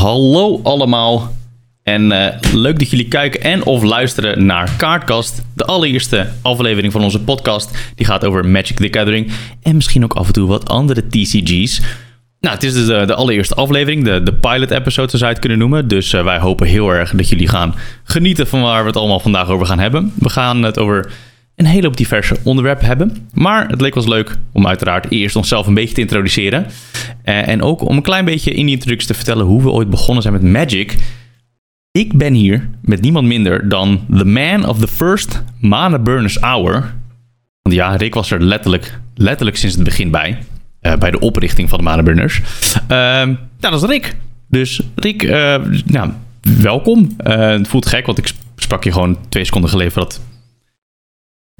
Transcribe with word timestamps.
Hallo 0.00 0.60
allemaal. 0.62 1.32
En 1.82 2.12
eh, 2.12 2.52
leuk 2.52 2.78
dat 2.78 2.90
jullie 2.90 3.08
kijken 3.08 3.40
en 3.40 3.64
of 3.64 3.82
luisteren 3.82 4.46
naar 4.46 4.70
Kaartkast. 4.76 5.42
De 5.54 5.64
allereerste 5.64 6.28
aflevering 6.42 6.92
van 6.92 7.02
onze 7.02 7.20
podcast. 7.20 7.92
Die 7.94 8.06
gaat 8.06 8.24
over 8.24 8.46
Magic 8.46 8.76
the 8.76 8.98
Gathering. 8.98 9.32
En 9.62 9.74
misschien 9.74 10.04
ook 10.04 10.14
af 10.14 10.26
en 10.26 10.32
toe 10.32 10.48
wat 10.48 10.68
andere 10.68 11.06
TCG's. 11.06 11.80
Nou, 12.40 12.54
het 12.54 12.62
is 12.62 12.72
dus 12.72 12.86
de, 12.86 13.04
de 13.06 13.14
allereerste 13.14 13.54
aflevering. 13.54 14.04
De, 14.04 14.22
de 14.22 14.34
pilot 14.34 14.70
episode 14.70 15.10
zou 15.10 15.24
je 15.24 15.26
het 15.26 15.38
kunnen 15.38 15.58
noemen. 15.58 15.88
Dus 15.88 16.12
eh, 16.12 16.24
wij 16.24 16.38
hopen 16.38 16.66
heel 16.66 16.90
erg 16.90 17.10
dat 17.10 17.28
jullie 17.28 17.48
gaan 17.48 17.74
genieten 18.04 18.46
van 18.46 18.62
waar 18.62 18.80
we 18.80 18.86
het 18.86 18.96
allemaal 18.96 19.20
vandaag 19.20 19.48
over 19.48 19.66
gaan 19.66 19.78
hebben. 19.78 20.12
We 20.18 20.28
gaan 20.28 20.62
het 20.62 20.78
over 20.78 21.12
een 21.60 21.66
hele 21.66 21.86
hoop 21.86 21.96
diverse 21.96 22.36
onderwerpen 22.42 22.86
hebben. 22.86 23.28
Maar 23.32 23.68
het 23.68 23.80
leek 23.80 23.96
ons 23.96 24.06
leuk 24.06 24.36
om 24.52 24.66
uiteraard 24.66 25.10
eerst 25.10 25.36
onszelf 25.36 25.66
een 25.66 25.74
beetje 25.74 25.94
te 25.94 26.00
introduceren. 26.00 26.66
Eh, 27.22 27.48
en 27.48 27.62
ook 27.62 27.88
om 27.88 27.96
een 27.96 28.02
klein 28.02 28.24
beetje 28.24 28.50
in 28.50 28.64
die 28.66 28.74
introductie 28.74 29.08
te 29.08 29.14
vertellen 29.14 29.46
hoe 29.46 29.62
we 29.62 29.70
ooit 29.70 29.90
begonnen 29.90 30.22
zijn 30.22 30.34
met 30.34 30.42
Magic. 30.42 30.96
Ik 31.92 32.18
ben 32.18 32.34
hier 32.34 32.68
met 32.82 33.00
niemand 33.00 33.26
minder 33.26 33.68
dan 33.68 34.00
the 34.16 34.24
man 34.24 34.68
of 34.68 34.78
the 34.78 34.88
first 34.88 35.42
Mana 35.60 35.98
Burners 35.98 36.38
Hour. 36.38 36.94
Want 37.62 37.74
ja, 37.76 37.96
Rick 37.96 38.14
was 38.14 38.30
er 38.30 38.42
letterlijk, 38.42 39.00
letterlijk 39.14 39.56
sinds 39.56 39.74
het 39.74 39.84
begin 39.84 40.10
bij. 40.10 40.38
eh, 40.80 40.96
bij 40.96 41.10
de 41.10 41.18
oprichting 41.18 41.68
van 41.68 41.78
de 41.78 41.84
Mana 41.84 42.02
Burners. 42.02 42.40
Ehm, 42.88 43.28
nou, 43.28 43.38
dat 43.60 43.82
is 43.82 43.88
Rick. 43.88 44.14
Dus 44.48 44.80
Rick, 44.94 45.22
eh, 45.22 45.56
nou, 45.84 46.10
welkom. 46.60 47.14
Het 47.22 47.68
voelt 47.68 47.86
gek, 47.86 48.06
want 48.06 48.18
ik 48.18 48.32
sprak 48.56 48.84
je 48.84 48.92
gewoon 48.92 49.18
twee 49.28 49.44
seconden 49.44 49.70
geleden 49.70 49.92
dat 49.94 50.20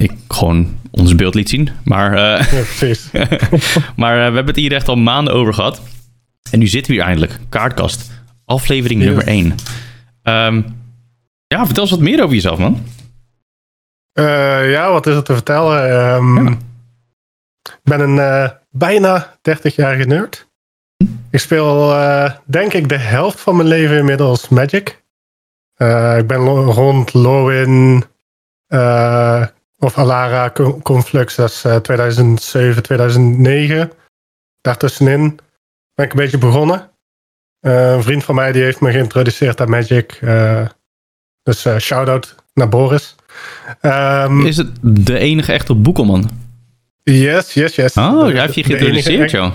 ik 0.01 0.13
gewoon 0.29 0.79
ons 0.91 1.15
beeld 1.15 1.35
liet 1.35 1.49
zien. 1.49 1.69
Maar, 1.85 2.13
eh, 2.13 2.53
Ja, 2.53 2.63
precies. 2.63 3.11
maar 3.97 4.15
eh, 4.17 4.29
we 4.29 4.35
hebben 4.35 4.47
het 4.47 4.57
hier 4.57 4.73
echt 4.73 4.89
al 4.89 4.97
maanden 4.97 5.35
over 5.35 5.55
gehad. 5.55 5.81
En 6.51 6.59
nu 6.59 6.67
zitten 6.67 6.93
we 6.93 6.99
hier 6.99 7.07
eindelijk. 7.07 7.39
Kaartkast. 7.49 8.11
Aflevering 8.45 9.03
nummer 9.03 9.27
1. 9.27 9.55
ja, 11.47 11.65
vertel 11.65 11.83
eens 11.83 11.91
wat 11.91 12.01
meer 12.01 12.23
over 12.23 12.35
jezelf, 12.35 12.59
man. 12.59 12.83
Eh, 14.13 14.71
ja, 14.71 14.91
wat 14.93 15.07
is 15.07 15.15
er 15.15 15.23
te 15.23 15.33
vertellen? 15.33 15.91
Ehm, 15.91 16.47
Ja. 16.47 16.51
Ik 17.63 17.81
ben 17.83 18.01
een 18.01 18.51
bijna 18.71 19.39
30-jarige 19.43 20.05
nerd. 20.05 20.49
Ik 21.31 21.39
speel, 21.41 21.95
denk 22.45 22.73
ik, 22.73 22.89
de 22.89 22.97
helft 22.99 23.41
van 23.41 23.57
mijn 23.57 23.69
leven 23.69 23.97
inmiddels 23.99 24.49
Magic. 24.49 24.89
Ik 26.19 26.27
ben 26.27 26.39
rond 26.65 27.15
Lowin 27.15 28.05
of 29.81 29.99
Alara 29.99 30.51
Co- 30.51 30.81
Conflux, 30.83 31.35
dat 31.35 31.51
is 31.51 31.65
eh, 31.65 31.77
2007, 31.77 32.83
2009. 32.83 33.93
Daartussenin 34.61 35.39
ben 35.95 36.05
ik 36.07 36.13
een 36.13 36.19
beetje 36.19 36.39
begonnen. 36.39 36.91
Eh, 37.61 37.93
een 37.93 38.03
vriend 38.03 38.25
van 38.25 38.35
mij 38.35 38.53
die 38.53 38.63
heeft 38.63 38.81
me 38.81 38.91
geïntroduceerd 38.93 39.61
aan 39.61 39.71
Magic. 39.71 40.13
eh, 40.21 40.67
dus 41.43 41.65
eh, 41.65 41.77
shout-out 41.79 42.35
naar 42.55 42.69
Boris. 42.69 43.15
Ehm, 43.81 44.41
Is 44.47 44.57
het 44.57 44.71
de 44.83 45.19
enige 45.19 45.53
echte 45.53 45.75
boekelman? 45.75 46.31
Yes, 47.03 47.55
yes, 47.55 47.75
yes. 47.75 47.95
Oh, 47.97 48.27
De- 48.27 48.41
heeft 48.41 48.55
je 48.55 48.65
geïntroduceerd, 48.65 49.31
joh. 49.31 49.53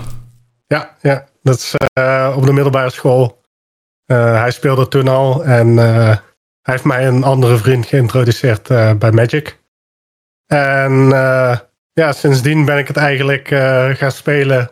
Ja, 0.66 0.96
ja. 1.02 1.24
Dat 1.42 1.56
is 1.56 1.74
eh, 1.92 2.34
op 2.36 2.44
de 2.46 2.52
middelbare 2.52 2.90
school. 2.90 3.40
Eh, 4.04 4.40
hij 4.40 4.50
speelde 4.50 4.88
toen 4.88 5.08
al 5.08 5.44
en 5.44 5.78
eh, 5.78 6.04
hij 6.06 6.18
heeft 6.74 6.84
mij 6.84 7.06
een 7.06 7.24
andere 7.24 7.56
vriend 7.56 7.86
geïntroduceerd 7.86 8.70
eh, 8.70 8.92
bij 8.94 9.12
Magic. 9.12 9.58
En 10.46 11.12
eh, 11.12 11.56
ja, 11.92 12.12
sindsdien 12.12 12.64
ben 12.64 12.78
ik 12.78 12.88
het 12.88 12.96
eigenlijk 12.96 13.50
eh, 13.50 13.88
gaan 13.90 14.12
spelen. 14.12 14.70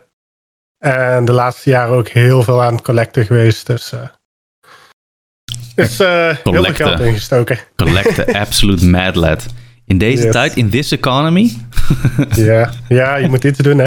En 0.79 1.25
de 1.25 1.31
laatste 1.31 1.69
jaren 1.69 1.95
ook 1.95 2.07
heel 2.07 2.43
veel 2.43 2.63
aan 2.63 2.73
het 2.73 2.83
collecten 2.83 3.25
geweest. 3.25 3.67
Dus 3.67 3.91
eh 3.91 3.99
is 5.75 5.97
heel 5.97 6.07
veel 6.35 6.53
Collecten. 6.53 6.85
geld 6.87 6.99
ingestoken. 6.99 7.59
Collect 7.75 8.15
the 8.15 8.39
absolute 8.39 8.85
mad 8.85 9.15
lad. 9.15 9.45
In 9.85 9.97
deze 9.97 10.23
Yes. 10.23 10.31
tijd, 10.31 10.55
in 10.55 10.69
this 10.69 10.91
economy. 10.91 11.51
ja. 12.35 12.69
ja, 12.87 13.15
je 13.15 13.27
moet 13.27 13.43
iets 13.43 13.57
doen 13.59 13.77
hè. 13.77 13.85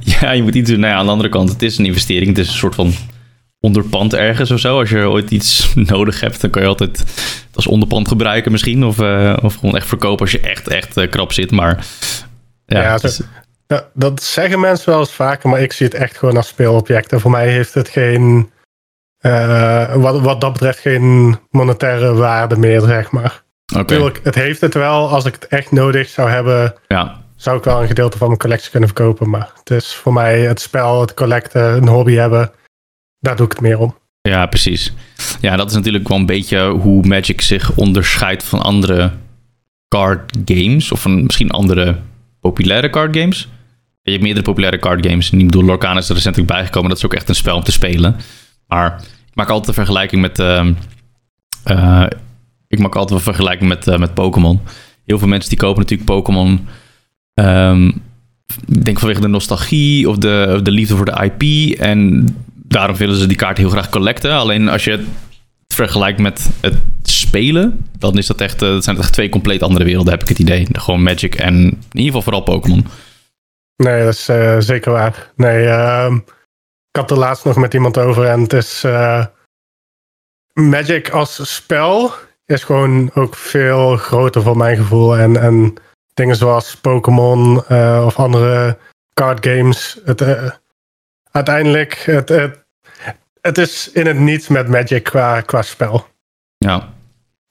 Ja, 0.00 0.30
je 0.30 0.42
moet 0.42 0.54
iets 0.54 0.70
doen. 0.70 0.80
Nou 0.80 0.92
ja, 0.92 0.98
aan 0.98 1.04
de 1.04 1.10
andere 1.10 1.28
kant, 1.28 1.48
het 1.48 1.62
is 1.62 1.78
een 1.78 1.84
investering. 1.84 2.26
Het 2.28 2.38
is 2.38 2.48
een 2.48 2.54
soort 2.58 2.74
van 2.74 2.92
onderpand 3.68 4.14
ergens 4.14 4.50
of 4.50 4.58
zo. 4.58 4.78
Als 4.78 4.90
je 4.90 5.08
ooit 5.08 5.30
iets 5.30 5.72
nodig 5.94 6.20
hebt, 6.20 6.40
dan 6.40 6.50
kan 6.50 6.62
je 6.62 6.68
altijd 6.68 6.98
het 6.98 7.56
als 7.56 7.66
onderpand 7.66 8.08
gebruiken 8.08 8.52
misschien. 8.52 8.84
Of, 8.84 8.98
eh, 8.98 9.36
of 9.42 9.54
gewoon 9.54 9.76
echt 9.76 9.86
verkopen 9.86 10.20
als 10.20 10.30
je 10.30 10.40
echt, 10.40 10.68
echt 10.68 10.96
eh, 10.96 11.10
krap 11.10 11.32
zit. 11.32 11.50
Maar 11.50 11.86
ja, 12.66 12.98
Ja, 13.66 13.88
dat 13.94 14.22
zeggen 14.22 14.60
mensen 14.60 14.90
wel 14.90 14.98
eens 14.98 15.12
vaker, 15.12 15.48
maar 15.48 15.60
ik 15.60 15.72
zie 15.72 15.86
het 15.86 15.94
echt 15.94 16.16
gewoon 16.16 16.36
als 16.36 16.48
speelobjecten. 16.48 17.20
Voor 17.20 17.30
mij 17.30 17.48
heeft 17.48 17.74
het 17.74 17.88
geen, 17.88 18.50
eh, 19.18 19.94
wat, 19.94 20.20
wat 20.20 20.40
dat 20.40 20.52
betreft, 20.52 20.78
geen 20.78 21.38
monetaire 21.50 22.14
waarde 22.14 22.56
meer, 22.56 22.80
zeg 22.80 23.10
maar. 23.10 23.42
oké. 23.72 23.78
Natuurlijk, 23.78 24.20
het 24.22 24.34
heeft 24.34 24.60
het 24.60 24.74
wel. 24.74 25.08
Als 25.08 25.24
ik 25.24 25.34
het 25.34 25.46
echt 25.46 25.72
nodig 25.72 26.08
zou 26.08 26.30
hebben, 26.30 26.74
Ja, 26.86 27.16
zou 27.36 27.58
ik 27.58 27.64
wel 27.64 27.80
een 27.80 27.86
gedeelte 27.86 28.18
van 28.18 28.26
mijn 28.26 28.38
collectie 28.38 28.70
kunnen 28.70 28.88
verkopen. 28.88 29.30
Maar 29.30 29.50
het 29.58 29.70
is 29.70 29.94
voor 29.94 30.12
mij 30.12 30.40
het 30.40 30.60
spel, 30.60 31.00
het 31.00 31.14
collecten, 31.14 31.62
een 31.62 31.88
hobby 31.88 32.14
hebben, 32.14 32.50
daar 33.20 33.36
doe 33.36 33.46
ik 33.46 33.52
het 33.52 33.60
meer 33.60 33.78
om. 33.78 33.96
ja, 34.22 34.46
precies. 34.46 34.92
Ja, 35.40 35.56
dat 35.56 35.70
is 35.70 35.76
natuurlijk 35.76 36.08
wel 36.08 36.18
een 36.18 36.26
beetje 36.26 36.68
hoe 36.68 37.06
Magic 37.06 37.40
zich 37.40 37.74
onderscheidt 37.74 38.44
van 38.44 38.62
andere 38.62 39.12
card 39.88 40.38
games. 40.44 40.92
Of 40.92 41.00
van 41.00 41.22
misschien 41.22 41.50
andere 41.50 41.96
populaire 42.40 42.90
card 42.90 43.16
games. 43.16 43.48
Je 44.02 44.10
hebt 44.10 44.22
meerdere 44.22 44.46
populaire 44.46 44.78
card 44.78 45.06
games. 45.06 45.30
Ik 45.30 45.38
bedoel, 45.38 45.64
Lorcana 45.64 45.98
is 45.98 46.08
er 46.08 46.14
recentelijk 46.14 46.50
bijgekomen. 46.50 46.88
Dat 46.88 46.98
is 46.98 47.04
ook 47.04 47.14
echt 47.14 47.28
een 47.28 47.34
spel 47.34 47.56
om 47.56 47.62
te 47.62 47.72
spelen. 47.72 48.16
Maar 48.66 49.02
ik 49.28 49.34
maak 49.34 49.48
altijd 49.48 49.68
een 49.68 49.74
vergelijking 49.74 50.20
met... 50.20 50.38
ehm, 50.38 50.72
eh, 51.64 52.06
ik 52.68 52.78
maak 52.78 52.94
altijd 52.94 53.18
een 53.18 53.24
vergelijking 53.24 53.68
met, 53.68 53.86
eh, 53.86 53.98
met 53.98 54.14
Pokémon. 54.14 54.60
Heel 55.04 55.18
veel 55.18 55.28
mensen 55.28 55.50
die 55.50 55.58
kopen 55.58 55.80
natuurlijk 55.80 56.10
Pokémon... 56.10 56.66
ehm, 57.34 57.86
ik 58.66 58.84
denk 58.84 58.98
vanwege 58.98 59.20
de 59.20 59.28
nostalgie 59.28 60.08
of 60.08 60.16
de, 60.18 60.52
of 60.54 60.62
de 60.62 60.70
liefde 60.70 60.96
voor 60.96 61.04
de 61.04 61.30
IP. 61.32 61.72
En 61.78 62.28
daarom 62.68 62.96
willen 62.96 63.16
ze 63.16 63.26
die 63.26 63.36
kaart 63.36 63.58
heel 63.58 63.70
graag 63.70 63.88
collecten. 63.88 64.32
Alleen 64.32 64.68
als 64.68 64.84
je 64.84 64.90
het 64.90 65.06
vergelijkt 65.74 66.18
met 66.18 66.48
het 66.60 66.76
spelen... 67.02 67.86
dan 67.98 68.18
is 68.18 68.26
dat 68.26 68.40
echt, 68.40 68.62
eh, 68.62 68.68
dat 68.68 68.84
zijn 68.84 68.98
echt 68.98 69.12
twee 69.12 69.28
compleet 69.28 69.62
andere 69.62 69.84
werelden, 69.84 70.12
heb 70.12 70.22
ik 70.22 70.28
het 70.28 70.38
idee. 70.38 70.66
Gewoon 70.72 71.02
Magic 71.02 71.34
en 71.34 71.54
in 71.54 71.78
ieder 71.92 72.04
geval 72.06 72.22
vooral 72.22 72.42
Pokémon. 72.42 72.86
Nee, 73.76 74.04
dat 74.04 74.12
is 74.14 74.28
eh, 74.28 74.56
zeker 74.58 74.92
waar. 74.92 75.30
Nee, 75.36 75.66
ehm, 75.66 76.14
ik 76.90 76.96
had 76.96 77.10
er 77.10 77.18
laatst 77.18 77.44
nog 77.44 77.56
met 77.56 77.74
iemand 77.74 77.98
over 77.98 78.26
en 78.26 78.40
het 78.40 78.52
is. 78.52 78.84
eh, 78.84 79.24
Magic 80.52 81.10
als 81.10 81.54
spel 81.54 82.12
is 82.46 82.64
gewoon 82.64 83.10
ook 83.14 83.36
veel 83.36 83.96
groter 83.96 84.42
voor 84.42 84.56
mijn 84.56 84.76
gevoel. 84.76 85.16
En, 85.16 85.40
en 85.40 85.74
dingen 86.14 86.36
zoals 86.36 86.76
Pokémon 86.76 87.56
of 88.04 88.16
andere 88.16 88.78
card 89.14 89.46
games. 89.46 89.98
Het, 90.04 90.20
uiteindelijk, 91.38 92.02
het, 92.04 92.28
het, 92.28 92.64
het 93.40 93.58
is 93.58 93.90
in 93.92 94.06
het 94.06 94.18
niets 94.18 94.48
met 94.48 94.68
Magic 94.68 95.02
qua, 95.02 95.40
qua 95.40 95.62
spel. 95.62 96.06
Ja, 96.56 96.88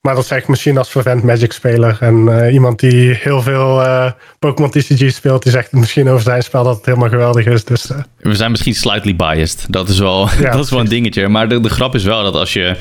Maar 0.00 0.14
dat 0.14 0.26
zeg 0.26 0.38
ik 0.38 0.48
misschien 0.48 0.78
als 0.78 0.90
vervent 0.90 1.22
Magic-speler. 1.22 1.96
En 2.00 2.28
eh, 2.28 2.52
iemand 2.52 2.80
die 2.80 3.14
heel 3.14 3.42
veel 3.42 3.82
eh, 3.82 4.12
Pokémon 4.38 4.70
TCG 4.70 5.12
speelt, 5.12 5.42
die 5.42 5.52
zegt 5.52 5.72
misschien 5.72 6.08
over 6.08 6.22
zijn 6.22 6.42
spel 6.42 6.64
dat 6.64 6.76
het 6.76 6.86
helemaal 6.86 7.08
geweldig 7.08 7.46
is. 7.46 7.64
Dus 7.64 7.90
eh, 7.90 7.98
we 8.18 8.34
zijn 8.34 8.50
misschien 8.50 8.74
slightly 8.74 9.16
biased. 9.16 9.66
Dat 9.68 9.88
is 9.88 9.98
wel, 9.98 10.28
Ja, 10.40 10.50
dat 10.50 10.64
is 10.64 10.70
wel 10.70 10.80
een 10.80 10.88
dingetje. 10.88 11.28
Maar 11.28 11.48
de, 11.48 11.60
de 11.60 11.70
grap 11.70 11.94
is 11.94 12.04
wel 12.04 12.22
dat 12.22 12.34
als 12.34 12.52
je... 12.52 12.76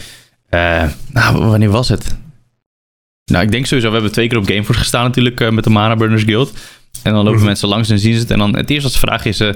nou, 1.12 1.46
wanneer 1.46 1.70
was 1.70 1.90
het? 1.90 2.16
Nou, 3.26 3.44
ik 3.44 3.52
denk 3.52 3.66
sowieso... 3.66 3.88
We 3.88 3.94
hebben 3.94 4.12
twee 4.12 4.28
keer 4.28 4.38
op 4.38 4.48
Gameforce 4.48 4.80
gestaan 4.80 5.04
natuurlijk 5.04 5.52
met 5.52 5.64
de 5.64 5.70
Mana 5.70 5.96
Burners 5.96 6.24
Guild. 6.24 6.54
En 7.04 7.14
dan 7.14 7.24
lopen 7.24 7.38
Mhm. 7.38 7.46
mensen 7.46 7.68
langs 7.68 7.90
en 7.90 8.00
zien 8.00 8.14
ze 8.14 8.20
het. 8.20 8.32
En 8.32 8.38
dan 8.40 8.56
het 8.56 8.70
eerste 8.70 8.84
wat 8.84 8.92
ze 8.94 9.00
vragen 9.00 9.30
is... 9.30 9.40
eh, 9.40 9.50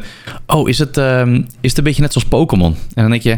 oh, 0.46 0.70
is 0.70 0.80
het, 0.80 0.98
ehm, 0.98 1.36
is 1.62 1.70
het 1.70 1.78
een 1.78 1.84
beetje 1.84 2.02
net 2.02 2.14
zoals 2.14 2.28
Pokémon? 2.28 2.76
En 2.94 3.02
dan 3.02 3.10
denk 3.10 3.22
je... 3.24 3.38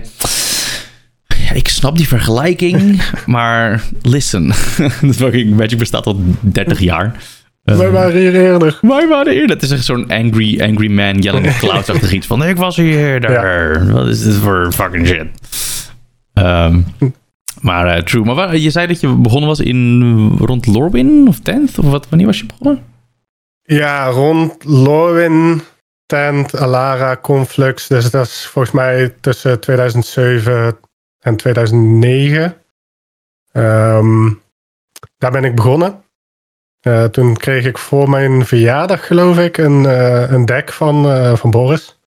Ja, 1.47 1.51
ik 1.53 1.67
snap 1.67 1.97
die 1.97 2.07
vergelijking, 2.07 3.01
maar 3.25 3.83
listen. 4.01 4.47
Dat 5.01 5.15
fucking 5.15 5.55
Magic 5.55 5.77
bestaat 5.77 6.05
al 6.05 6.21
30 6.39 6.79
jaar. 6.79 7.15
Wij 7.63 7.89
waren 7.91 8.19
hier 8.19 8.35
eerder. 8.35 8.77
wij 8.81 9.07
waren 9.07 9.33
hier. 9.33 9.47
Dat 9.47 9.61
is 9.61 9.71
echt 9.71 9.85
zo'n 9.85 10.07
angry, 10.07 10.61
angry 10.61 10.91
man 10.91 11.19
yelling 11.19 11.47
at 11.47 11.57
clouds 11.57 11.89
achtig 11.89 12.11
iets 12.13 12.27
van... 12.27 12.43
Ik 12.45 12.57
was 12.57 12.75
hier 12.75 12.97
eerder. 12.97 13.91
Wat 13.91 14.07
is 14.07 14.23
dit 14.23 14.33
voor 14.35 14.71
fucking 14.73 15.07
shit? 15.07 15.25
Ehm, 16.33 16.79
maar 17.61 17.85
eh, 17.87 18.01
true. 18.03 18.23
Maar 18.23 18.35
waar- 18.35 18.57
je 18.57 18.69
zei 18.69 18.87
dat 18.87 18.99
je 18.99 19.07
begonnen 19.07 19.49
was 19.49 19.59
in 19.59 20.27
rond 20.39 20.65
Lorwyn 20.65 21.27
of 21.27 21.39
10th? 21.39 21.77
Of 21.79 21.85
wat, 21.85 22.07
wanneer 22.09 22.27
was 22.27 22.37
je 22.39 22.45
begonnen? 22.45 22.81
Ja, 23.63 24.07
rond 24.07 24.63
Lorwyn, 24.63 25.61
Tent, 26.05 26.55
Alara, 26.55 27.17
Conflux. 27.17 27.87
Dus 27.87 28.11
dat 28.11 28.25
is 28.25 28.45
volgens 28.45 28.73
mij 28.73 29.09
tussen 29.09 29.59
2007 29.59 30.79
en 31.19 31.35
2009. 31.35 32.57
Ehm, 33.51 34.31
daar 35.17 35.31
ben 35.31 35.43
ik 35.43 35.55
begonnen. 35.55 36.03
Eh, 36.79 37.03
toen 37.03 37.37
kreeg 37.37 37.65
ik 37.65 37.77
voor 37.77 38.09
mijn 38.09 38.45
verjaardag, 38.45 39.07
geloof 39.07 39.37
ik, 39.37 39.57
een, 39.57 39.85
eh, 39.85 40.31
een 40.31 40.45
deck 40.45 40.71
van, 40.71 41.05
eh, 41.09 41.35
van 41.35 41.51
Boris. 41.51 41.99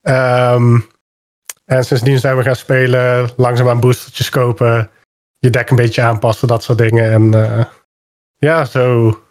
Ehm, 0.00 0.78
En 1.64 1.84
sindsdien 1.84 2.18
zijn 2.18 2.36
we 2.36 2.42
gaan 2.42 2.56
spelen, 2.56 3.30
langzaamaan 3.36 3.80
boostertjes 3.80 4.28
kopen, 4.28 4.90
je 5.38 5.50
deck 5.50 5.70
een 5.70 5.76
beetje 5.76 6.02
aanpassen, 6.02 6.48
dat 6.48 6.62
soort 6.62 6.78
dingen. 6.78 7.10
En 7.12 7.22
uh, 7.32 7.64
ja, 8.36 8.64
zo, 8.64 9.21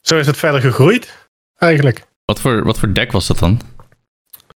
zo 0.00 0.18
is 0.18 0.26
het 0.26 0.36
verder 0.36 0.60
gegroeid, 0.60 1.28
eigenlijk. 1.58 2.06
Wat 2.24 2.40
voor, 2.40 2.64
wat 2.64 2.78
voor 2.78 2.94
deck 2.94 3.12
was 3.12 3.26
dat 3.26 3.38
dan? 3.38 3.60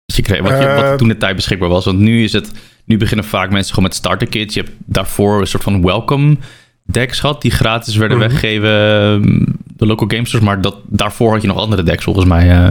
Dus 0.05 0.17
je 0.17 0.23
kreeg, 0.23 0.41
wat, 0.41 0.63
je, 0.63 0.75
wat 0.75 0.99
toen 0.99 1.09
de 1.09 1.17
tijd 1.17 1.37
beschikbaar 1.37 1.69
was. 1.69 1.85
Want 1.85 1.99
nu 1.99 2.25
is 2.25 2.33
het, 2.33 2.51
nu 2.85 2.97
beginnen 2.97 3.25
vaak 3.25 3.51
mensen 3.51 3.75
gewoon 3.75 3.89
met 3.89 3.99
starter 3.99 4.29
kits. 4.29 4.55
Je 4.55 4.63
hebt 4.63 4.73
daarvoor 4.79 5.41
een 5.41 5.47
soort 5.47 5.63
van 5.63 5.83
welcome 5.83 6.37
decks 6.83 7.21
gehad 7.21 7.43
die 7.43 7.51
gratis 7.51 7.97
werden 7.97 8.17
mm 8.17 8.23
-hmm. 8.23 8.33
weggegeven 8.33 8.71
ehm, 8.71 9.45
de 9.77 9.87
local 9.87 10.09
gamesters. 10.09 10.43
Maar 10.43 10.61
dat, 10.61 10.77
daarvoor 10.87 11.33
had 11.33 11.43
je 11.43 11.49
nog 11.49 11.57
andere 11.57 11.83
decks 11.83 12.05
volgens 12.05 12.27
mij. 12.27 12.45
Uh, 12.47 12.69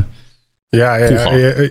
ja, 0.67 0.95
ja, 0.95 1.07
vroeger. 1.07 1.63
Ja, 1.63 1.69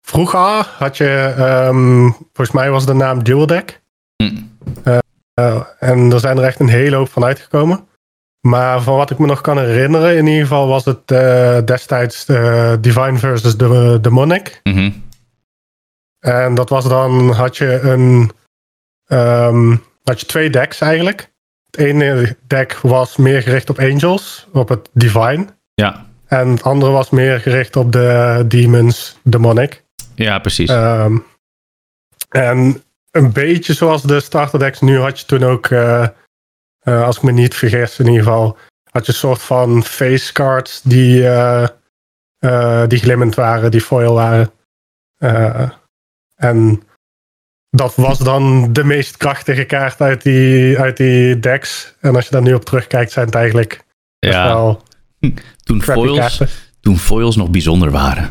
vroeger 0.00 0.68
had 0.78 0.96
je, 0.96 1.34
um, 1.68 2.12
volgens 2.12 2.56
mij 2.56 2.70
was 2.70 2.86
de 2.86 2.94
naam 2.94 3.24
Dual 3.24 3.46
Deck. 3.46 3.82
Mm. 4.16 4.56
Uh, 4.84 4.98
uh, 5.40 5.62
en 5.78 6.12
er 6.12 6.20
zijn 6.20 6.38
er 6.38 6.44
echt 6.44 6.60
een 6.60 6.68
hele 6.68 6.96
hoop 6.96 7.10
van 7.10 7.24
uitgekomen. 7.24 7.86
Maar 8.46 8.82
van 8.82 8.96
wat 8.96 9.10
ik 9.10 9.18
me 9.18 9.26
nog 9.26 9.40
kan 9.40 9.58
herinneren, 9.58 10.16
in 10.16 10.26
ieder 10.26 10.42
geval 10.42 10.68
was 10.68 10.84
het 10.84 11.08
destijds 11.66 12.24
Divine 12.80 13.18
versus 13.18 13.56
de 13.56 13.98
Demonic. 14.00 14.60
Mm 14.62 14.72
-hmm. 14.72 15.02
En 16.18 16.54
dat 16.54 16.68
was 16.68 16.88
dan, 16.88 17.30
had 17.30 17.56
je 17.56 17.80
een, 17.80 18.30
um, 19.06 19.82
had 20.02 20.20
je 20.20 20.26
twee 20.26 20.50
decks 20.50 20.80
eigenlijk. 20.80 21.32
Het 21.70 21.76
ene 21.76 22.36
deck 22.46 22.78
was 22.82 23.16
meer 23.16 23.42
gericht 23.42 23.70
op 23.70 23.78
Angels, 23.78 24.46
op 24.52 24.68
het 24.68 24.88
Divine. 24.92 25.46
Ja. 25.74 26.06
En 26.26 26.48
het 26.48 26.62
andere 26.62 26.92
was 26.92 27.10
meer 27.10 27.40
gericht 27.40 27.76
op 27.76 27.92
de 27.92 28.44
Demons, 28.48 29.18
Demonic. 29.22 29.84
Ja, 30.14 30.38
precies. 30.38 30.70
Um, 30.70 31.24
en 32.28 32.82
een 33.10 33.32
beetje 33.32 33.72
zoals 33.72 34.02
de 34.02 34.20
starter 34.20 34.58
decks 34.58 34.80
nu 34.80 34.98
had 34.98 35.20
je 35.20 35.26
toen 35.26 35.42
ook, 35.42 35.68
uh, 35.68 36.06
uh, 36.84 37.04
als 37.04 37.16
ik 37.16 37.22
me 37.22 37.32
niet 37.32 37.54
vergis 37.54 37.98
in 37.98 38.06
ieder 38.06 38.22
geval, 38.22 38.56
had 38.90 39.06
je 39.06 39.12
een 39.12 39.18
soort 39.18 39.42
van 39.42 39.84
face 39.84 40.32
cards 40.32 40.82
die, 40.82 41.20
uh, 41.20 41.66
die 42.86 42.98
glimmend 42.98 43.34
waren, 43.34 43.70
die 43.70 43.80
foil 43.80 44.14
waren. 44.14 44.50
en 46.36 46.82
dat 47.70 47.94
was 47.94 48.18
dan 48.18 48.72
de 48.72 48.84
meest 48.84 49.16
krachtige 49.16 49.64
kaart 49.64 50.00
uit 50.00 50.22
die, 50.22 50.78
uit 50.78 50.96
die 50.96 51.38
decks. 51.38 51.94
En 52.00 52.14
als 52.14 52.24
je 52.24 52.30
daar 52.30 52.42
nu 52.42 52.54
op 52.54 52.64
terugkijkt, 52.64 53.12
zijn 53.12 53.26
het 53.26 53.34
eigenlijk 53.34 53.84
ja. 54.18 54.46
wel 54.46 54.82
toen 55.64 55.82
foils, 55.82 56.42
toen 56.80 56.98
foils 56.98 57.36
nog 57.36 57.50
bijzonder 57.50 57.90
waren. 57.90 58.30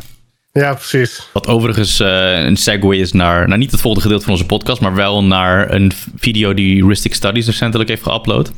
Ja, 0.60 0.74
precies. 0.74 1.28
Wat 1.32 1.46
overigens 1.46 2.00
uh, 2.00 2.44
een 2.44 2.56
segue 2.56 2.96
is 2.96 3.12
naar, 3.12 3.46
nou 3.48 3.58
niet 3.58 3.70
het 3.70 3.80
volgende 3.80 4.02
gedeelte 4.06 4.24
van 4.24 4.34
onze 4.34 4.46
podcast, 4.46 4.80
maar 4.80 4.94
wel 4.94 5.24
naar 5.24 5.70
een 5.70 5.92
video 6.16 6.54
die 6.54 6.86
Ristic 6.86 7.14
Studies 7.14 7.46
recentelijk 7.46 7.88
heeft 7.88 8.02
geüpload. 8.02 8.50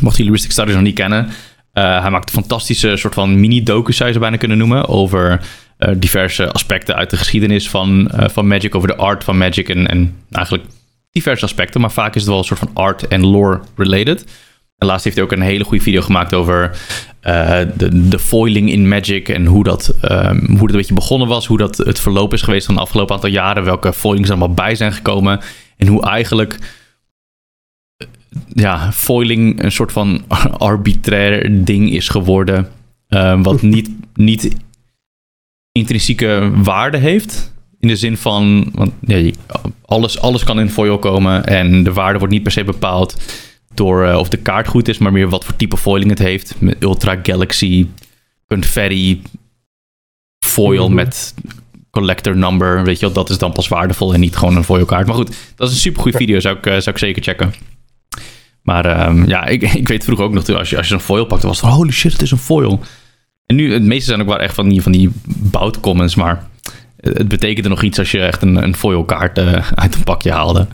Mocht 0.00 0.16
jullie 0.16 0.32
Ristic 0.32 0.50
Studies 0.50 0.74
nog 0.74 0.82
niet 0.82 0.94
kennen, 0.94 1.24
uh, 1.26 2.00
hij 2.00 2.10
maakt 2.10 2.28
een 2.28 2.40
fantastische 2.40 2.96
soort 2.96 3.14
van 3.14 3.40
mini-docu, 3.40 3.92
zou 3.92 4.08
je 4.08 4.14
ze 4.14 4.20
bijna 4.20 4.36
kunnen 4.36 4.58
noemen, 4.58 4.88
over 4.88 5.40
uh, 5.78 5.94
diverse 5.96 6.52
aspecten 6.52 6.94
uit 6.94 7.10
de 7.10 7.16
geschiedenis 7.16 7.70
van, 7.70 8.10
van 8.14 8.46
Magic, 8.46 8.74
over 8.74 8.88
de 8.88 8.96
art 8.96 9.24
van 9.24 9.38
Magic 9.38 9.68
en, 9.68 9.86
en 9.86 10.16
eigenlijk 10.30 10.64
diverse 11.10 11.44
aspecten, 11.44 11.80
maar 11.80 11.92
vaak 11.92 12.14
is 12.14 12.20
het 12.20 12.30
wel 12.30 12.38
een 12.38 12.44
soort 12.44 12.60
van 12.60 12.70
art 12.74 13.08
en 13.08 13.26
lore 13.26 13.60
related. 13.76 14.24
En 14.78 14.86
laatst 14.86 15.04
heeft 15.04 15.16
hij 15.16 15.24
ook 15.24 15.32
een 15.32 15.40
hele 15.40 15.64
goede 15.64 15.82
video 15.82 16.00
gemaakt 16.00 16.34
over 16.34 16.70
uh, 17.26 17.60
de, 17.76 18.08
de 18.08 18.18
foiling 18.18 18.70
in 18.70 18.88
Magic 18.88 19.28
en 19.28 19.46
hoe 19.46 19.64
dat, 19.64 19.94
um, 20.02 20.46
hoe 20.46 20.58
dat 20.58 20.70
een 20.70 20.76
beetje 20.76 20.94
begonnen 20.94 21.28
was. 21.28 21.46
Hoe 21.46 21.58
dat 21.58 21.76
het 21.76 22.00
verloop 22.00 22.32
is 22.32 22.42
geweest 22.42 22.66
van 22.66 22.74
de 22.74 22.80
afgelopen 22.80 23.14
aantal 23.14 23.30
jaren. 23.30 23.64
Welke 23.64 23.92
foilings 23.92 24.28
er 24.28 24.36
allemaal 24.36 24.54
bij 24.54 24.74
zijn 24.74 24.92
gekomen. 24.92 25.40
En 25.76 25.86
hoe 25.86 26.02
eigenlijk 26.02 26.58
ja, 28.48 28.92
foiling 28.92 29.62
een 29.62 29.72
soort 29.72 29.92
van 29.92 30.24
arbitrair 30.58 31.64
ding 31.64 31.92
is 31.92 32.08
geworden. 32.08 32.68
Uh, 33.08 33.42
wat 33.42 33.62
niet, 33.74 33.90
niet 34.14 34.56
intrinsieke 35.72 36.50
waarde 36.54 36.98
heeft. 36.98 37.52
In 37.80 37.88
de 37.88 37.96
zin 37.96 38.16
van, 38.16 38.70
want, 38.74 38.92
ja, 39.00 39.30
alles, 39.84 40.20
alles 40.20 40.44
kan 40.44 40.60
in 40.60 40.70
foil 40.70 40.98
komen 40.98 41.44
en 41.44 41.82
de 41.82 41.92
waarde 41.92 42.18
wordt 42.18 42.34
niet 42.34 42.42
per 42.42 42.52
se 42.52 42.64
bepaald 42.64 43.16
door 43.74 44.06
uh, 44.06 44.18
of 44.18 44.28
de 44.28 44.36
kaart 44.36 44.68
goed 44.68 44.88
is, 44.88 44.98
maar 44.98 45.12
meer 45.12 45.28
wat 45.28 45.44
voor 45.44 45.56
type 45.56 45.76
foiling 45.76 46.10
het 46.10 46.18
heeft. 46.18 46.54
Met 46.58 46.82
Ultra 46.82 47.18
Galaxy, 47.22 47.86
Confetti, 48.48 49.22
foil 50.38 50.86
-hmm. 50.86 50.94
met 50.94 51.34
collector 51.90 52.36
number. 52.36 52.84
Weet 52.84 53.00
je 53.00 53.06
wel, 53.06 53.14
dat 53.14 53.30
is 53.30 53.38
dan 53.38 53.52
pas 53.52 53.68
waardevol 53.68 54.14
en 54.14 54.20
niet 54.20 54.36
gewoon 54.36 54.56
een 54.56 54.64
foil 54.64 54.84
kaart. 54.84 55.06
Maar 55.06 55.16
goed, 55.16 55.36
dat 55.56 55.68
is 55.68 55.74
een 55.74 55.80
supergoeie 55.80 56.16
video, 56.16 56.40
zou 56.40 56.56
ik, 56.56 56.66
uh, 56.66 56.72
zou 56.72 56.90
ik 56.90 56.98
zeker 56.98 57.22
checken. 57.22 57.54
Maar 58.62 59.08
um, 59.08 59.28
ja, 59.28 59.44
ik, 59.44 59.62
ik 59.82 59.88
weet 59.88 60.04
vroeger 60.04 60.24
ook 60.24 60.32
nog, 60.32 60.48
als 60.48 60.70
je, 60.70 60.76
als 60.76 60.88
je 60.88 60.94
een 60.94 61.00
foil 61.00 61.24
pakte, 61.24 61.46
was 61.46 61.60
het 61.60 61.70
holy 61.70 61.90
shit, 61.90 62.12
het 62.12 62.22
is 62.22 62.30
een 62.30 62.38
foil. 62.38 62.80
En 63.46 63.56
nu, 63.56 63.72
het 63.72 63.82
meeste 63.82 64.08
zijn 64.08 64.20
ook 64.20 64.26
wel 64.26 64.38
echt 64.38 64.54
van 64.54 64.68
die, 64.68 64.82
van 64.82 64.92
die 64.92 65.10
bout 65.24 65.80
comments, 65.80 66.14
maar 66.14 66.46
het 66.96 67.28
betekende 67.28 67.68
nog 67.68 67.82
iets 67.82 67.98
als 67.98 68.10
je 68.10 68.20
echt 68.20 68.42
een, 68.42 68.56
een 68.56 68.76
foil 68.76 69.04
kaart 69.04 69.38
uh, 69.38 69.70
uit 69.74 69.94
een 69.94 70.04
pakje 70.04 70.32
haalde. 70.32 70.66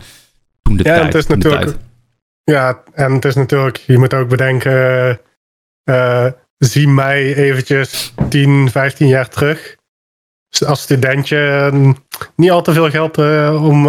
Toen 0.61 0.77
de 0.77 0.83
ja, 0.83 0.93
tijd. 0.93 1.05
het 1.05 1.15
is 1.15 1.27
natuurlijk... 1.27 1.77
Ja, 2.49 2.83
en 2.93 3.13
het 3.13 3.25
is 3.25 3.35
natuurlijk, 3.35 3.77
je 3.77 3.97
moet 3.97 4.13
ook 4.13 4.27
bedenken, 4.27 5.19
uh, 5.89 6.25
zie 6.57 6.87
mij 6.87 7.35
eventjes 7.35 8.13
10, 8.29 8.71
15 8.71 9.07
jaar 9.07 9.29
terug. 9.29 9.75
Als 10.65 10.81
studentje 10.81 11.71
niet 12.35 12.51
al 12.51 12.61
te 12.61 12.73
veel 12.73 12.89
geld 12.89 13.17
om, 13.57 13.87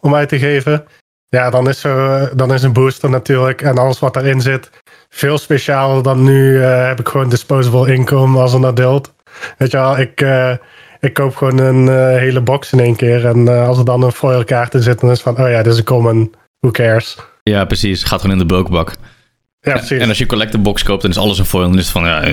om 0.00 0.14
uit 0.14 0.28
te 0.28 0.38
geven. 0.38 0.84
Ja, 1.28 1.50
dan 1.50 1.68
is, 1.68 1.80
zo, 1.80 2.28
dan 2.34 2.52
is 2.52 2.62
een 2.62 2.72
booster 2.72 3.10
natuurlijk 3.10 3.62
en 3.62 3.78
alles 3.78 3.98
wat 3.98 4.14
daarin 4.14 4.40
zit 4.40 4.70
veel 5.08 5.38
specialer 5.38 6.02
dan 6.02 6.22
nu. 6.22 6.62
heb 6.62 7.00
ik 7.00 7.08
gewoon 7.08 7.28
disposable 7.28 7.94
income 7.94 8.40
als 8.40 8.52
een 8.52 8.66
adult. 8.66 9.14
Weet 9.58 9.70
je 9.70 9.76
wel, 9.76 9.98
ik, 9.98 10.24
ik 11.00 11.14
koop 11.14 11.36
gewoon 11.36 11.58
een 11.58 11.88
hele 12.18 12.40
box 12.40 12.72
in 12.72 12.80
één 12.80 12.96
keer. 12.96 13.26
En 13.26 13.48
als 13.48 13.78
er 13.78 13.84
dan 13.84 14.02
een 14.02 14.12
foil 14.12 14.44
kaart 14.44 14.74
in 14.74 14.82
zit, 14.82 15.00
dan 15.00 15.10
is 15.10 15.24
het 15.24 15.34
van, 15.34 15.44
oh 15.44 15.50
ja, 15.50 15.62
dit 15.62 15.72
is 15.72 15.78
een 15.78 15.84
common, 15.84 16.34
who 16.60 16.70
cares. 16.70 17.32
Ja, 17.50 17.64
precies. 17.64 18.02
Gaat 18.02 18.20
gewoon 18.20 18.36
in 18.36 18.46
de 18.46 18.54
bulkbak. 18.54 18.96
Ja, 19.60 19.72
precies. 19.72 20.00
En 20.00 20.08
als 20.08 20.18
je 20.18 20.26
collector 20.26 20.60
box 20.60 20.82
koopt, 20.82 21.02
dan 21.02 21.10
is 21.10 21.16
alles 21.16 21.38
een 21.38 21.44
foil. 21.44 21.68
Dan 21.68 21.78
is 21.78 21.84
het 21.84 21.92
van, 21.92 22.04
ja, 22.04 22.24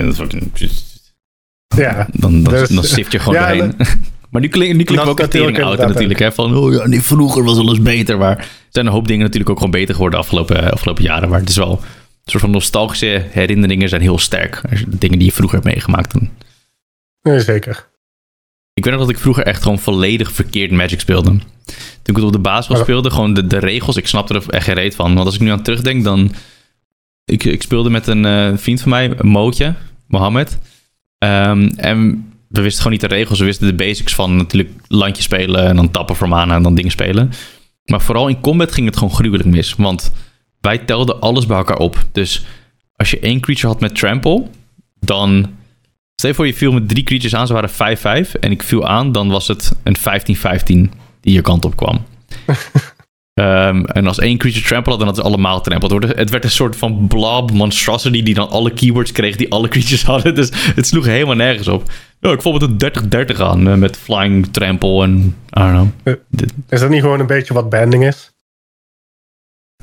ja 1.76 2.06
dan, 2.12 2.42
dan, 2.42 2.52
dus, 2.52 2.68
dan 2.68 3.04
je 3.08 3.18
gewoon 3.18 3.34
ja, 3.56 3.70
maar 4.30 4.40
nu 4.40 4.48
klinkt 4.48 4.90
nu 4.90 5.00
ook 5.00 5.20
een 5.20 5.28
tering 5.28 5.62
oud 5.62 5.78
natuurlijk. 5.78 6.18
Hè, 6.18 6.32
van, 6.32 6.56
oh 6.56 6.72
ja, 6.72 6.86
nee, 6.86 7.02
vroeger 7.02 7.44
was 7.44 7.58
alles 7.58 7.82
beter. 7.82 8.18
Maar 8.18 8.38
er 8.38 8.46
zijn 8.68 8.86
een 8.86 8.92
hoop 8.92 9.08
dingen 9.08 9.22
natuurlijk 9.22 9.50
ook 9.50 9.56
gewoon 9.56 9.72
beter 9.72 9.94
geworden 9.94 10.18
de 10.18 10.24
afgelopen, 10.24 10.70
afgelopen 10.70 11.02
jaren. 11.02 11.28
Maar 11.28 11.40
het 11.40 11.48
is 11.48 11.56
wel 11.56 11.72
een 11.72 12.30
soort 12.30 12.42
van 12.42 12.52
nostalgische 12.52 13.26
herinneringen 13.30 13.88
zijn 13.88 14.00
heel 14.00 14.18
sterk. 14.18 14.60
Dingen 14.88 15.18
die 15.18 15.26
je 15.26 15.34
vroeger 15.34 15.58
hebt 15.58 15.74
meegemaakt. 15.74 16.12
Dan. 16.12 16.30
Nee, 17.22 17.40
zeker. 17.40 17.90
Ik 18.82 18.88
weet 18.88 18.96
nog 18.96 19.06
dat 19.06 19.16
ik 19.16 19.22
vroeger 19.22 19.44
echt 19.44 19.62
gewoon 19.62 19.78
volledig 19.78 20.32
verkeerd 20.32 20.70
Magic 20.70 21.00
speelde. 21.00 21.30
Toen 21.30 21.40
ik 22.02 22.16
het 22.16 22.24
op 22.24 22.32
de 22.32 22.38
basisschool 22.38 22.76
speelde, 22.76 23.10
gewoon 23.10 23.34
de, 23.34 23.46
de 23.46 23.58
regels, 23.58 23.96
ik 23.96 24.06
snapte 24.06 24.34
er 24.34 24.48
echt 24.48 24.64
geen 24.64 24.74
reet 24.74 24.94
van. 24.94 25.14
Want 25.14 25.26
als 25.26 25.34
ik 25.34 25.40
nu 25.40 25.50
aan 25.50 25.62
terugdenk, 25.62 26.04
dan... 26.04 26.32
Ik, 27.24 27.44
ik 27.44 27.62
speelde 27.62 27.90
met 27.90 28.06
een 28.06 28.24
uh, 28.24 28.56
vriend 28.56 28.80
van 28.80 28.90
mij, 28.90 29.12
een 29.16 29.28
Mootje, 29.28 29.74
Mohammed. 30.06 30.58
Um, 31.18 31.68
en 31.68 32.28
we 32.48 32.60
wisten 32.60 32.82
gewoon 32.82 32.92
niet 32.92 33.10
de 33.10 33.16
regels. 33.16 33.38
We 33.38 33.44
wisten 33.44 33.66
de 33.66 33.84
basics 33.84 34.14
van 34.14 34.36
natuurlijk 34.36 34.70
landje 34.88 35.22
spelen 35.22 35.64
en 35.64 35.76
dan 35.76 35.90
tappen 35.90 36.16
voor 36.16 36.28
mana 36.28 36.54
en 36.54 36.62
dan 36.62 36.74
dingen 36.74 36.90
spelen. 36.90 37.32
Maar 37.84 38.00
vooral 38.00 38.28
in 38.28 38.40
combat 38.40 38.72
ging 38.72 38.86
het 38.86 38.96
gewoon 38.96 39.14
gruwelijk 39.14 39.48
mis. 39.48 39.74
Want 39.74 40.12
wij 40.60 40.78
telden 40.78 41.20
alles 41.20 41.46
bij 41.46 41.56
elkaar 41.56 41.78
op. 41.78 42.04
Dus 42.12 42.44
als 42.96 43.10
je 43.10 43.18
één 43.18 43.40
creature 43.40 43.66
had 43.66 43.80
met 43.80 43.94
trample, 43.94 44.46
dan 45.00 45.60
Stel 46.14 46.30
je 46.30 46.34
voor, 46.34 46.46
je 46.46 46.54
viel 46.54 46.72
met 46.72 46.88
drie 46.88 47.04
creatures 47.04 47.34
aan, 47.34 47.46
ze 47.46 47.52
waren 47.52 48.26
5-5. 48.26 48.30
En 48.40 48.50
ik 48.50 48.62
viel 48.62 48.86
aan, 48.86 49.12
dan 49.12 49.28
was 49.28 49.48
het 49.48 49.72
een 49.82 49.96
15-15 49.96 50.94
die 51.20 51.34
je 51.34 51.40
kant 51.40 51.64
op 51.64 51.76
kwam. 51.76 52.04
um, 53.34 53.86
en 53.98 54.06
als 54.06 54.18
één 54.18 54.38
creature 54.38 54.64
trample 54.64 54.90
had, 54.90 54.98
dan 54.98 55.08
had 55.08 55.16
het 55.16 55.26
allemaal 55.26 55.60
trampled. 55.60 56.16
Het 56.16 56.30
werd 56.30 56.44
een 56.44 56.50
soort 56.50 56.76
van 56.76 57.06
blob 57.08 57.50
monstrosity 57.50 58.22
die 58.22 58.34
dan 58.34 58.48
alle 58.48 58.72
keywords 58.72 59.12
kreeg 59.12 59.36
die 59.36 59.52
alle 59.52 59.68
creatures 59.68 60.02
hadden. 60.12 60.34
Dus 60.34 60.50
het 60.52 60.86
sloeg 60.86 61.04
helemaal 61.04 61.36
nergens 61.36 61.68
op. 61.68 61.90
Ik 62.20 62.42
val 62.42 62.52
met 62.52 62.62
een 62.62 63.34
30-30 63.34 63.36
aan 63.36 63.68
uh, 63.68 63.74
met 63.74 63.96
flying 63.96 64.46
trample 64.46 65.02
en 65.02 65.36
I 65.58 65.60
don't 65.60 65.92
know. 66.04 66.16
Is 66.68 66.80
dat 66.80 66.90
niet 66.90 67.00
gewoon 67.00 67.20
een 67.20 67.26
beetje 67.26 67.54
wat 67.54 67.70
banding 67.70 68.06
is? 68.06 68.31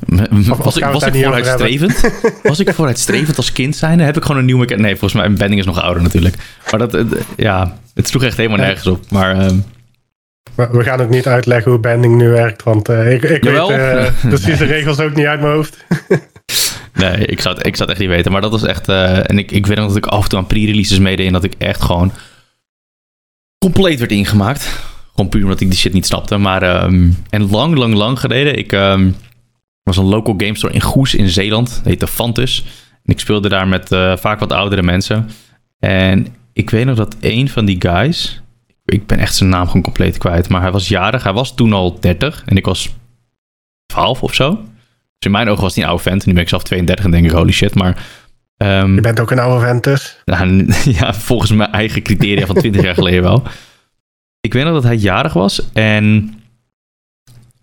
Was, 0.08 0.58
was, 0.58 0.78
ik, 0.78 0.86
was 0.86 1.04
ik 1.04 1.14
vooruitstrevend? 1.14 2.12
was 2.44 2.60
ik 2.60 2.74
vooruitstrevend 2.74 3.38
als 3.38 3.52
kind 3.52 3.76
zijn? 3.76 4.00
Heb 4.00 4.18
ik 4.18 4.22
gewoon 4.22 4.38
een 4.38 4.46
nieuwe... 4.46 4.76
Nee, 4.76 4.96
volgens 4.96 5.14
mij, 5.14 5.34
bending 5.34 5.60
is 5.60 5.66
nog 5.66 5.82
ouder 5.82 6.04
natuurlijk. 6.04 6.36
Maar 6.72 6.80
dat, 6.80 7.06
ja, 7.38 7.78
het 7.94 8.08
sloeg 8.08 8.24
echt 8.24 8.38
helemaal 8.38 8.58
nergens 8.58 8.88
op. 8.88 9.04
Maar... 9.10 9.46
Um, 9.46 9.64
we 10.56 10.84
gaan 10.84 11.02
ook 11.02 11.10
niet 11.10 11.28
uitleggen 11.28 11.72
hoe 11.72 11.80
banding 11.80 12.16
nu 12.16 12.30
werkt, 12.30 12.64
want 12.64 12.90
uh, 12.90 13.14
ik, 13.14 13.24
ik 13.24 13.44
weet 13.44 13.70
uh, 13.70 14.06
precies 14.30 14.58
de 14.58 14.66
regels 14.66 15.00
ook 15.00 15.16
niet 15.16 15.26
uit 15.26 15.42
mijn 15.42 15.54
hoofd. 15.54 15.86
nee, 16.94 17.26
ik 17.26 17.42
zou, 17.42 17.56
het, 17.56 17.66
ik 17.66 17.76
zou 17.76 17.90
het 17.90 18.00
echt 18.00 18.00
niet 18.00 18.16
weten. 18.16 18.32
Maar 18.32 18.42
dat 18.42 18.52
was 18.52 18.64
echt... 18.64 18.90
Uh, 18.90 19.30
en 19.30 19.38
ik, 19.38 19.52
ik 19.52 19.66
weet 19.66 19.78
nog 19.78 19.88
dat 19.88 19.96
ik 19.96 20.06
af 20.06 20.24
en 20.24 20.30
toe 20.30 20.40
aan 20.40 20.48
pre-releases 20.48 21.00
meedeed 21.00 21.28
en 21.28 21.34
dat 21.34 21.44
ik 21.44 21.54
echt 21.58 21.82
gewoon 21.82 22.12
compleet 23.58 24.00
werd 24.00 24.12
ingemaakt 24.12 24.82
Gewoon 25.12 25.30
puur 25.30 25.44
omdat 25.44 25.62
ik 25.62 25.70
die 25.70 25.80
shit 25.80 25.94
niet 25.94 26.06
snapte. 26.06 26.38
Maar, 26.38 26.62
ehm, 26.62 27.10
en 27.30 27.50
lang, 27.50 27.76
lang, 27.78 27.94
lang 27.94 28.20
geleden. 28.20 28.58
Ik 28.58 28.72
ehm, 28.72 29.10
was 29.96 29.98
een 29.98 30.06
local 30.06 30.34
game 30.38 30.58
store 30.58 30.74
in 30.74 30.82
Goes 30.82 31.16
in 31.16 31.30
Zeeland. 31.30 31.76
Dat 31.76 31.86
heette 31.86 32.08
Fantus. 32.08 32.66
En 33.04 33.14
ik 33.14 33.20
speelde 33.20 33.50
daar 33.50 33.68
met 33.68 33.92
eh, 33.92 34.18
vaak 34.18 34.40
wat 34.40 34.52
oudere 34.52 34.84
mensen. 34.84 35.30
En 35.80 36.28
ik 36.54 36.70
weet 36.70 36.86
nog 36.86 36.96
dat 36.96 37.16
een 37.20 37.50
van 37.50 37.66
die 37.66 37.82
guys... 37.82 38.42
Ik 38.86 39.08
ben 39.08 39.20
echt 39.20 39.36
zijn 39.36 39.50
naam 39.50 39.66
gewoon 39.66 39.82
compleet 39.82 40.18
kwijt. 40.18 40.50
Maar 40.50 40.62
hij 40.62 40.72
was 40.72 40.88
jarig. 40.88 41.24
Hij 41.24 41.34
was 41.34 41.56
toen 41.56 41.74
al 41.74 42.00
30. 42.00 42.44
En 42.46 42.58
ik 42.58 42.66
was 42.66 42.90
12 43.86 44.24
of 44.24 44.34
zo. 44.34 44.50
Dus 44.56 44.62
in 45.20 45.32
mijn 45.32 45.50
ogen 45.50 45.64
was 45.64 45.74
hij 45.76 45.84
een 45.84 45.90
oude 45.90 46.04
vent. 46.04 46.22
En 46.22 46.28
nu 46.28 46.34
ben 46.34 46.44
ik 46.44 46.50
zelf 46.50 46.64
32 46.64 47.06
en 47.06 47.12
denk 47.12 47.26
ik, 47.26 47.32
holy 47.32 47.52
shit. 47.52 47.76
Maar 47.76 48.06
ehm, 48.58 48.96
Je 48.96 49.02
bent 49.02 49.20
ook 49.20 49.32
een 49.32 49.40
oude 49.40 49.66
vent 49.66 49.84
dus. 49.84 50.22
nou, 50.26 50.74
ja, 51.00 51.14
volgens 51.14 51.52
mijn 51.52 51.72
eigen 51.72 52.02
criteria 52.02 52.46
van 52.46 52.56
20 52.56 52.82
jaar 52.82 52.94
geleden 52.94 53.22
wel. 53.22 53.44
Ik 54.42 54.54
weet 54.54 54.64
nog 54.64 54.74
dat 54.74 54.84
hij 54.84 54.96
jarig 54.96 55.34
was 55.34 55.72
en 55.74 56.34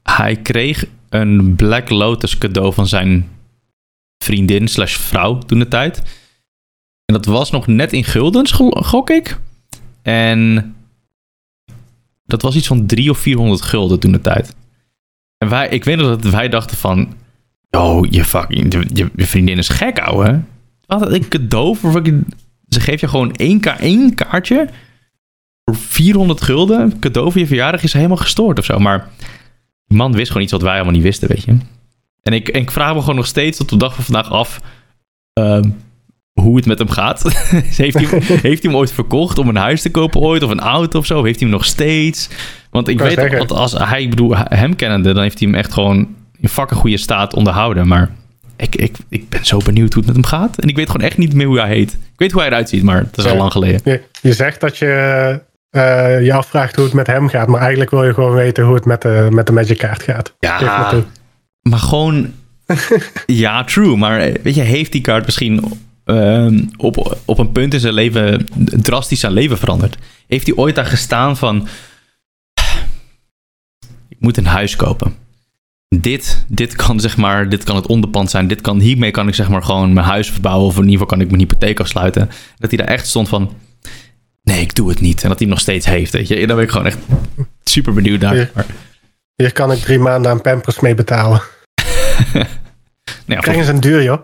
hij 0.02 0.36
kreeg 0.36 0.84
een 1.08 1.56
Black 1.56 1.90
Lotus 1.90 2.38
cadeau 2.38 2.72
van 2.72 2.86
zijn 2.86 3.28
vriendin 4.18 4.68
slash 4.68 4.96
vrouw 4.96 5.38
toen 5.38 5.58
de 5.58 5.68
tijd. 5.68 6.02
En 7.04 7.14
dat 7.14 7.24
was 7.24 7.50
nog 7.50 7.66
net 7.66 7.92
in 7.92 8.04
guldens, 8.04 8.52
gok 8.70 9.10
ik. 9.10 9.38
En 10.02 10.74
dat 12.24 12.42
was 12.42 12.56
iets 12.56 12.66
van 12.66 12.86
3 12.86 13.10
of 13.10 13.18
400 13.18 13.62
gulden 13.62 14.00
toen 14.00 14.12
de 14.12 14.20
tijd. 14.20 14.54
En 15.38 15.48
wij, 15.48 15.68
ik 15.68 15.84
weet 15.84 15.96
nog 15.96 16.18
dat 16.18 16.32
wij 16.32 16.48
dachten 16.48 16.76
van... 16.76 17.14
Oh, 17.70 18.06
je, 18.10 18.24
fucking, 18.24 18.86
je, 18.92 19.26
vriendin 19.26 19.58
is 19.58 19.68
gek, 19.68 19.98
ouwe. 19.98 20.40
Wat 20.86 21.12
een 21.12 21.28
cadeau 21.28 21.76
voor 21.76 21.92
fucking... 21.92 22.34
Ze 22.68 22.80
geeft 22.80 23.00
je 23.00 23.08
gewoon 23.08 23.34
één, 23.34 23.60
één 23.60 24.14
kaartje 24.14 24.68
voor 25.64 25.76
400 25.76 26.42
gulden. 26.42 26.98
Cadeau 26.98 27.30
voor 27.30 27.40
je 27.40 27.46
verjaardag 27.46 27.82
is 27.82 27.92
helemaal 27.92 28.16
gestoord 28.16 28.58
of 28.58 28.64
zo. 28.64 28.78
Maar 28.78 29.08
die 29.86 29.98
man 29.98 30.12
wist 30.12 30.26
gewoon 30.26 30.42
iets 30.42 30.52
wat 30.52 30.62
wij 30.62 30.74
allemaal 30.74 30.92
niet 30.92 31.02
wisten, 31.02 31.28
weet 31.28 31.44
je. 31.44 31.56
En 32.22 32.32
ik, 32.32 32.48
en 32.48 32.60
ik 32.60 32.70
vraag 32.70 32.94
me 32.94 33.00
gewoon 33.00 33.16
nog 33.16 33.26
steeds 33.26 33.56
tot 33.56 33.68
de 33.68 33.76
dag 33.76 33.94
van 33.94 34.04
vandaag 34.04 34.30
af... 34.30 34.60
ehm, 35.32 35.70
hoe 36.32 36.56
het 36.56 36.66
met 36.66 36.78
hem 36.78 36.88
gaat. 36.88 37.22
heeft, 37.52 37.94
hij, 37.94 38.06
heeft 38.48 38.62
hij 38.62 38.70
hem 38.70 38.76
ooit 38.76 38.92
verkocht 38.92 39.38
om 39.38 39.48
een 39.48 39.56
huis 39.56 39.82
te 39.82 39.90
kopen 39.90 40.20
ooit? 40.20 40.42
Of 40.42 40.50
een 40.50 40.60
auto 40.60 40.98
of 40.98 41.06
zo? 41.06 41.24
Heeft 41.24 41.40
hij 41.40 41.48
hem 41.48 41.58
nog 41.58 41.66
steeds? 41.66 42.28
Want 42.70 42.88
ik 42.88 42.98
weet 42.98 43.16
dat 43.16 43.52
als 43.52 43.72
hij, 43.72 44.02
ik 44.02 44.10
bedoel, 44.10 44.36
hem 44.36 44.76
kennende... 44.76 45.12
dan 45.12 45.22
heeft 45.22 45.38
hij 45.38 45.48
hem 45.48 45.58
echt 45.58 45.72
gewoon 45.72 46.08
in 46.40 46.48
fucking 46.48 46.80
goede 46.80 46.96
staat 46.96 47.34
onderhouden. 47.34 47.88
Maar 47.88 48.10
ik, 48.56 48.76
ik, 48.76 48.96
ik 49.08 49.28
ben 49.28 49.44
zo 49.44 49.58
benieuwd 49.58 49.92
hoe 49.92 50.04
het 50.04 50.14
met 50.14 50.22
hem 50.22 50.40
gaat. 50.40 50.58
En 50.58 50.68
ik 50.68 50.76
weet 50.76 50.90
gewoon 50.90 51.06
echt 51.06 51.18
niet 51.18 51.34
meer 51.34 51.46
hoe 51.46 51.60
hij 51.60 51.68
heet. 51.68 51.92
Ik 51.92 52.18
weet 52.18 52.32
hoe 52.32 52.40
hij 52.40 52.50
eruit 52.50 52.68
ziet, 52.68 52.82
maar 52.82 52.98
het 52.98 53.18
is 53.18 53.26
al 53.26 53.36
lang 53.36 53.52
geleden. 53.52 53.80
Je, 53.84 54.02
je 54.22 54.32
zegt 54.32 54.60
dat 54.60 54.78
je 54.78 55.40
eh, 55.70 56.24
je 56.24 56.32
afvraagt 56.32 56.76
hoe 56.76 56.84
het 56.84 56.94
met 56.94 57.06
hem 57.06 57.28
gaat. 57.28 57.48
Maar 57.48 57.60
eigenlijk 57.60 57.90
wil 57.90 58.04
je 58.04 58.14
gewoon 58.14 58.34
weten 58.34 58.64
hoe 58.64 58.74
het 58.74 58.84
met 58.84 59.02
de, 59.02 59.28
met 59.30 59.46
de 59.46 59.52
Magic 59.52 59.78
kaart 59.78 60.02
gaat. 60.02 60.34
Ja, 60.38 60.92
maar 61.62 61.78
gewoon... 61.78 62.32
ja, 63.26 63.64
true. 63.64 63.96
Maar 63.96 64.20
eh, 64.20 64.34
weet 64.42 64.54
je, 64.54 64.62
heeft 64.62 64.92
die 64.92 65.00
kaart 65.00 65.24
misschien 65.24 65.64
ehm, 66.04 66.64
op, 66.76 67.18
op 67.24 67.38
een 67.38 67.52
punt 67.52 67.74
in 67.74 67.80
zijn 67.80 67.94
leven 67.94 68.46
drastisch 68.82 69.20
zijn 69.20 69.32
leven 69.32 69.58
veranderd? 69.58 69.96
Heeft 70.26 70.46
hij 70.46 70.56
ooit 70.56 70.74
daar 70.74 70.86
gestaan 70.86 71.36
van... 71.36 71.68
Ik 74.08 74.16
moet 74.18 74.36
een 74.36 74.46
huis 74.46 74.76
kopen. 74.76 75.14
Dit, 75.88 76.44
dit 76.48 76.76
kan 76.76 77.00
zeg 77.00 77.16
maar, 77.16 77.48
dit 77.48 77.64
kan 77.64 77.76
het 77.76 77.86
onderpand 77.86 78.30
zijn. 78.30 78.48
Dit 78.48 78.60
kan, 78.60 78.80
hiermee 78.80 79.10
kan 79.10 79.28
ik 79.28 79.34
zeg 79.34 79.48
maar 79.48 79.62
gewoon 79.62 79.92
mijn 79.92 80.06
huis 80.06 80.30
verbouwen. 80.30 80.66
Of 80.66 80.74
in 80.74 80.78
ieder 80.80 80.92
geval 80.92 81.06
kan 81.06 81.20
ik 81.20 81.28
mijn 81.28 81.40
hypotheek 81.40 81.80
afsluiten. 81.80 82.30
Dat 82.58 82.70
hij 82.70 82.78
daar 82.78 82.94
echt 82.94 83.06
stond 83.06 83.28
van... 83.28 83.52
Nee, 84.50 84.60
ik 84.60 84.74
doe 84.74 84.88
het 84.88 85.00
niet. 85.00 85.22
En 85.22 85.28
dat 85.28 85.38
hij 85.38 85.46
hem 85.46 85.48
nog 85.48 85.60
steeds 85.60 85.86
heeft, 85.86 86.12
weet 86.12 86.28
je. 86.28 86.36
En 86.36 86.46
daar 86.46 86.56
ben 86.56 86.64
ik 86.64 86.70
gewoon 86.70 86.86
echt 86.86 86.98
super 87.64 87.92
benieuwd 87.92 88.20
naar. 88.20 88.36
Ja. 88.36 88.48
Maar, 88.54 88.66
Hier 89.34 89.52
kan 89.52 89.72
ik 89.72 89.78
drie 89.78 89.98
maanden 89.98 90.30
aan 90.30 90.40
Pampers 90.40 90.80
mee 90.80 90.94
betalen. 90.94 91.42
nou 93.26 93.40
Krijgen 93.40 93.64
ze 93.64 93.72
een 93.72 93.80
duur, 93.80 94.02
joh. 94.02 94.20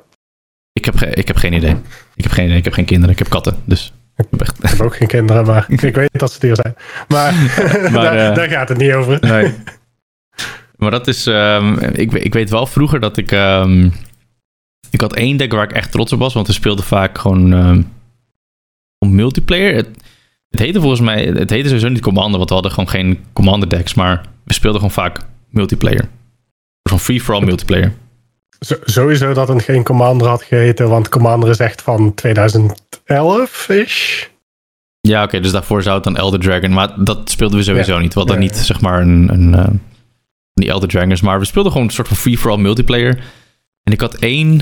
Ik 0.73 0.85
heb, 0.85 1.00
ik 1.00 1.26
heb 1.26 1.37
geen 1.37 1.52
idee. 1.52 1.76
Ik 2.14 2.23
heb 2.23 2.33
geen 2.33 2.45
idee. 2.45 2.57
Ik 2.57 2.64
heb 2.64 2.73
geen 2.73 2.85
kinderen. 2.85 3.11
Ik 3.11 3.19
heb 3.19 3.29
katten. 3.29 3.57
Dus 3.64 3.93
ik 4.17 4.26
heb 4.31 4.41
echt... 4.41 4.64
Ik 4.64 4.69
heb 4.71 4.81
ook 4.81 4.97
geen 4.97 5.09
kinderen, 5.09 5.45
maar 5.47 5.67
ik 5.83 5.95
weet 5.95 6.09
dat 6.12 6.33
ze 6.33 6.41
duur 6.41 6.57
zijn. 6.57 6.75
Maar, 7.09 7.33
daar, 7.93 8.29
eh, 8.29 8.35
daar 8.35 8.49
gaat 8.49 8.69
het 8.69 8.79
niet 8.79 8.93
over. 8.93 9.19
Nee. 9.21 9.55
maar 10.76 10.91
dat 10.91 11.09
is... 11.09 11.26
ehm, 11.26 11.75
ik, 11.79 12.12
ik 12.12 12.33
weet 12.33 12.50
wel 12.50 12.67
vroeger 12.67 13.00
dat 13.00 13.17
ik... 13.17 13.33
ehm, 13.33 13.91
ik 14.91 15.00
had 15.00 15.14
één 15.14 15.37
deck 15.37 15.52
waar 15.52 15.64
ik 15.64 15.73
echt 15.73 15.91
trots 15.93 16.12
op 16.12 16.19
was. 16.19 16.35
Want 16.35 16.47
we 16.47 16.52
speelden 16.52 16.85
vaak 16.85 17.19
gewoon... 17.19 17.52
ehm, 17.52 17.83
om 19.03 19.15
multiplayer. 19.15 19.75
Het, 19.75 19.89
het 20.51 20.61
heette 20.61 20.81
volgens 20.81 21.01
mij... 21.01 21.25
Het 21.25 21.51
heette 21.51 21.67
sowieso 21.69 21.89
niet 21.89 22.01
Commander. 22.03 22.37
Want 22.37 22.49
we 22.49 22.55
hadden 22.55 22.73
gewoon 22.73 22.89
geen 22.89 23.19
Commander 23.33 23.69
decks. 23.69 23.95
Maar 23.95 24.25
we 24.45 24.53
speelden 24.53 24.81
gewoon 24.81 24.95
vaak 24.95 25.19
multiplayer. 25.51 26.09
Van 26.89 27.01
free-for-all 27.01 27.45
multiplayer. 27.45 27.93
Zo- 28.61 28.77
sowieso 28.85 29.33
dat 29.35 29.49
het 29.49 29.63
geen 29.63 29.83
Commander 29.85 30.29
had 30.29 30.43
geheten, 30.43 30.89
want 30.89 31.09
Commander 31.09 31.49
is 31.51 31.59
echt 31.59 31.83
van 31.83 32.15
2011-ish. 32.27 34.25
Ja, 35.01 35.23
oké, 35.23 35.41
dus 35.41 35.53
daarvoor 35.53 35.83
zou 35.83 35.95
het 35.95 36.05
dan 36.05 36.17
Elder 36.17 36.41
Dragon. 36.41 36.73
Maar 36.73 37.05
dat 37.05 37.31
speelden 37.31 37.59
we 37.59 37.65
sowieso 37.65 37.95
Ja. 37.95 38.01
niet. 38.01 38.13
We 38.15 38.19
hadden 38.19 38.37
Ja, 38.39 38.43
niet, 38.43 38.57
ja. 38.57 38.63
zeg 38.63 38.81
maar, 38.81 39.01
een, 39.01 39.29
een, 39.33 39.55
eh, 39.55 39.69
die 40.55 40.69
Elder 40.69 40.89
Dragons. 40.89 41.21
Maar 41.21 41.39
we 41.39 41.45
speelden 41.45 41.73
gewoon 41.73 41.87
een 41.87 41.93
soort 41.93 42.09
van 42.09 42.17
free-for-all 42.17 42.59
multiplayer. 42.59 43.25
En 43.83 43.93
ik 43.93 44.01
had 44.01 44.15
één, 44.15 44.61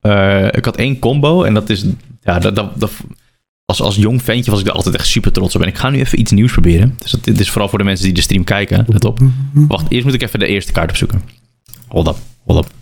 eh, 0.00 0.46
ik 0.46 0.64
had 0.64 0.76
één 0.76 0.98
combo. 0.98 1.42
En 1.44 1.54
dat 1.54 1.68
is, 1.70 1.84
ja, 2.20 2.38
dat, 2.38 2.56
dat, 2.56 2.80
dat- 2.80 2.92
als, 3.70 3.80
als 3.82 3.96
jong 3.96 4.22
ventje 4.22 4.50
was 4.50 4.60
ik 4.60 4.66
er 4.66 4.72
altijd 4.72 4.94
echt 4.94 5.06
super 5.06 5.32
trots 5.32 5.54
op. 5.56 5.62
En 5.62 5.68
ik 5.68 5.78
ga 5.78 5.90
nu 5.90 5.98
even 5.98 6.20
iets 6.20 6.30
nieuws 6.30 6.52
proberen. 6.52 6.94
Dus 6.98 7.10
dat, 7.10 7.24
dit 7.24 7.40
is 7.40 7.50
vooral 7.50 7.68
voor 7.68 7.78
de 7.78 7.84
mensen 7.84 8.04
die 8.04 8.14
de 8.14 8.20
stream 8.20 8.44
kijken. 8.44 8.84
Let 8.88 9.04
op. 9.04 9.18
Wacht, 9.52 9.90
eerst 9.90 10.04
moet 10.04 10.14
ik 10.14 10.22
even 10.22 10.38
de 10.38 10.46
eerste 10.46 10.72
kaart 10.72 10.90
opzoeken. 10.90 11.22
Hold 11.88 12.08
up, 12.08 12.16
hold 12.44 12.64
up. 12.64 12.72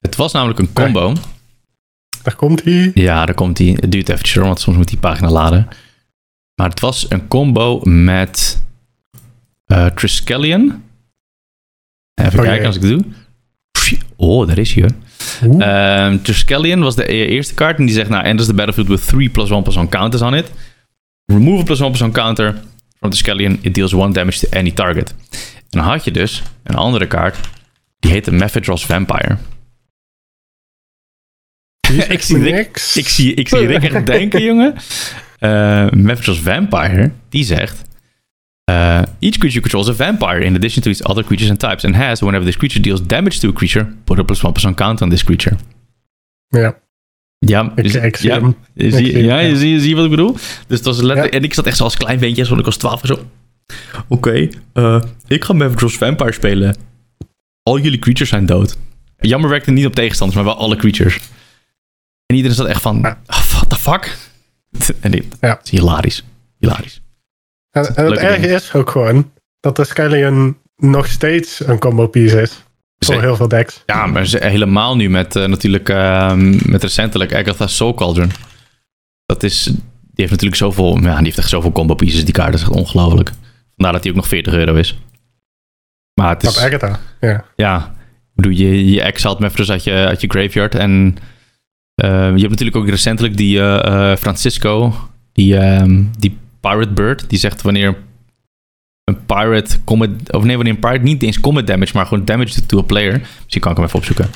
Het 0.00 0.16
was 0.16 0.32
namelijk 0.32 0.58
een 0.58 0.72
combo. 0.72 1.12
Daar 2.22 2.36
komt 2.36 2.64
hij. 2.64 2.90
Ja, 2.94 3.26
daar 3.26 3.34
komt 3.34 3.58
hij. 3.58 3.66
Het 3.80 3.92
duurt 3.92 4.08
eventjes 4.08 4.34
hoor, 4.36 4.44
want 4.44 4.60
soms 4.60 4.76
moet 4.76 4.88
die 4.88 4.98
pagina 4.98 5.30
laden. 5.30 5.68
Maar 6.54 6.68
het 6.68 6.80
was 6.80 7.06
een 7.08 7.28
combo 7.28 7.80
met 7.84 8.62
eh 9.66 9.86
Triskelion. 9.86 10.82
Even 12.14 12.38
Oh, 12.38 12.44
kijken 12.44 12.66
als 12.66 12.76
ik 12.76 12.82
het 12.82 12.90
doe. 12.90 13.04
Oh, 14.16 14.46
daar 14.46 14.58
is 14.58 14.72
hij 14.72 14.82
hoor. 14.82 14.92
Oeh. 15.44 15.66
Ehm 15.66 16.22
Triskelion 16.22 16.80
was 16.80 16.94
de 16.94 17.12
e- 17.12 17.26
eerste 17.26 17.54
kaart. 17.54 17.78
En 17.78 17.86
die 17.86 17.94
zegt, 17.94 18.08
nou, 18.10 18.24
enters 18.24 18.48
the 18.48 18.54
battlefield 18.54 18.88
with 18.88 19.06
3 19.06 19.30
plus 19.30 19.50
1 19.50 19.62
plus 19.62 19.76
1 19.76 19.88
counters 19.88 20.22
on 20.22 20.34
it. 20.34 20.50
Remove 21.24 21.60
a 21.60 21.64
plus 21.64 21.80
1 21.80 21.90
plus 21.90 22.02
1 22.02 22.12
counter 22.12 22.54
from 22.98 23.10
Triskelion. 23.10 23.58
It 23.60 23.74
deals 23.74 23.92
1 23.92 24.12
damage 24.12 24.38
to 24.38 24.58
any 24.58 24.70
target. 24.70 25.14
En 25.70 25.78
dan 25.78 25.84
had 25.84 26.04
je 26.04 26.10
dus 26.10 26.42
een 26.62 26.74
andere 26.74 27.06
kaart. 27.06 27.36
Die 27.98 28.10
heette 28.10 28.32
Mephedros 28.32 28.86
Vampire. 28.86 29.36
ik, 32.08 32.22
zie 32.22 32.38
Rick, 32.38 32.66
ik, 32.94 33.08
zie, 33.08 33.34
ik 33.34 33.48
zie 33.48 33.66
Rick 33.66 33.82
echt 33.82 34.06
denken, 34.16 34.42
jongen. 34.42 34.74
Uh, 35.40 35.90
Mephedros 35.90 36.38
Vampire, 36.40 37.10
die 37.28 37.44
zegt... 37.44 37.84
Uh, 38.70 39.02
each 39.20 39.38
creature 39.38 39.60
controls 39.60 39.88
a 39.88 39.92
vampire 39.92 40.40
in 40.44 40.54
addition 40.54 40.82
to 40.82 40.90
its 40.90 41.02
other 41.04 41.24
creatures 41.24 41.50
and 41.50 41.58
types. 41.58 41.84
And 41.84 41.94
has, 41.96 42.20
whenever 42.20 42.44
this 42.44 42.56
creature 42.56 42.80
deals 42.82 43.00
damage 43.06 43.38
to 43.40 43.48
a 43.48 43.52
creature, 43.52 43.86
put 44.04 44.18
a 44.18 44.22
plus 44.24 44.42
1 44.42 44.52
plus 44.52 44.64
1 44.64 44.74
count 44.74 45.02
on 45.02 45.08
this 45.10 45.24
creature. 45.24 45.56
Ja, 46.48 46.76
Ja, 47.38 47.72
ik, 47.74 47.84
ik 47.92 48.16
zie 48.16 48.28
ja, 48.30 48.40
hem. 48.40 48.56
zie, 48.74 48.86
Ik 48.86 48.94
zie 48.94 49.12
hem, 49.12 49.24
ja, 49.24 49.54
zie, 49.56 49.70
je 49.70 49.80
zie 49.80 49.94
wat 49.96 50.04
ik 50.04 50.10
bedoel? 50.10 50.32
Dus 50.66 50.82
dat 50.82 50.84
was 50.84 50.96
letterlijk... 50.96 51.32
Ja. 51.32 51.38
En 51.38 51.44
ik 51.44 51.54
zat 51.54 51.66
echt 51.66 51.76
zo 51.76 51.84
als 51.84 51.96
klein 51.96 52.18
ventje, 52.18 52.44
want 52.44 52.58
ik 52.58 52.64
was 52.64 52.76
12 52.76 53.00
en 53.02 53.08
zo... 53.08 53.26
Oké, 54.08 54.48
eh, 54.72 55.02
ik 55.26 55.44
ga 55.44 55.52
Mephedros 55.52 55.96
Vampire 55.96 56.32
spelen. 56.32 56.76
Al 57.62 57.78
jullie 57.78 57.98
creatures 57.98 58.28
zijn 58.28 58.46
dood. 58.46 58.78
Jammer 59.18 59.50
werkte 59.50 59.70
niet 59.70 59.86
op 59.86 59.94
tegenstanders, 59.94 60.36
maar 60.42 60.54
wel 60.54 60.62
alle 60.62 60.76
creatures. 60.76 61.18
En 62.26 62.36
iedereen 62.36 62.56
zat 62.56 62.66
echt 62.66 62.82
van... 62.82 63.04
"Ah, 63.04 63.14
what 63.26 63.68
the 63.70 63.76
fuck? 63.76 64.16
En 65.00 65.10
dit 65.10 65.24
Ja. 65.40 65.60
is 65.62 65.70
hilarisch. 65.70 66.24
Hilarisch. 66.58 67.00
En, 67.76 67.96
en 67.96 68.04
het 68.04 68.18
erge 68.18 68.48
is 68.48 68.74
ook 68.74 68.90
gewoon 68.90 69.30
dat 69.60 69.76
de 69.76 69.84
Skellion 69.84 70.56
nog 70.76 71.06
steeds 71.06 71.66
een 71.66 71.78
combo 71.78 72.06
piece 72.06 72.40
is. 72.40 72.64
Voor 72.98 73.20
heel 73.20 73.36
veel 73.36 73.48
decks. 73.48 73.82
Ja, 73.86 74.06
maar 74.06 74.26
helemaal 74.26 74.96
nu 74.96 75.10
met 75.10 75.36
eh, 75.36 75.44
natuurlijk... 75.44 75.88
ehm, 75.88 76.70
met 76.70 76.82
recentelijk 76.82 77.34
Agatha 77.34 77.66
Soul 77.66 77.94
Cauldron. 77.94 78.30
Dat 79.26 79.42
is... 79.42 79.64
Die 79.64 80.24
heeft 80.24 80.30
natuurlijk 80.30 80.60
zoveel... 80.60 80.98
Ja, 80.98 81.16
die 81.16 81.24
heeft 81.24 81.38
echt 81.38 81.48
zoveel 81.48 81.72
combo 81.72 81.94
pieces. 81.94 82.24
Die 82.24 82.34
kaart 82.34 82.54
is 82.54 82.60
echt 82.60 82.70
ongelooflijk. 82.70 83.30
Vandaar 83.74 83.92
dat 83.92 84.02
hij 84.02 84.10
ook 84.10 84.16
nog 84.16 84.28
40 84.28 84.52
euro 84.52 84.74
is. 84.74 85.00
Maar 86.14 86.28
het 86.28 86.40
Dat 86.40 86.56
is... 86.56 86.62
Agatha. 86.62 86.98
Ja. 87.20 87.44
Ja, 87.56 87.94
bedoel, 88.34 88.52
je, 88.52 88.90
je 88.90 89.02
exalt 89.02 89.38
Mephros 89.38 89.70
uit 89.70 89.84
je, 89.84 89.92
uit 89.92 90.20
je 90.20 90.28
graveyard. 90.30 90.74
En 90.74 91.16
eh, 91.94 92.08
je 92.10 92.40
hebt 92.40 92.48
natuurlijk 92.48 92.76
ook 92.76 92.88
recentelijk 92.88 93.36
die 93.36 93.60
eh, 93.60 94.16
Francisco, 94.16 94.94
die, 95.32 95.56
ehm, 95.56 96.02
die 96.18 96.38
Pirate 96.68 96.92
Bird, 96.92 97.30
die 97.30 97.38
zegt 97.38 97.62
wanneer 97.62 97.96
een 99.04 99.24
pirate 99.26 99.84
combat, 99.84 100.32
of 100.32 100.44
nee, 100.44 100.56
wanneer 100.56 100.74
een 100.74 100.80
pirate 100.80 101.02
niet 101.02 101.22
eens 101.22 101.40
combat 101.40 101.66
damage, 101.66 101.92
maar 101.94 102.06
gewoon 102.06 102.24
damage 102.24 102.54
doet 102.54 102.68
to 102.68 102.78
a 102.78 102.82
player. 102.82 103.18
Misschien 103.42 103.60
kan 103.60 103.70
ik 103.70 103.76
hem 103.76 103.86
even 103.86 103.98
opzoeken. 103.98 104.30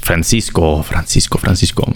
Francisco, 0.00 0.82
Francisco, 0.82 1.38
Francisco. 1.38 1.92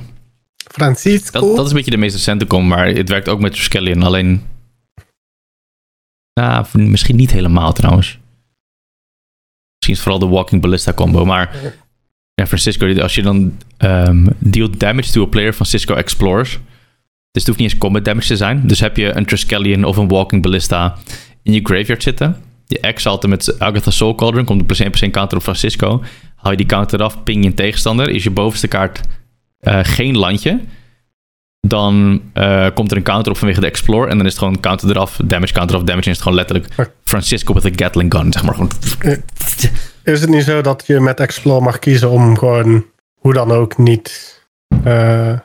Francisco. 0.56 1.40
Dat, 1.40 1.56
dat 1.56 1.64
is 1.64 1.70
een 1.70 1.76
beetje 1.76 1.90
de 1.90 1.96
meest 1.96 2.14
recente 2.14 2.46
com, 2.46 2.66
maar 2.66 2.86
het 2.86 3.08
werkt 3.08 3.28
ook 3.28 3.40
met 3.40 3.52
Triskelion. 3.52 4.02
Alleen, 4.02 4.42
Ja, 6.32 6.66
misschien 6.72 7.16
niet 7.16 7.30
helemaal 7.30 7.72
trouwens. 7.72 8.18
Misschien 9.76 9.94
is 9.94 9.98
het 9.98 10.00
vooral 10.00 10.18
de 10.18 10.26
Walking 10.26 10.62
Ballista 10.62 10.92
combo. 10.92 11.24
Maar 11.24 11.56
ja, 12.34 12.46
Francisco, 12.46 13.00
als 13.00 13.14
je 13.14 13.22
dan 13.22 13.58
um, 13.78 14.28
dealt 14.38 14.80
damage 14.80 15.12
to 15.12 15.22
a 15.22 15.26
player 15.26 15.54
van 15.54 15.66
Cisco 15.66 15.94
Explorers. 15.94 16.58
Dus 17.32 17.42
het 17.42 17.46
hoeft 17.46 17.58
niet 17.58 17.70
eens 17.70 17.80
combat 17.80 18.04
damage 18.04 18.26
te 18.26 18.36
zijn. 18.36 18.66
Dus 18.66 18.80
heb 18.80 18.96
je 18.96 19.16
een 19.16 19.26
Triskelion 19.26 19.84
of 19.84 19.96
een 19.96 20.08
Walking 20.08 20.42
Ballista 20.42 20.96
in 21.42 21.52
je 21.52 21.60
graveyard 21.62 22.02
zitten. 22.02 22.36
Je 22.66 22.80
exalt 22.80 23.26
met 23.26 23.58
Agatha 23.58 23.90
Soul 23.90 24.14
Cauldron. 24.14 24.44
Komt 24.44 24.58
de 24.58 24.66
plus 24.66 25.06
1% 25.06 25.10
counter 25.10 25.36
op 25.36 25.42
Francisco. 25.42 26.02
Haal 26.36 26.50
je 26.50 26.56
die 26.56 26.66
counter 26.66 27.02
af, 27.02 27.22
ping 27.22 27.42
je 27.42 27.48
een 27.48 27.54
tegenstander. 27.54 28.08
Is 28.08 28.24
je 28.24 28.30
bovenste 28.30 28.68
kaart 28.68 29.00
uh, 29.60 29.78
geen 29.82 30.16
landje. 30.16 30.60
Dan 31.60 32.22
uh, 32.34 32.66
komt 32.74 32.90
er 32.90 32.96
een 32.96 33.02
counter 33.02 33.32
op 33.32 33.38
vanwege 33.38 33.60
de 33.60 33.66
Explore. 33.66 34.08
En 34.08 34.16
dan 34.16 34.26
is 34.26 34.32
het 34.32 34.40
gewoon 34.40 34.60
counter 34.60 34.90
eraf, 34.90 35.20
damage, 35.24 35.52
counter 35.52 35.76
af, 35.76 35.82
damage. 35.82 36.04
En 36.04 36.10
is 36.10 36.16
het 36.16 36.22
gewoon 36.22 36.38
letterlijk 36.38 36.94
Francisco 37.04 37.54
with 37.54 37.64
a 37.64 37.70
Gatling 37.84 38.14
gun. 38.14 38.32
Zeg 38.32 38.42
maar 38.42 38.54
gewoon. 38.54 38.70
Is 40.04 40.20
het 40.20 40.30
niet 40.30 40.44
zo 40.44 40.60
dat 40.60 40.86
je 40.86 41.00
met 41.00 41.20
Explore 41.20 41.60
mag 41.60 41.78
kiezen 41.78 42.10
om 42.10 42.38
gewoon 42.38 42.86
hoe 43.14 43.32
dan 43.32 43.50
ook 43.50 43.78
niet 43.78 44.38
uh, 44.84 45.38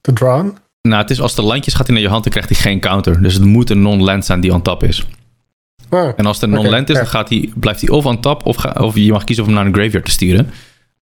te 0.00 0.12
drawn? 0.12 0.58
Nou, 0.88 1.02
het 1.02 1.10
is 1.10 1.20
als 1.20 1.34
de 1.34 1.42
landjes 1.42 1.74
gaat 1.74 1.88
in 1.88 1.94
naar 1.94 2.02
je 2.02 2.08
hand, 2.08 2.22
dan 2.22 2.32
krijgt 2.32 2.48
hij 2.48 2.58
geen 2.58 2.80
counter. 2.80 3.22
Dus 3.22 3.34
het 3.34 3.44
moet 3.44 3.70
een 3.70 3.82
non-land 3.82 4.24
zijn 4.24 4.40
die 4.40 4.52
on 4.52 4.62
top 4.62 4.82
is. 4.82 5.06
Oh, 5.90 6.12
en 6.16 6.26
als 6.26 6.40
het 6.40 6.50
een 6.50 6.56
non-land 6.56 6.90
is, 6.90 6.96
dan 6.96 7.06
gaat 7.06 7.28
hij, 7.28 7.50
blijft 7.54 7.80
hij 7.80 7.90
of 7.90 8.06
on 8.06 8.20
top, 8.20 8.46
of, 8.46 8.56
ga, 8.56 8.76
of 8.80 8.94
je 8.94 9.12
mag 9.12 9.24
kiezen 9.24 9.44
om 9.44 9.50
hem 9.50 9.58
naar 9.58 9.68
een 9.68 9.78
graveyard 9.78 10.04
te 10.04 10.10
sturen. 10.10 10.50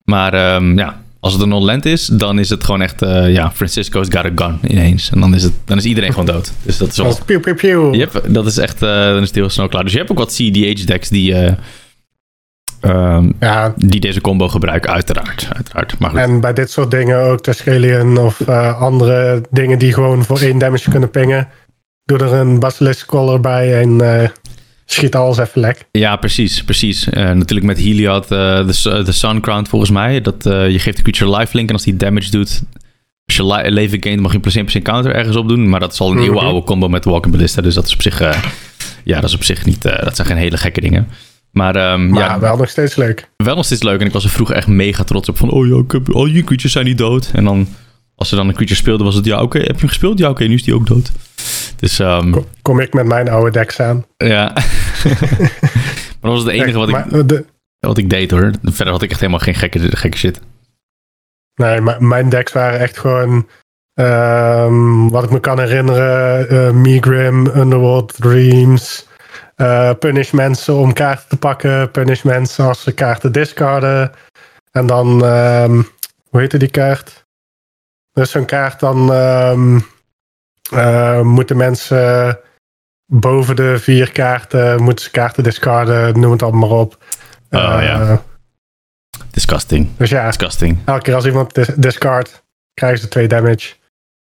Maar 0.04 0.54
um, 0.54 0.78
ja, 0.78 1.00
als 1.20 1.32
het 1.32 1.42
een 1.42 1.48
non-land 1.48 1.84
is, 1.84 2.06
dan 2.06 2.38
is 2.38 2.50
het 2.50 2.64
gewoon 2.64 2.82
echt, 2.82 3.02
uh, 3.02 3.32
ja, 3.32 3.50
Francisco's 3.50 4.06
got 4.10 4.24
a 4.24 4.30
gun 4.34 4.58
ineens. 4.70 5.10
En 5.10 5.20
dan 5.20 5.34
is, 5.34 5.42
het, 5.42 5.52
dan 5.64 5.76
is 5.76 5.84
iedereen 5.84 6.10
gewoon 6.10 6.26
dood. 6.26 6.52
Dus 6.62 6.76
dat 6.78 6.88
is 6.88 6.96
wel... 6.96 7.18
Pew, 7.26 7.40
pew, 7.40 7.56
pew. 7.56 7.94
Yep, 7.94 8.24
dat 8.28 8.46
is 8.46 8.58
echt, 8.58 8.82
uh, 8.82 8.88
dan 8.90 9.22
is 9.22 9.26
het 9.26 9.34
heel 9.34 9.48
snel 9.48 9.68
klaar. 9.68 9.82
Dus 9.82 9.92
je 9.92 9.98
hebt 9.98 10.10
ook 10.10 10.18
wat 10.18 10.32
CDH-decks 10.32 11.08
die... 11.08 11.32
Uh, 11.32 11.52
Um, 12.88 13.32
ja. 13.40 13.74
die 13.76 14.00
deze 14.00 14.20
combo 14.20 14.48
gebruiken, 14.48 14.90
uiteraard. 14.90 15.48
uiteraard. 15.52 15.98
Maar 15.98 16.10
goed. 16.10 16.18
En 16.18 16.40
bij 16.40 16.52
dit 16.52 16.70
soort 16.70 16.90
dingen 16.90 17.20
ook 17.20 17.40
Tescalion 17.40 18.18
of 18.18 18.40
uh, 18.48 18.80
andere 18.80 19.42
dingen 19.50 19.78
die 19.78 19.92
gewoon 19.92 20.24
voor 20.24 20.38
één 20.40 20.58
damage 20.58 20.90
kunnen 20.90 21.10
pingen. 21.10 21.48
Doe 22.04 22.18
er 22.18 22.32
een 22.32 22.58
Basilisk 22.58 23.06
Collar 23.06 23.40
bij 23.40 23.80
en 23.80 24.02
uh, 24.02 24.28
schiet 24.84 25.14
alles 25.14 25.38
even 25.38 25.60
lek. 25.60 25.86
Ja, 25.90 26.16
precies. 26.16 26.64
precies. 26.64 27.08
Uh, 27.08 27.14
natuurlijk 27.14 27.66
met 27.66 27.78
Heliod, 27.78 28.28
de, 28.28 29.04
Sun 29.08 29.40
Crown 29.40 29.66
volgens 29.66 29.90
mij. 29.90 30.20
Dat, 30.20 30.44
je 30.44 30.78
geeft 30.78 30.96
de 30.96 31.02
creature 31.02 31.38
lifelink 31.38 31.68
en 31.68 31.74
als 31.74 31.84
die 31.84 31.96
damage 31.96 32.30
doet... 32.30 32.62
Als 33.26 33.36
je 33.36 33.70
leven 33.70 34.02
gaint, 34.02 34.20
mag 34.20 34.30
je 34.30 34.38
een 34.42 34.64
plus 34.64 34.78
1% 34.78 34.82
counter 34.82 35.14
ergens 35.14 35.36
op 35.36 35.48
doen. 35.48 35.68
Maar 35.68 35.80
dat 35.80 35.92
is 35.92 36.00
al 36.00 36.10
een 36.10 36.18
mm 36.18 36.26
-hmm. 36.26 36.38
oude 36.38 36.66
combo 36.66 36.88
met 36.88 37.04
Walking 37.04 37.34
Ballista. 37.34 37.62
Dus 37.62 37.74
dat 37.74 37.86
is 37.86 37.94
op 37.94 38.02
zich... 38.02 38.18
ja, 39.04 39.20
dat 39.20 39.28
is 39.28 39.34
op 39.34 39.44
zich 39.44 39.64
niet... 39.64 39.82
dat 39.82 40.16
zijn 40.16 40.28
geen 40.28 40.36
hele 40.36 40.56
gekke 40.56 40.80
dingen. 40.80 41.08
Maar, 41.56 41.92
um, 41.92 42.08
maar 42.08 42.22
ja, 42.22 42.38
wel 42.38 42.56
nog 42.56 42.68
steeds 42.68 42.96
leuk. 42.96 43.28
Wel 43.36 43.56
nog 43.56 43.64
steeds 43.64 43.82
leuk. 43.82 44.00
En 44.00 44.06
ik 44.06 44.12
was 44.12 44.24
er 44.24 44.30
vroeger 44.30 44.56
echt 44.56 44.66
mega 44.66 45.04
trots 45.04 45.28
op. 45.28 45.36
Van, 45.36 45.50
oh 45.50 45.66
ja, 45.66 45.76
ik 45.76 45.90
heb, 45.90 46.08
al 46.12 46.26
je 46.26 46.44
creatures 46.44 46.72
zijn 46.72 46.84
niet 46.84 46.98
dood. 46.98 47.30
En 47.34 47.44
dan, 47.44 47.68
als 48.14 48.28
ze 48.28 48.36
dan 48.36 48.48
een 48.48 48.54
creature 48.54 48.78
speelde, 48.78 49.04
was 49.04 49.14
het, 49.14 49.24
ja, 49.24 49.34
oké, 49.34 49.44
okay, 49.44 49.60
heb 49.60 49.74
je 49.74 49.78
hem 49.78 49.88
gespeeld? 49.88 50.18
Ja, 50.18 50.24
oké, 50.24 50.34
okay, 50.34 50.46
nu 50.46 50.54
is 50.54 50.62
die 50.62 50.74
ook 50.74 50.86
dood. 50.86 51.12
Dus, 51.76 51.98
um, 51.98 52.30
kom, 52.30 52.44
kom, 52.62 52.80
ik 52.80 52.94
met 52.94 53.06
mijn 53.06 53.28
oude 53.28 53.50
decks 53.50 53.80
aan. 53.80 54.04
Ja. 54.16 54.52
maar 56.20 56.30
dat 56.30 56.32
was 56.32 56.42
het 56.42 56.52
enige 56.52 56.78
wat, 56.78 56.88
ik, 56.88 57.28
de, 57.28 57.44
wat 57.78 57.98
ik 57.98 58.10
deed, 58.10 58.30
hoor. 58.30 58.50
Verder 58.62 58.92
had 58.92 59.02
ik 59.02 59.10
echt 59.10 59.20
helemaal 59.20 59.40
geen 59.40 59.54
gekke, 59.54 59.96
gekke 59.96 60.16
shit. 60.16 60.40
Nee, 61.54 61.80
maar 61.80 62.02
mijn 62.02 62.28
decks 62.28 62.52
waren 62.52 62.80
echt 62.80 62.98
gewoon... 62.98 63.48
Um, 64.00 65.10
wat 65.10 65.24
ik 65.24 65.30
me 65.30 65.40
kan 65.40 65.58
herinneren, 65.58 66.52
uh, 66.52 66.70
Megrim, 66.70 67.46
Underworld 67.46 68.14
Dreams... 68.16 69.06
Uh, 69.56 69.90
punish 69.98 70.30
mensen 70.30 70.74
om 70.74 70.92
kaarten 70.92 71.28
te 71.28 71.36
pakken. 71.36 71.90
Punish 71.90 72.22
mensen 72.22 72.64
als 72.64 72.82
ze 72.82 72.92
kaarten 72.92 73.32
discarden. 73.32 74.12
En 74.70 74.86
dan, 74.86 75.24
um, 75.24 75.88
hoe 76.30 76.40
heette 76.40 76.58
die 76.58 76.70
kaart? 76.70 77.24
Dus 78.12 78.30
zo'n 78.30 78.44
kaart 78.44 78.80
dan 78.80 79.10
um, 79.12 79.86
uh, 80.72 81.20
moeten 81.20 81.56
mensen 81.56 82.38
boven 83.06 83.56
de 83.56 83.78
vier 83.78 84.12
kaarten, 84.12 84.82
moeten 84.82 85.04
ze 85.04 85.10
kaarten 85.10 85.42
discarden, 85.42 86.20
noem 86.20 86.32
het 86.32 86.42
allemaal 86.42 86.68
maar 86.68 86.78
op. 86.78 86.98
Oh 87.50 87.60
uh, 87.60 87.82
ja. 87.82 88.22
Disgusting. 89.30 89.96
Dus 89.96 90.10
ja, 90.10 90.26
Disgusting. 90.26 90.78
elke 90.84 91.02
keer 91.02 91.14
als 91.14 91.26
iemand 91.26 91.54
dis 91.54 91.66
discard, 91.66 92.42
krijgen 92.74 92.98
ze 92.98 93.08
twee 93.08 93.28
damage. 93.28 93.74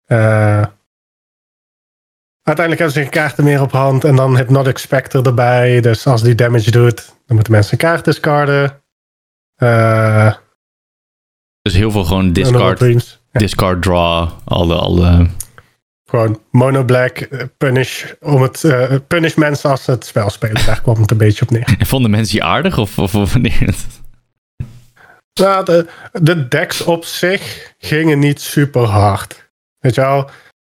Uh, 0.06 0.64
Uiteindelijk 2.42 2.78
hebben 2.78 2.92
ze 2.92 3.10
geen 3.10 3.22
kaarten 3.22 3.44
meer 3.44 3.60
op 3.60 3.72
hand 3.72 4.04
en 4.04 4.16
dan 4.16 4.36
Hypnotic 4.36 4.78
Spectre 4.78 5.22
erbij. 5.22 5.80
Dus 5.80 6.06
als 6.06 6.22
die 6.22 6.34
damage 6.34 6.70
doet, 6.70 7.12
dan 7.26 7.34
moeten 7.34 7.52
mensen 7.52 7.72
een 7.72 7.78
kaart 7.78 8.04
discarden. 8.04 8.82
Uh, 9.56 10.34
dus 11.62 11.74
heel 11.74 11.90
veel 11.90 12.04
gewoon 12.04 12.32
discard, 12.32 13.18
discard 13.32 13.82
draw, 13.82 14.30
alle, 14.44 14.74
alle... 14.74 15.28
Gewoon 16.04 16.40
mono 16.50 16.84
black, 16.84 17.18
eh, 17.18 17.44
punish, 17.58 18.04
om 18.20 18.42
het, 18.42 18.62
uh, 18.62 18.94
punish 19.06 19.34
mensen 19.34 19.70
als 19.70 19.84
ze 19.84 19.90
het 19.90 20.06
spel 20.06 20.30
spelen. 20.30 20.66
Daar 20.66 20.82
kwam 20.82 21.00
het 21.00 21.10
een 21.10 21.16
beetje 21.16 21.42
op 21.42 21.50
neer. 21.50 21.76
En 21.78 21.86
vonden 21.94 22.10
mensen 22.10 22.36
je 22.36 22.42
aardig 22.44 22.78
of, 22.78 22.98
of, 22.98 23.14
of 23.14 23.32
wanneer? 23.32 23.74
Nou, 25.40 25.64
de, 25.64 25.86
de 26.12 26.48
decks 26.48 26.80
op 26.80 27.04
zich 27.04 27.74
gingen 27.78 28.18
niet 28.18 28.40
super 28.40 28.82
hard. 28.82 29.50
Weet 29.78 29.94
je 29.94 30.00
wel, 30.00 30.30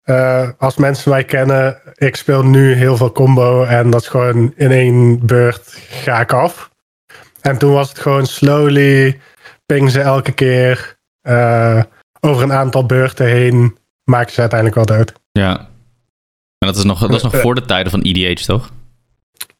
uh, 0.06 0.48
als 0.58 0.76
mensen 0.76 1.10
mij 1.10 1.24
kennen, 1.24 1.80
ik 1.94 2.16
speel 2.16 2.44
nu 2.44 2.74
heel 2.74 2.96
veel 2.96 3.12
combo 3.12 3.64
en 3.64 3.90
dat 3.90 4.00
is 4.00 4.08
gewoon 4.08 4.52
in 4.56 4.70
één 4.70 5.26
beurt 5.26 5.76
ga 5.88 6.20
ik 6.20 6.32
af. 6.32 6.70
En 7.40 7.58
toen 7.58 7.72
was 7.72 7.88
het 7.88 7.98
gewoon 7.98 8.26
slowly, 8.26 9.20
ping 9.66 9.90
ze 9.90 10.00
elke 10.00 10.32
keer 10.32 10.96
uh, 11.28 11.82
over 12.20 12.42
een 12.42 12.52
aantal 12.52 12.86
beurten 12.86 13.26
heen, 13.26 13.78
maken 14.04 14.32
ze 14.32 14.40
uiteindelijk 14.40 14.86
wel 14.86 14.98
dood. 14.98 15.12
Ja, 15.32 15.58
en 16.58 16.66
dat 16.66 16.76
is 16.76 16.84
nog, 16.84 17.00
dat 17.00 17.14
is 17.14 17.22
nog 17.22 17.34
uh, 17.34 17.40
voor 17.40 17.54
de 17.54 17.64
tijden 17.64 17.90
van 17.90 18.02
EDH, 18.02 18.44
toch? 18.44 18.70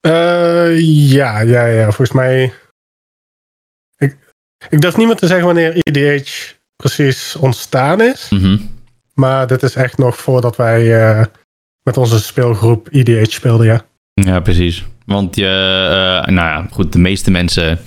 ja, 0.01 1.41
ja, 1.41 1.67
ja, 1.67 1.85
volgens 1.85 2.13
mij. 2.13 2.53
Ik, 3.97 4.17
ik 4.69 4.81
durf 4.81 4.97
niet 4.97 5.07
meer 5.07 5.17
te 5.17 5.27
zeggen 5.27 5.47
wanneer 5.47 5.77
EDH 5.83 6.55
precies 6.77 7.37
ontstaan 7.37 8.01
is. 8.01 8.29
Mm 8.29 8.39
-hmm. 8.39 8.76
Maar 9.17 9.47
dit 9.47 9.63
is 9.63 9.75
echt 9.75 9.99
nog 9.99 10.17
voordat 10.17 10.57
wij 10.57 10.83
uh, 11.01 11.25
met 11.83 11.97
onze 11.97 12.21
speelgroep 12.21 12.89
EDH 12.89 13.31
speelden, 13.31 13.67
ja. 13.67 13.85
Ja, 14.13 14.41
precies. 14.41 14.85
Want 15.07 15.37
je, 15.37 15.43
uh, 15.43 16.35
nou 16.35 16.49
ja, 16.49 16.67
goed, 16.71 16.93
de 16.93 16.99
meeste 16.99 17.31
mensen, 17.31 17.69
het 17.69 17.81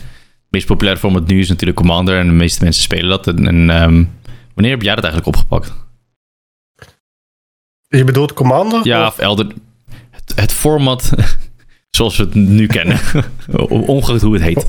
meest 0.49 0.65
populaire 0.65 0.99
format 0.99 1.27
nu 1.27 1.39
is 1.39 1.49
natuurlijk 1.49 1.77
Commander 1.77 2.17
en 2.17 2.27
de 2.27 2.33
meeste 2.33 2.63
mensen 2.63 2.83
spelen 2.83 3.09
dat. 3.09 3.27
En, 3.27 3.47
en 3.47 3.83
um, 3.83 4.11
wanneer 4.53 4.71
heb 4.71 4.81
jij 4.81 4.95
dat 4.95 5.03
eigenlijk 5.03 5.35
opgepakt? 5.35 5.73
Je 7.87 8.03
bedoelt 8.03 8.33
Commander? 8.33 8.87
Ja, 8.87 9.07
of, 9.07 9.13
of 9.13 9.17
Elder. 9.17 9.47
Het, 10.09 10.33
het 10.35 10.51
format 10.51 11.13
zoals 11.97 12.17
we 12.17 12.23
het 12.23 12.33
nu 12.33 12.67
kennen. 12.67 12.99
Ongeacht 13.69 14.21
hoe 14.21 14.33
het 14.33 14.43
heet. 14.43 14.67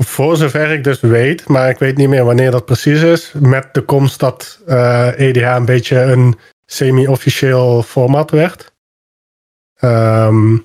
Voor 0.00 0.36
zover 0.36 0.70
ik 0.70 0.84
dus 0.84 1.00
weet, 1.00 1.48
maar 1.48 1.68
ik 1.68 1.78
weet 1.78 1.96
niet 1.96 2.08
meer 2.08 2.24
wanneer 2.24 2.50
dat 2.50 2.64
precies 2.64 3.02
is. 3.02 3.32
Met 3.32 3.74
de 3.74 3.82
komst 3.82 4.20
dat 4.20 4.62
uh, 4.66 5.08
eh, 5.08 5.28
EDH 5.28 5.56
een 5.56 5.64
beetje 5.64 6.00
een 6.00 6.38
semi-officieel 6.66 7.82
format 7.82 8.30
werd. 8.30 8.76
Um, 9.80 10.64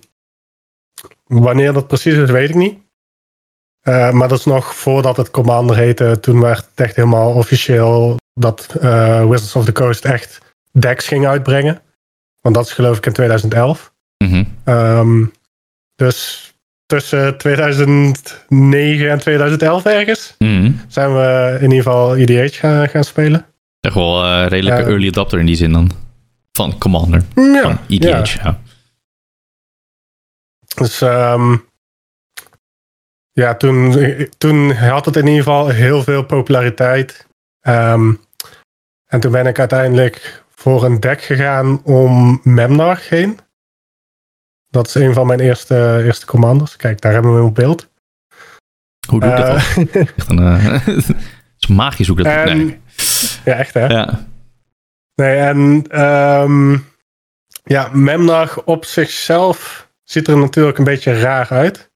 wanneer 1.24 1.74
dat 1.74 1.88
precies 1.88 2.14
is, 2.14 2.30
weet 2.30 2.50
ik 2.50 2.56
niet. 2.56 2.80
Uh, 3.84 4.12
maar 4.12 4.28
dat 4.28 4.40
is 4.40 4.46
nog 4.46 4.76
voordat 4.76 5.18
het 5.18 5.32
Commander 5.32 5.76
heette. 5.76 6.20
Toen 6.20 6.42
werd 6.42 6.66
het 6.70 6.80
echt 6.86 6.96
helemaal 6.96 7.34
officieel 7.34 8.18
dat 8.34 8.76
uh, 8.82 9.26
Wizards 9.26 9.56
of 9.56 9.66
the 9.66 9.72
Coast 9.72 10.06
echt 10.06 10.56
decks 10.72 11.08
ging 11.08 11.28
uitbrengen. 11.28 11.82
Want 12.42 12.56
dat 12.56 12.66
is 12.66 12.74
geloof 12.74 12.98
ik 12.98 13.06
in 13.06 13.14
2011. 13.14 13.94
Mm 14.18 14.30
-hmm. 14.30 14.74
um, 14.74 15.32
dus 15.96 16.53
tussen 16.94 17.38
2009 17.38 19.10
en 19.10 19.20
2011 19.20 19.86
ergens. 19.86 20.36
Mm. 20.38 20.80
Zijn 20.88 21.14
we 21.14 21.58
in 21.62 21.72
ieder 21.72 21.84
geval 21.84 22.16
EDH 22.16 22.56
gaan, 22.56 22.90
gaan 22.90 23.04
spelen. 23.04 23.46
Echt 23.80 23.96
wel 23.96 24.26
een 24.26 24.44
uh, 24.44 24.48
redelijke 24.48 24.84
early 24.84 25.08
adapter 25.08 25.40
in 25.40 25.46
die 25.46 25.56
zin 25.56 25.72
dan. 25.72 25.92
Van 26.52 26.78
Commander. 26.78 27.24
Ja, 27.36 27.62
van 27.62 27.80
EDH, 27.88 28.06
ja. 28.06 28.24
ja. 28.44 28.60
Dus 30.76 31.02
um, 31.02 31.66
ja, 33.32 33.56
toen, 33.56 33.96
toen 34.38 34.72
had 34.72 35.06
het 35.06 35.16
in 35.16 35.28
ieder 35.28 35.44
geval 35.44 35.68
heel 35.68 36.04
veel 36.04 36.24
populariteit. 36.24 37.28
Um, 37.68 38.20
en 39.08 39.20
toen 39.20 39.32
ben 39.32 39.48
ik 39.48 39.60
uiteindelijk 39.60 40.44
voor 40.56 40.84
een 40.84 41.00
deck 41.00 41.22
gegaan 41.22 41.84
om 41.84 42.40
Memnarch 42.44 43.10
heen. 43.10 43.40
Dat 44.74 44.88
is 44.88 44.96
een 44.96 45.14
van 45.14 45.28
mijn 45.28 45.40
eerste, 45.40 46.02
eerste 46.04 46.26
commanders. 46.26 46.76
Kijk, 46.76 47.02
daar 47.02 47.14
hebben 47.14 47.32
we 47.32 47.38
hem 47.38 47.48
op 47.48 47.56
beeld. 47.56 47.90
Hoe 49.08 49.20
doe 49.20 49.30
ik 49.30 49.38
dat 49.38 49.48
Echt 50.18 50.30
een, 50.30 50.42
uh, 50.42 50.64
het 50.86 51.16
is 51.60 51.68
magisch 51.68 52.08
hoe 52.08 52.18
ik 52.18 52.24
dat 52.24 52.34
en, 52.34 52.58
nee. 52.58 52.80
Ja, 53.46 53.54
echt 53.54 53.74
hè? 53.74 53.86
Ja. 53.86 54.28
Nee, 55.16 55.38
en 55.38 55.86
um, 56.02 56.86
ja, 57.64 57.90
Memnach 57.92 58.64
op 58.64 58.86
zichzelf 58.86 59.90
ziet 60.04 60.28
er 60.28 60.38
natuurlijk 60.38 60.78
een 60.78 60.84
beetje 60.84 61.20
raar 61.20 61.48
uit. 61.50 61.92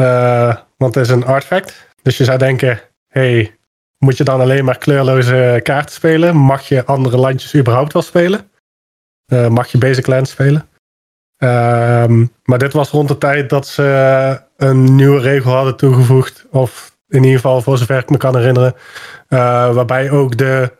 Uh, 0.00 0.56
want 0.76 0.94
het 0.94 1.04
is 1.04 1.12
een 1.12 1.24
artifact. 1.24 1.86
Dus 2.02 2.16
je 2.16 2.24
zou 2.24 2.38
denken, 2.38 2.80
hey, 3.08 3.56
moet 3.98 4.16
je 4.16 4.24
dan 4.24 4.40
alleen 4.40 4.64
maar 4.64 4.78
kleurloze 4.78 5.60
kaarten 5.62 5.94
spelen? 5.94 6.36
Mag 6.36 6.68
je 6.68 6.84
andere 6.84 7.16
landjes 7.16 7.54
überhaupt 7.54 7.92
wel 7.92 8.02
spelen? 8.02 8.50
Uh, 9.32 9.48
mag 9.48 9.68
je 9.68 9.78
basic 9.78 10.06
lands 10.06 10.30
spelen? 10.30 10.68
Um, 11.38 12.32
maar 12.44 12.58
dit 12.58 12.72
was 12.72 12.90
rond 12.90 13.08
de 13.08 13.18
tijd 13.18 13.50
dat 13.50 13.66
ze 13.66 14.42
een 14.56 14.94
nieuwe 14.94 15.20
regel 15.20 15.52
hadden 15.52 15.76
toegevoegd. 15.76 16.46
Of 16.50 16.96
in 17.08 17.22
ieder 17.22 17.40
geval, 17.40 17.62
voor 17.62 17.78
zover 17.78 17.98
ik 17.98 18.10
me 18.10 18.16
kan 18.16 18.36
herinneren. 18.36 18.74
Uh, 19.28 19.74
waarbij 19.74 20.10
ook 20.10 20.36
de 20.36 20.72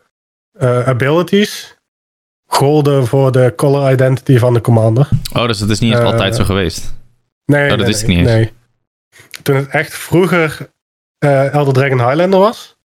uh, 0.59 0.87
abilities 0.87 1.77
golden 2.45 3.07
voor 3.07 3.31
de 3.31 3.53
color 3.55 3.91
identity 3.91 4.37
van 4.37 4.53
de 4.53 4.61
commander. 4.61 5.09
Oh, 5.33 5.47
dus 5.47 5.57
dat 5.57 5.69
is 5.69 5.79
niet 5.79 5.93
echt 5.93 6.03
altijd 6.03 6.35
zo 6.35 6.43
geweest? 6.43 6.93
Nee, 7.45 7.63
oh, 7.63 7.69
dat 7.69 7.77
nee, 7.77 7.87
wist 7.87 8.01
ik 8.01 8.07
niet 8.07 8.17
eens. 8.17 8.27
nee. 8.27 8.53
Toen 9.41 9.55
het 9.55 9.67
echt 9.67 9.93
vroeger 9.93 10.69
Elder 11.51 11.73
Dragon 11.73 12.07
Highlander 12.07 12.39
was. 12.39 12.77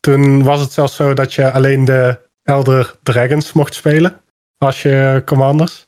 Toen 0.00 0.42
was 0.42 0.60
het 0.60 0.72
zelfs 0.72 0.96
zo 0.96 1.14
dat 1.14 1.34
je 1.34 1.52
alleen 1.52 1.84
de 1.84 2.18
Elder 2.42 2.94
Dragons 3.02 3.52
mocht 3.52 3.74
spelen. 3.74 4.20
Als 4.58 4.82
je 4.82 5.22
commanders. 5.24 5.86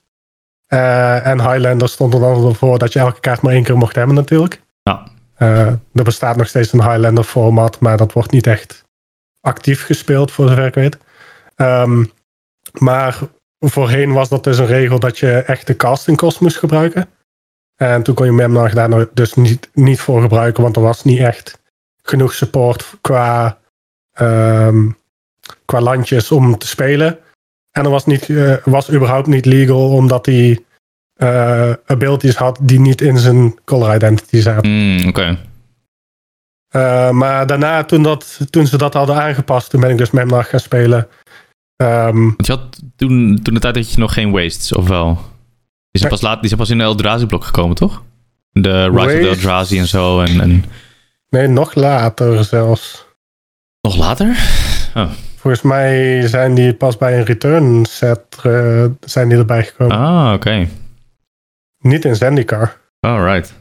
Uh, 0.69 1.27
en 1.27 1.51
Highlander 1.51 1.89
stond 1.89 2.15
er 2.15 2.21
dan 2.21 2.55
voor 2.55 2.79
dat 2.79 2.93
je 2.93 2.99
elke 2.99 3.21
kaart 3.21 3.43
maar 3.43 3.53
één 3.53 3.63
keer 3.63 3.77
mocht 3.77 3.95
hebben 3.95 4.15
natuurlijk. 4.15 4.61
Ja. 4.83 5.07
Uh, 5.39 5.67
er 5.67 6.05
bestaat 6.05 6.37
nog 6.37 6.47
steeds 6.47 6.73
een 6.73 6.91
Highlander 6.91 7.25
format, 7.25 7.81
maar 7.81 7.97
dat 7.97 8.13
wordt 8.13 8.31
niet 8.31 8.47
echt 8.47 8.85
actief 9.41 9.85
gespeeld 9.85 10.33
voor 10.33 10.49
zover 10.49 10.67
ik 10.67 10.75
weet. 10.75 10.99
Um, 11.57 12.11
maar 12.73 13.19
voorheen 13.59 14.13
was 14.13 14.29
dat 14.29 14.45
dus 14.45 14.59
een 14.59 14.67
regel 14.67 14.99
dat 14.99 15.19
je 15.19 15.33
echt 15.33 15.67
de 15.67 15.77
casting 15.77 16.17
cost 16.17 16.41
moest 16.41 16.57
gebruiken. 16.57 17.09
En 17.77 18.03
toen 18.03 18.15
kon 18.15 18.27
je 18.27 18.33
Memnag 18.33 18.73
daar 18.73 19.07
dus 19.13 19.35
niet, 19.35 19.71
niet 19.73 20.01
voor 20.01 20.21
gebruiken, 20.21 20.63
want 20.63 20.77
er 20.77 20.83
was 20.83 21.05
niet 21.05 21.19
echt 21.19 21.59
genoeg 22.03 22.35
support 22.35 22.95
qua, 23.01 23.59
um, 24.21 24.97
qua 25.65 25.81
landjes 25.81 26.31
om 26.31 26.59
te 26.59 26.67
spelen. 26.67 27.19
En 27.77 27.85
er 27.85 27.91
was, 27.91 28.07
niet, 28.07 28.29
uh, 28.29 28.57
was 28.65 28.93
überhaupt 28.93 29.27
niet 29.27 29.47
legal 29.47 29.91
omdat 29.91 30.27
hij 30.27 30.65
uh, 31.17 31.73
abilities 31.87 32.37
had 32.37 32.59
die 32.63 32.81
niet 32.81 33.01
in 33.01 33.19
zijn 33.19 33.55
color 33.65 33.95
identity 33.95 34.41
zaten. 34.41 34.71
Mm, 34.71 34.99
Oké. 34.99 35.09
Okay. 35.09 35.39
Uh, 36.77 37.11
maar 37.11 37.47
daarna, 37.47 37.85
toen, 37.85 38.03
dat, 38.03 38.41
toen 38.51 38.67
ze 38.67 38.77
dat 38.77 38.95
hadden 38.95 39.23
aangepast, 39.23 39.71
toen 39.71 39.81
ben 39.81 39.91
ik 39.91 39.99
dus 39.99 40.11
Memnag 40.11 40.49
gaan 40.49 40.61
spelen. 40.61 41.09
Um, 41.77 42.25
Want 42.37 42.47
je 42.47 42.53
had 42.53 42.83
toen, 42.97 43.41
toen 43.43 43.55
de 43.55 43.61
tijd 43.61 43.75
dat 43.75 43.93
je 43.93 43.99
nog 43.99 44.13
geen 44.13 44.31
wastes, 44.31 44.73
of 44.73 44.89
wel? 44.89 45.15
Die 45.91 46.01
zijn 46.01 46.11
pas, 46.11 46.21
laat, 46.21 46.39
die 46.39 46.49
zijn 46.49 46.61
pas 46.61 46.71
in 46.71 46.79
de 46.79 46.85
Eldrazi-blok 46.85 47.45
gekomen, 47.45 47.77
toch? 47.77 48.03
De 48.51 48.83
Rise 48.83 48.93
Waste. 48.93 49.15
of 49.15 49.21
the 49.21 49.29
Eldrazi 49.29 49.79
en 49.79 49.87
zo. 49.87 50.21
En, 50.21 50.41
en... 50.41 50.65
Nee, 51.29 51.47
nog 51.47 51.75
later 51.75 52.45
zelfs. 52.45 53.07
Nog 53.81 53.97
later? 53.97 54.39
Oh. 54.95 55.11
Volgens 55.45 55.65
mij 55.65 56.27
zijn 56.29 56.55
die 56.55 56.75
pas 56.75 56.97
bij 56.97 57.19
een 57.19 57.25
return 57.25 57.85
set 57.85 58.21
uh, 58.47 58.85
zijn 59.01 59.29
die 59.29 59.39
erbij 59.39 59.65
gekomen. 59.65 59.97
Ah, 59.97 60.25
oké. 60.25 60.35
Okay. 60.35 60.69
Niet 61.79 62.05
in 62.05 62.17
Zendikar. 62.17 62.77
Alright. 63.01 63.55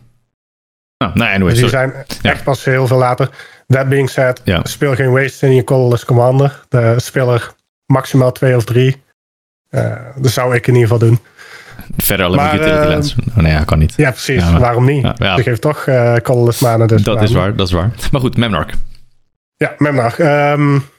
Oh, 0.97 1.15
nee, 1.15 1.27
anyway, 1.27 1.49
dus 1.49 1.59
die 1.59 1.69
sorry. 1.69 1.89
zijn 1.89 2.05
echt 2.07 2.21
ja. 2.21 2.43
pas 2.43 2.63
heel 2.63 2.87
veel 2.87 2.97
later. 2.97 3.29
That 3.67 3.89
being 3.89 4.09
said, 4.09 4.41
ja. 4.43 4.59
speel 4.63 4.95
geen 4.95 5.11
waste 5.11 5.45
in 5.45 5.55
je 5.55 5.63
colorless 5.63 6.05
commander. 6.05 6.63
De 6.69 6.95
speler 6.97 7.53
maximaal 7.85 8.31
twee 8.31 8.55
of 8.55 8.63
drie. 8.63 9.01
Uh, 9.69 9.95
dat 10.15 10.31
zou 10.31 10.55
ik 10.55 10.67
in 10.67 10.73
ieder 10.73 10.89
geval 10.89 11.07
doen. 11.07 11.19
Verder 11.97 12.25
alleen 12.25 12.37
maar 12.37 12.55
utility 12.55 12.83
uh, 12.83 12.89
lands. 12.89 13.15
Oh, 13.29 13.35
nee, 13.35 13.51
ja, 13.51 13.63
kan 13.63 13.79
niet. 13.79 13.93
Ja, 13.95 14.09
precies. 14.09 14.43
Ja, 14.43 14.51
maar, 14.51 14.59
waarom 14.59 14.85
niet? 14.85 15.11
Ja, 15.15 15.37
geeft 15.37 15.61
toch 15.61 15.85
uh, 15.85 16.15
colorless 16.15 16.59
mana. 16.59 16.85
Dus 16.85 17.03
dat 17.03 17.21
is 17.21 17.31
waar, 17.31 17.55
dat 17.55 17.67
is 17.67 17.73
waar. 17.73 17.91
Maar 18.11 18.21
goed, 18.21 18.37
Memnarch. 18.37 18.73
Ja, 19.55 19.73
Memnarch. 19.77 20.19
Um, 20.19 20.91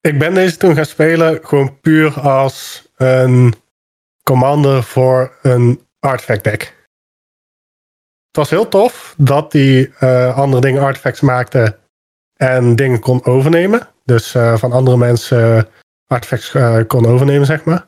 ik 0.00 0.18
ben 0.18 0.34
deze 0.34 0.56
toen 0.56 0.74
gaan 0.74 0.84
spelen 0.84 1.38
gewoon 1.42 1.80
puur 1.80 2.20
als 2.20 2.88
een 2.96 3.54
commander 4.22 4.82
voor 4.82 5.38
een 5.42 5.86
artifact 5.98 6.44
deck. 6.44 6.60
Het 8.26 8.36
was 8.36 8.50
heel 8.50 8.68
tof 8.68 9.14
dat 9.16 9.52
hij 9.52 9.92
uh, 10.00 10.36
andere 10.36 10.60
dingen 10.60 10.82
artifacts 10.82 11.20
maakte 11.20 11.78
en 12.36 12.76
dingen 12.76 13.00
kon 13.00 13.24
overnemen. 13.24 13.88
Dus 14.04 14.34
uh, 14.34 14.56
van 14.56 14.72
andere 14.72 14.96
mensen 14.96 15.68
artifacts 16.06 16.54
uh, 16.54 16.80
kon 16.86 17.06
overnemen, 17.06 17.46
zeg 17.46 17.64
maar. 17.64 17.86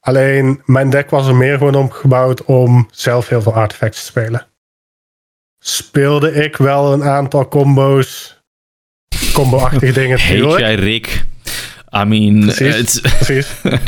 Alleen 0.00 0.62
mijn 0.64 0.90
deck 0.90 1.10
was 1.10 1.26
er 1.26 1.34
meer 1.34 1.58
gewoon 1.58 1.74
opgebouwd 1.74 2.44
om 2.44 2.88
zelf 2.90 3.28
heel 3.28 3.42
veel 3.42 3.54
artifacts 3.54 3.98
te 3.98 4.04
spelen. 4.04 4.46
Speelde 5.64 6.32
ik 6.32 6.56
wel 6.56 6.92
een 6.92 7.04
aantal 7.04 7.48
combo's, 7.48 8.40
combo-achtige 9.32 9.92
dingen. 9.92 10.18
Heet 10.18 10.58
jij 10.58 10.74
Rick? 10.74 11.24
I 11.94 12.04
mean, 12.04 12.40
precies. 12.40 13.00
precies. 13.00 13.48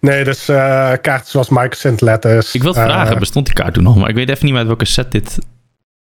Nee, 0.00 0.24
dus 0.24 0.48
uh, 0.48 0.56
kaarten 1.00 1.26
zoals 1.26 1.48
Microcent 1.48 2.00
Letters. 2.00 2.54
Ik 2.54 2.62
wil 2.62 2.74
vragen, 2.74 3.12
uh, 3.12 3.18
bestond 3.18 3.46
die 3.46 3.54
kaart 3.54 3.74
toen 3.74 3.82
nog? 3.82 3.96
Maar 3.96 4.08
ik 4.08 4.14
weet 4.14 4.28
even 4.28 4.46
niet 4.46 4.54
uit 4.54 4.66
welke 4.66 4.84
set 4.84 5.12
dit... 5.12 5.38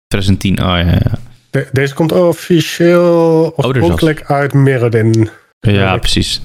2010, 0.06 0.60
oh 0.60 0.66
ja, 0.66 0.78
ja. 0.78 1.18
De, 1.50 1.68
deze 1.72 1.94
komt 1.94 2.12
officieel 2.12 3.52
oorspronkelijk 3.56 4.24
uit 4.30 4.52
Mirrodin. 4.52 5.30
Ja, 5.60 5.94
ik. 5.94 6.00
precies. 6.00 6.42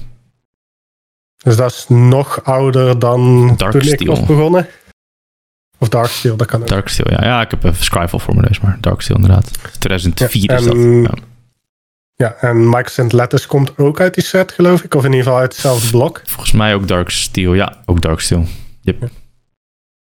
Dus 1.42 1.56
dat 1.56 1.70
is 1.70 1.84
nog 1.88 2.44
ouder 2.44 2.98
dan 2.98 3.54
Dark 3.56 3.72
toen 3.72 3.82
Steel. 3.82 4.00
ik 4.00 4.06
was 4.06 4.24
begonnen. 4.24 4.66
Of 5.78 5.88
Darksteel, 5.88 6.36
dat 6.36 6.46
kan 6.46 6.60
ook. 6.60 6.68
Darksteel, 6.68 7.10
ja. 7.10 7.24
Ja, 7.24 7.40
ik 7.40 7.50
heb 7.50 7.64
even 7.64 7.84
Scryfall 7.84 8.18
voor 8.18 8.34
mijn 8.34 8.46
neus, 8.46 8.60
maar 8.60 8.78
Darksteel 8.80 9.16
inderdaad. 9.16 9.50
2004 9.78 10.50
ja, 10.50 10.56
is 10.56 10.64
dat. 10.64 10.76
Ja. 10.76 11.33
Ja, 12.14 12.34
en 12.34 12.68
Microcent 12.68 13.12
Letters 13.12 13.46
komt 13.46 13.78
ook 13.78 14.00
uit 14.00 14.14
die 14.14 14.24
set, 14.24 14.52
geloof 14.52 14.82
ik. 14.82 14.94
Of 14.94 15.04
in 15.04 15.10
ieder 15.10 15.24
geval 15.24 15.40
uit 15.40 15.52
hetzelfde 15.52 15.90
blok. 15.90 16.22
Volgens 16.24 16.52
mij 16.52 16.74
ook 16.74 16.88
Darksteel. 16.88 17.54
Ja, 17.54 17.82
ook 17.84 18.00
Darksteel. 18.00 18.46
Yep. 18.80 19.08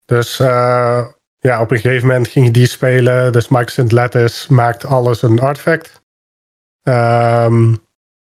Dus 0.04 0.40
uh, 0.40 1.06
ja, 1.38 1.60
op 1.60 1.70
een 1.70 1.78
gegeven 1.78 2.06
moment 2.06 2.28
ging 2.28 2.46
je 2.46 2.52
die 2.52 2.66
spelen. 2.66 3.32
Dus 3.32 3.48
Microcent 3.48 3.92
Letters 3.92 4.46
maakt 4.46 4.84
alles 4.84 5.22
een 5.22 5.40
artifact. 5.40 6.02
Um, 6.82 7.82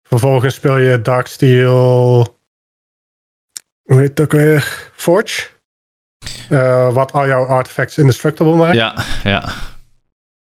vervolgens 0.03 0.55
speel 0.55 0.77
je 0.77 1.03
Darksteel... 1.03 2.33
Hoe 3.83 4.01
heet 4.01 4.09
het 4.09 4.21
ook 4.21 4.33
weer? 4.33 4.91
Forge. 4.95 5.47
Uh, 6.51 6.93
wat 6.93 7.13
al 7.13 7.27
jouw 7.27 7.45
artifacts 7.45 7.99
indestructible 7.99 8.55
maakt. 8.55 8.75
Ja, 8.75 9.05
ja. 9.25 9.53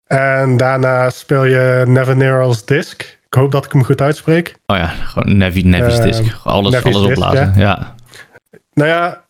En 0.06 0.56
daarna 0.56 1.10
speel 1.10 1.44
je 1.44 1.84
Neverneral's 1.86 2.64
Disc. 2.64 3.02
Ik 3.26 3.34
hoop 3.34 3.52
dat 3.52 3.64
ik 3.64 3.72
hem 3.72 3.84
goed 3.84 4.00
uitspreek. 4.00 4.56
Oh 4.66 4.76
ja, 4.76 4.86
gewoon 4.86 5.36
Navi, 5.36 5.62
Navi's 5.62 5.98
Eh, 5.98 6.02
disc. 6.02 6.22
Alles, 6.44 6.72
Navi's 6.72 6.94
alles 6.94 7.06
disc, 7.08 7.22
opblazen. 7.22 7.52
Ja. 7.56 7.94
Nou 8.74 8.88
ja, 8.90 9.24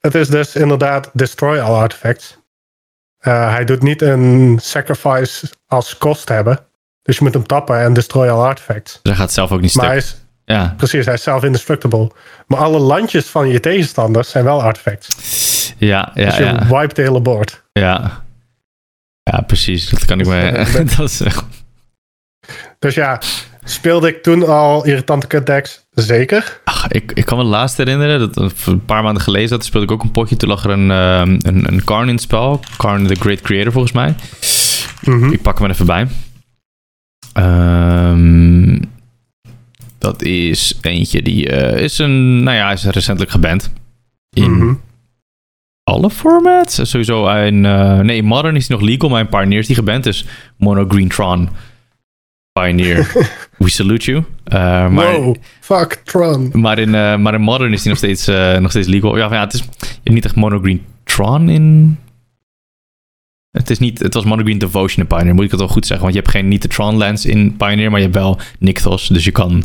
het 0.00 0.14
is 0.14 0.28
dus 0.28 0.56
inderdaad 0.56 1.10
Destroy 1.12 1.58
All 1.58 1.74
Artifacts. 1.80 2.38
Uh, 3.22 3.50
hij 3.52 3.64
doet 3.64 3.82
niet 3.82 4.02
een 4.02 4.58
sacrifice 4.62 5.46
als 5.66 5.98
kost 5.98 6.28
hebben. 6.28 6.58
Dus 7.02 7.18
je 7.18 7.24
moet 7.24 7.34
hem 7.34 7.46
tappen 7.46 7.80
en 7.80 7.92
destroy 7.92 8.28
all 8.28 8.46
artifacts. 8.46 8.92
Dus 8.92 9.12
hij 9.12 9.14
gaat 9.20 9.32
zelf 9.32 9.52
ook 9.52 9.60
niet 9.60 9.74
Maar 9.74 9.86
hij 9.86 10.00
stuk. 10.00 10.18
is, 10.18 10.24
Ja. 10.54 10.74
precies, 10.76 11.04
hij 11.04 11.14
is 11.14 11.22
zelf 11.22 11.44
indestructible. 11.44 12.10
Maar 12.46 12.58
alle 12.58 12.78
landjes 12.78 13.26
van 13.26 13.48
je 13.48 13.60
tegenstanders 13.60 14.30
zijn 14.30 14.44
wel 14.44 14.62
artifacts. 14.62 15.08
Ja, 15.78 16.10
ja, 16.14 16.24
dus 16.24 16.36
je 16.36 16.44
ja. 16.44 16.66
wiped 16.66 16.96
de 16.96 17.02
hele 17.02 17.20
board. 17.20 17.62
Ja. 17.72 18.22
Ja, 19.22 19.40
precies. 19.40 19.88
Dat 19.88 20.04
kan 20.04 20.20
ik 20.20 20.26
me... 20.26 20.66
dat 20.96 21.08
is 21.10 21.20
echt... 21.20 21.44
Dus 22.78 22.94
ja, 22.94 23.20
speelde 23.64 24.08
ik 24.08 24.22
toen 24.22 24.46
al 24.48 24.86
irritante 24.86 25.26
cut 25.26 25.46
decks? 25.46 25.86
Zeker. 25.90 26.60
Ach, 26.64 26.88
ik, 26.88 27.12
ik 27.12 27.24
kan 27.24 27.38
me 27.38 27.44
laatst 27.44 27.76
herinneren, 27.76 28.32
dat 28.32 28.52
een 28.66 28.84
paar 28.84 29.02
maanden 29.02 29.22
geleden 29.22 29.48
zat, 29.48 29.64
speelde 29.64 29.86
ik 29.86 29.92
ook 29.92 30.02
een 30.02 30.10
potje. 30.10 30.36
Toen 30.36 30.48
lag 30.48 30.64
er 30.64 30.70
een, 30.70 30.90
ehm, 30.90 31.38
een, 31.42 31.72
een 31.72 31.84
Karn 31.84 32.08
in 32.08 32.14
het 32.14 32.22
spel. 32.22 32.60
Karn 32.76 33.06
the 33.06 33.14
Great 33.14 33.40
Creator 33.40 33.72
volgens 33.72 33.92
mij. 33.92 34.14
Mhm. 35.02 35.32
Ik 35.32 35.42
pak 35.42 35.58
hem 35.58 35.64
er 35.66 35.72
even 35.72 35.86
bij. 35.86 36.08
Ehm, 37.32 38.78
dat 39.98 40.22
is 40.22 40.78
eentje 40.80 41.22
die 41.22 41.48
eh, 41.48 41.82
is 41.82 41.98
een, 41.98 42.42
nou 42.42 42.56
ja, 42.56 42.64
hij 42.64 42.72
is 42.74 42.84
recentelijk 42.84 43.30
geband. 43.30 43.70
In 44.30 44.50
Mhm. 44.56 44.74
Alle 45.90 46.10
formats. 46.10 46.90
Sowieso 46.90 47.28
in, 47.28 47.66
eh, 47.66 47.98
nee, 47.98 48.22
Modern 48.22 48.56
is 48.56 48.68
hij 48.68 48.76
nog 48.76 48.86
legal, 48.86 49.08
maar 49.08 49.20
in 49.20 49.28
Pioneer 49.28 49.58
is 49.58 49.66
hij 49.66 49.76
geband. 49.76 50.04
Dus 50.04 50.24
Mono 50.56 50.84
Green 50.88 51.08
Tron. 51.08 51.48
Pioneer. 52.52 53.12
We 53.58 53.70
salute 53.70 54.10
you. 54.10 54.24
Eh, 54.44 54.88
maar, 54.88 55.20
wow, 55.20 55.36
fuck 55.60 56.00
Tron. 56.04 56.50
maar, 56.52 56.78
in, 56.78 56.94
eh, 56.94 57.16
maar 57.16 57.34
in 57.34 57.40
Modern 57.40 57.72
is 57.72 57.80
hij 57.80 57.88
nog 57.88 57.98
steeds, 57.98 58.26
nog 58.60 58.70
steeds 58.70 58.88
legal. 58.88 59.16
Ja, 59.16 59.28
ja, 59.30 59.40
het 59.40 59.52
is 59.52 59.64
niet 60.04 60.24
echt 60.24 60.36
Mono 60.36 60.58
Green 60.58 60.84
Tron 61.04 61.48
in... 61.48 61.96
Het, 63.50 63.70
is 63.70 63.78
niet, 63.78 63.98
het 63.98 64.14
was 64.14 64.24
Mono 64.24 64.42
Green 64.42 64.58
Devotion 64.58 65.02
in 65.02 65.06
Pioneer, 65.06 65.34
moet 65.34 65.44
ik 65.44 65.50
het 65.50 65.60
wel 65.60 65.68
goed 65.68 65.86
zeggen. 65.86 66.04
Want 66.04 66.16
je 66.16 66.22
hebt 66.22 66.34
geen 66.34 66.48
niet 66.48 66.62
de 66.62 66.68
Tron 66.68 66.96
lands 66.96 67.26
in 67.26 67.56
Pioneer, 67.56 67.90
maar 67.90 68.00
je 68.00 68.06
hebt 68.06 68.18
wel 68.18 68.38
Nykthos. 68.58 69.08
Dus 69.08 69.24
je 69.24 69.30
kan... 69.32 69.64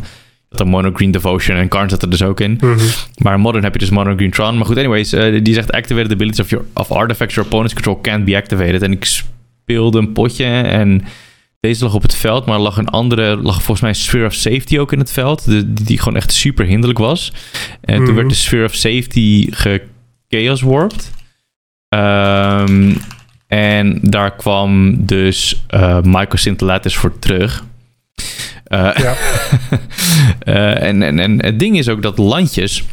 dan 0.58 0.68
Mono 0.68 0.90
Green 0.94 1.10
Devotion 1.10 1.56
en 1.56 1.68
Karn 1.68 1.88
zat 1.88 2.02
er 2.02 2.10
dus 2.10 2.22
ook 2.22 2.40
in. 2.40 2.58
Mhm. 2.60 2.78
Maar 3.18 3.34
in 3.34 3.40
Modern 3.40 3.64
heb 3.64 3.72
je 3.72 3.78
dus 3.78 3.90
Mono 3.90 4.14
Green 4.16 4.30
Tron. 4.30 4.56
Maar 4.56 4.66
goed, 4.66 4.76
anyways, 4.78 5.12
eh, 5.12 5.42
die 5.44 5.54
zegt 5.54 5.72
activate 5.72 6.08
the 6.08 6.14
abilities 6.14 6.40
of, 6.40 6.50
your, 6.50 6.64
of 6.74 6.90
artifacts 6.92 7.34
your 7.34 7.48
opponent's 7.50 7.74
control 7.74 8.00
can't 8.00 8.24
be 8.24 8.36
activated. 8.36 8.82
En 8.82 8.92
ik 8.92 9.04
speelde 9.04 9.98
een 9.98 10.12
potje 10.12 10.44
en 10.44 11.04
deze 11.60 11.84
lag 11.84 11.94
op 11.94 12.02
het 12.02 12.14
veld, 12.14 12.46
maar 12.46 12.58
lag 12.58 12.76
een 12.76 12.88
andere, 12.88 13.36
lag 13.36 13.54
volgens 13.54 13.80
mij 13.80 13.92
Sphere 13.92 14.26
of 14.26 14.34
Safety 14.34 14.78
ook 14.78 14.92
in 14.92 14.98
het 14.98 15.12
veld, 15.12 15.44
de, 15.44 15.72
die, 15.72 15.84
die 15.86 15.98
gewoon 15.98 16.16
echt 16.16 16.32
super 16.32 16.66
hinderlijk 16.66 16.98
was. 16.98 17.32
En 17.80 17.94
toen 17.96 18.04
Mhm. 18.04 18.14
werd 18.14 18.28
de 18.28 18.34
Sphere 18.34 18.64
of 18.64 18.74
Safety 18.74 19.46
ge-chaos 19.50 20.60
warped. 20.62 21.10
Ehm, 21.88 22.94
en 23.46 23.98
daar 24.02 24.36
kwam 24.36 24.96
dus 25.06 25.62
eh 25.66 26.00
Michael 26.02 26.82
voor 26.82 27.18
terug. 27.18 27.64
Eh, 28.66 28.90
Ja. 28.96 29.14
eh, 30.38 30.82
en, 30.88 31.02
en, 31.02 31.18
en 31.18 31.44
het 31.44 31.58
ding 31.58 31.78
is 31.78 31.88
ook 31.88 32.02
dat 32.02 32.18
landjes. 32.18 32.84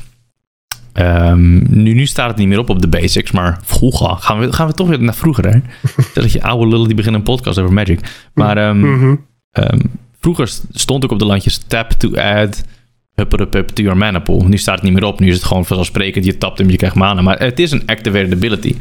ehm, 0.93 1.51
nu, 1.81 1.93
nu 1.93 2.05
staat 2.05 2.27
het 2.27 2.37
niet 2.37 2.47
meer 2.47 2.59
op 2.59 2.69
op 2.69 2.81
de 2.81 2.87
basics, 2.87 3.31
maar 3.31 3.59
vroeger 3.63 4.09
gaan 4.17 4.39
we, 4.39 4.53
gaan 4.53 4.67
we 4.67 4.73
toch 4.73 4.87
weer 4.87 5.01
naar 5.01 5.15
vroeger. 5.15 5.47
Hè? 5.53 5.59
Dat 6.21 6.31
je 6.31 6.43
oude 6.43 6.67
lullen 6.67 6.85
die 6.87 6.95
beginnen 6.95 7.19
een 7.21 7.27
podcast 7.27 7.59
over 7.59 7.73
Magic. 7.73 7.99
Maar 8.33 8.57
ehm, 8.57 8.79
Mhm. 8.79 9.15
ehm, 9.51 9.79
vroeger 10.19 10.47
stond 10.71 11.03
ook 11.03 11.11
op 11.11 11.19
de 11.19 11.25
landjes 11.25 11.57
tap 11.57 11.89
to 11.91 12.15
add 12.15 12.63
huppelepup 13.15 13.67
to 13.69 13.83
your 13.83 13.97
mana 13.97 14.19
pool. 14.19 14.43
Nu 14.47 14.57
staat 14.57 14.75
het 14.75 14.83
niet 14.83 14.93
meer 14.93 15.03
op. 15.03 15.19
Nu 15.19 15.27
is 15.27 15.35
het 15.35 15.43
gewoon 15.43 15.65
vanzelfsprekend. 15.65 16.25
Je 16.25 16.37
tapt 16.37 16.57
hem, 16.57 16.69
je 16.69 16.77
krijgt 16.77 16.95
mana. 16.95 17.21
Maar 17.21 17.39
het 17.39 17.59
is 17.59 17.71
een 17.71 17.83
activated 17.85 18.33
ability. 18.33 18.75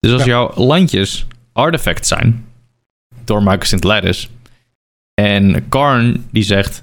Dus 0.00 0.12
als 0.12 0.22
Ja. 0.24 0.28
jouw 0.28 0.52
landjes 0.54 1.26
artifacts 1.52 2.08
zijn 2.08 2.44
door 3.24 3.38
Michael 3.42 3.64
Scintillatus 3.64 4.30
en 5.24 5.68
Karn 5.68 6.24
die 6.30 6.42
zegt 6.42 6.82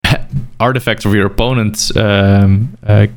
artifacts 0.56 1.04
of 1.06 1.12
your 1.12 1.28
opponents 1.30 1.92
ehm, 1.92 2.56
eh, 2.80 3.08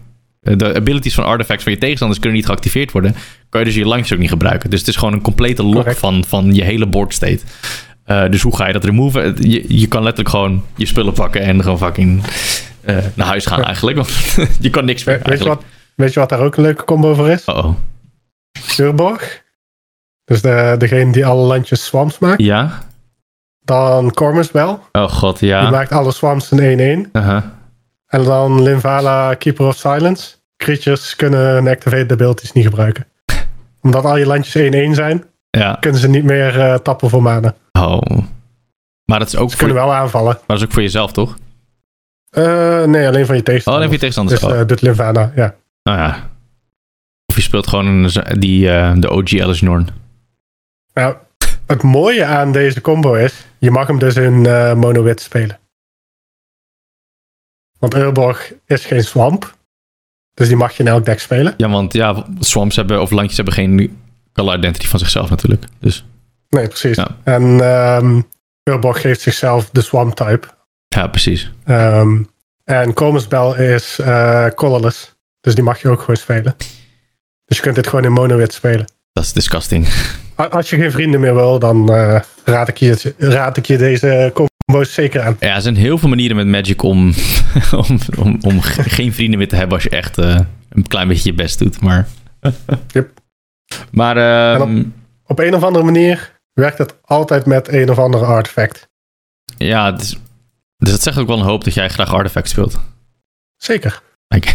de 0.42 0.74
abilities 0.76 1.14
van 1.14 1.24
artifacts 1.24 1.64
van 1.64 1.72
je 1.72 1.78
tegenstanders 1.78 2.20
kunnen 2.20 2.38
niet 2.38 2.48
geactiveerd 2.48 2.92
worden, 2.92 3.16
kan 3.50 3.60
je 3.60 3.66
dus 3.66 3.76
je 3.76 3.86
landjes 3.86 4.14
ook 4.14 4.20
niet 4.20 4.30
gebruiken. 4.30 4.70
Dus 4.70 4.80
het 4.80 4.88
is 4.90 4.96
gewoon 4.96 5.14
een 5.14 5.22
complete 5.22 5.64
lock 5.64 5.74
Correct. 5.76 6.00
van, 6.00 6.24
van 6.28 6.54
je 6.54 6.64
hele 6.64 6.86
board 6.86 7.14
state. 7.14 7.40
Eh, 8.04 8.30
dus 8.30 8.42
hoe 8.42 8.56
ga 8.56 8.68
je 8.68 8.74
dat 8.74 8.84
removen? 8.84 9.50
Je, 9.50 9.80
je 9.80 9.88
kan 9.88 10.02
letterlijk 10.04 10.30
gewoon 10.36 10.64
je 10.76 10.86
spullen 10.86 11.14
pakken 11.14 11.42
en 11.42 11.62
gewoon 11.64 11.78
fucking 11.78 12.24
eh, 12.82 12.98
naar 13.14 13.28
huis 13.28 13.46
gaan 13.46 13.64
eigenlijk. 13.72 13.98
Want 13.98 14.38
je 14.60 14.70
kan 14.70 14.86
niks 14.86 15.04
meer 15.04 15.20
We- 15.24 15.30
weet, 15.30 15.40
je 15.40 15.48
wat, 15.48 15.64
weet 15.96 16.14
je 16.14 16.20
wat 16.20 16.30
daar 16.30 16.40
ook 16.40 16.56
een 16.56 16.64
leuke 16.64 16.84
combo 16.84 17.14
voor 17.14 17.30
is? 17.30 17.46
Oh, 17.46 17.74
Urborg. 18.78 19.44
Dus 20.26 20.42
de, 20.42 20.76
degene 20.78 21.12
die 21.12 21.26
alle 21.26 21.42
landjes 21.48 21.86
swamps 21.86 22.20
maakt. 22.20 22.42
ja? 22.42 22.86
Dan 23.68 24.12
Cormus. 24.14 24.52
Oh 24.52 24.78
god, 25.10 25.40
Die 25.40 25.50
ja. 25.50 25.70
maakt 25.70 25.92
alle 25.92 26.12
swamps 26.12 26.52
in 26.52 27.06
1-1. 27.08 27.12
Aha. 27.12 27.52
En 28.08 28.24
dan 28.24 28.62
Linvala, 28.64 29.34
Keeper 29.34 29.66
of 29.68 29.76
Silence. 29.76 30.36
Creatures 30.58 31.16
kunnen 31.16 31.40
hun 31.40 31.68
activated 31.68 32.12
abilities 32.12 32.52
niet 32.52 32.66
gebruiken. 32.66 33.06
Omdat 33.82 34.06
al 34.06 34.18
je 34.18 34.26
landjes 34.26 34.72
1-1 34.92 34.96
zijn, 34.96 35.24
Ja. 35.50 35.78
kunnen 35.80 36.00
ze 36.00 36.10
niet 36.10 36.24
meer 36.24 36.60
eh, 36.60 36.74
tappen 36.76 37.10
voor 37.10 37.22
mana. 37.22 37.56
Oh. 37.72 38.02
Maar 39.06 39.20
dat 39.20 39.28
is 39.28 39.36
ook 39.36 39.50
Ze 39.52 39.58
voor, 39.58 39.66
kunnen 39.68 39.84
wel 39.86 39.94
aanvallen. 39.96 40.34
maar 40.34 40.44
dat 40.48 40.58
is 40.58 40.64
ook 40.64 40.72
voor 40.72 40.82
jezelf, 40.82 41.12
toch? 41.12 41.38
Eh, 42.30 42.84
nee, 42.84 43.08
alleen 43.08 43.26
van 43.26 43.36
je 43.36 43.42
Oh, 43.42 43.46
tegenstander. 43.46 43.74
alleen 43.74 43.84
voor 43.84 43.94
je 43.94 44.00
tegenstanders. 44.00 44.40
Dus 44.42 44.50
Oh. 44.52 44.60
eh 44.60 44.68
doet 44.68 44.82
Linvala, 44.82 45.32
ja. 45.36 45.56
Nou 45.84 45.98
ja. 45.98 46.30
Of 47.26 47.36
je 47.36 47.42
speelt 47.42 47.68
gewoon 47.68 47.86
een, 47.86 48.10
die, 48.40 48.62
de 49.00 49.10
OG 49.12 49.40
Alice 49.42 49.64
Norn. 49.66 49.88
Nou, 50.94 51.16
het 51.68 51.84
mooie 51.84 52.26
aan 52.26 52.52
deze 52.52 52.82
combo 52.82 53.14
is, 53.14 53.46
je 53.58 53.72
mag 53.72 53.88
hem 53.88 54.00
dus 54.00 54.16
in 54.16 54.46
eh 54.46 54.74
mono-wit 54.74 55.22
spelen. 55.22 55.60
Want 57.80 57.96
Urborg 57.96 58.54
is 58.66 58.86
geen 58.86 59.04
swamp. 59.04 59.56
Dus 60.34 60.48
die 60.48 60.58
mag 60.58 60.74
je 60.78 60.84
in 60.84 60.90
elk 60.90 61.06
deck 61.06 61.20
spelen. 61.20 61.54
Ja, 61.58 61.70
want 61.70 61.94
ja, 61.94 62.26
swamps 62.40 62.76
hebben, 62.76 63.02
of 63.02 63.12
landjes 63.12 63.36
hebben 63.36 63.54
geen 63.54 64.00
color 64.34 64.58
identity 64.58 64.88
van 64.88 65.00
zichzelf 65.00 65.30
natuurlijk. 65.30 65.66
Dus 65.80 66.06
Nee, 66.50 66.68
precies. 66.68 66.96
Ja. 66.96 67.08
En 67.24 67.62
ehm 67.62 68.22
Urborg 68.64 69.02
geeft 69.02 69.22
zichzelf 69.22 69.70
de 69.70 69.82
swamp 69.82 70.16
type. 70.16 70.48
ja, 70.88 71.08
precies. 71.08 71.52
Ehm, 71.66 72.24
en 72.64 72.94
Comus 72.94 73.28
Bell 73.28 73.74
is 73.74 74.00
eh 74.00 74.48
colorless. 74.48 75.16
Dus 75.42 75.56
die 75.56 75.64
mag 75.64 75.82
je 75.82 75.90
ook 75.90 76.00
gewoon 76.00 76.16
spelen. 76.16 76.56
Dus 77.46 77.58
je 77.58 77.64
kunt 77.64 77.76
dit 77.76 77.88
gewoon 77.88 78.06
in 78.06 78.12
mono-wit 78.12 78.54
spelen. 78.54 78.86
Dat 79.14 79.24
is 79.24 79.34
disgusting. 79.34 79.88
Als 80.50 80.70
je 80.70 80.76
geen 80.78 80.92
vrienden 80.92 81.20
meer 81.20 81.34
wil, 81.36 81.60
dan 81.60 81.94
eh, 81.94 82.20
raad, 82.46 82.68
ik 82.68 82.78
je, 82.78 83.14
raad 83.18 83.58
ik 83.58 83.66
je 83.66 83.78
deze 83.78 84.32
combo's 84.34 84.94
zeker 84.94 85.22
aan. 85.22 85.38
Ja, 85.40 85.56
er 85.56 85.62
zijn 85.62 85.76
heel 85.76 85.98
veel 85.98 86.10
manieren 86.10 86.36
met 86.36 86.48
Magic 86.48 86.82
om, 86.84 87.14
om, 87.88 88.00
om, 88.18 88.38
om 88.42 88.62
ge- 88.62 88.90
geen 88.90 89.14
vrienden 89.14 89.38
meer 89.40 89.48
te 89.48 89.56
hebben 89.56 89.74
als 89.74 89.84
je 89.84 89.90
echt 89.90 90.18
eh, 90.18 90.40
een 90.70 90.88
klein 90.88 91.08
beetje 91.08 91.30
je 91.30 91.36
best 91.36 91.60
doet. 91.60 91.82
Maar, 91.82 92.08
Yep. 92.94 93.10
maar 93.92 94.18
ehm, 94.18 94.84
Op 95.26 95.40
een 95.40 95.56
of 95.56 95.64
andere 95.64 95.86
manier 95.86 96.40
werkt 96.54 96.78
het 96.78 96.96
altijd 97.02 97.46
met 97.46 97.68
een 97.68 97.90
of 97.90 98.00
andere 98.00 98.26
artefact. 98.26 98.88
ja, 99.58 99.92
het 99.92 100.02
is- 100.02 100.18
dus 100.78 100.92
dat 100.92 101.02
zegt 101.02 101.18
ook 101.18 101.28
wel 101.28 101.38
een 101.38 101.44
hoop 101.46 101.64
dat 101.64 101.74
jij 101.74 101.90
graag 101.90 102.14
artifact 102.14 102.50
speelt. 102.50 102.80
Zeker. 103.56 104.02
Kijk, 104.28 104.46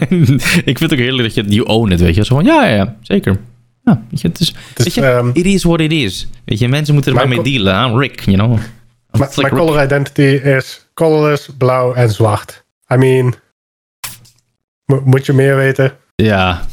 ik 0.70 0.78
vind 0.78 0.80
het 0.80 0.92
ook 0.92 0.98
heerlijk 0.98 1.22
dat 1.22 1.34
je 1.34 1.54
you 1.54 1.66
own 1.68 1.92
it, 1.92 2.00
weet 2.00 2.14
je. 2.14 2.24
Zo 2.24 2.34
van, 2.34 2.44
ja, 2.44 2.66
ja, 2.66 2.74
ja, 2.74 2.96
zeker. 3.00 3.36
Ja, 3.84 4.02
weet 4.10 4.20
je, 4.20 4.28
het 4.28 4.40
is, 4.40 4.54
Weet 4.74 4.94
je, 4.94 5.00
ehm, 5.06 5.30
it 5.32 5.44
is 5.46 5.62
what 5.62 5.80
it 5.80 5.92
is. 5.92 6.26
Weet 6.44 6.58
je, 6.58 6.68
mensen 6.68 6.94
moeten 6.94 7.12
er 7.12 7.18
maar 7.18 7.28
mee 7.28 7.42
dealen. 7.42 7.90
I'm 7.90 7.98
Rick, 7.98 8.20
you 8.20 8.36
know. 8.36 8.58
Mijn 9.10 9.30
Rick. 9.34 9.48
color 9.48 9.82
identity 9.84 10.22
is 10.22 10.86
colorless, 10.94 11.48
blauw 11.58 11.92
en 11.94 12.10
zwart. 12.10 12.64
I 12.92 12.96
mean, 12.96 13.34
mo- 14.84 15.02
moet 15.04 15.26
je 15.26 15.32
meer 15.32 15.56
weten? 15.56 15.96
Ja. 16.16 16.66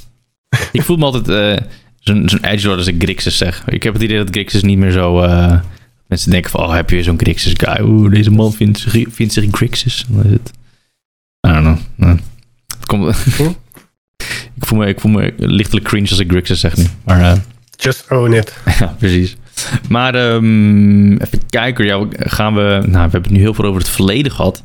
ik 0.71 0.81
voel 0.81 0.97
me 0.97 1.05
altijd 1.05 1.29
eh, 1.29 1.65
zo'n 1.99 2.29
zo'n 2.29 2.43
edgelord 2.43 2.77
als 2.77 2.87
ik 2.87 3.01
Grixis 3.03 3.37
zeg. 3.37 3.63
Ik 3.67 3.83
heb 3.83 3.93
het 3.93 4.01
idee 4.03 4.17
dat 4.17 4.29
Grixis 4.29 4.63
niet 4.63 4.77
meer 4.77 4.91
zo... 4.91 5.21
eh, 5.21 5.59
mensen 6.07 6.31
denken 6.31 6.51
van, 6.51 6.59
oh, 6.63 6.73
heb 6.73 6.89
je 6.89 7.03
zo'n 7.03 7.19
Grixis 7.19 7.53
guy? 7.57 7.85
Oeh, 7.85 8.11
deze 8.11 8.31
man 8.31 8.53
vindt 8.53 8.79
zich, 8.79 9.05
vindt 9.09 9.33
zich 9.33 9.45
Grixis. 9.51 10.05
Dan 10.07 10.25
is 10.25 10.31
het... 10.31 10.51
I 11.47 11.51
don't 11.51 11.79
know. 11.97 12.17
Het 12.77 12.85
komt... 12.85 13.15
Ik, 14.55 14.65
voel 14.65 14.79
me, 14.79 14.87
ik 14.87 14.99
voel 14.99 15.11
me 15.11 15.33
lichtelijk 15.37 15.85
cringe 15.85 16.09
als 16.09 16.19
ik 16.19 16.29
Grixis 16.29 16.59
zeg 16.59 16.77
nu. 16.77 16.85
Maar 17.03 17.21
eh, 17.21 17.37
Just 17.75 18.11
own 18.11 18.33
it. 18.33 18.57
ja, 18.79 18.95
precies. 18.97 19.35
Maar 19.89 20.15
ehm, 20.15 21.13
even 21.13 21.45
kijken. 21.49 21.85
Ja, 21.85 22.07
gaan 22.09 22.55
we... 22.55 22.61
Nou, 22.61 22.91
we 22.91 22.97
hebben 22.97 23.21
het 23.21 23.31
nu 23.31 23.39
heel 23.39 23.53
veel 23.53 23.65
over 23.65 23.81
het 23.81 23.89
verleden 23.89 24.31
gehad. 24.31 24.63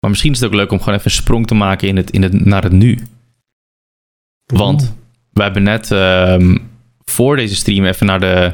Maar 0.00 0.10
misschien 0.10 0.32
is 0.32 0.40
het 0.40 0.48
ook 0.48 0.54
leuk 0.54 0.72
om 0.72 0.78
gewoon 0.78 0.94
even 0.94 1.10
een 1.10 1.16
sprong 1.16 1.46
te 1.46 1.54
maken 1.54 1.88
in 1.88 1.96
het, 1.96 2.10
in 2.10 2.22
het, 2.22 2.44
naar 2.44 2.62
het 2.62 2.72
nu. 2.72 2.98
Want 4.44 4.94
we 5.32 5.42
hebben 5.42 5.62
net 5.62 5.90
ehm, 5.90 6.56
voor 7.04 7.36
deze 7.36 7.54
stream 7.54 7.84
even 7.84 8.06
naar 8.06 8.20
de, 8.20 8.52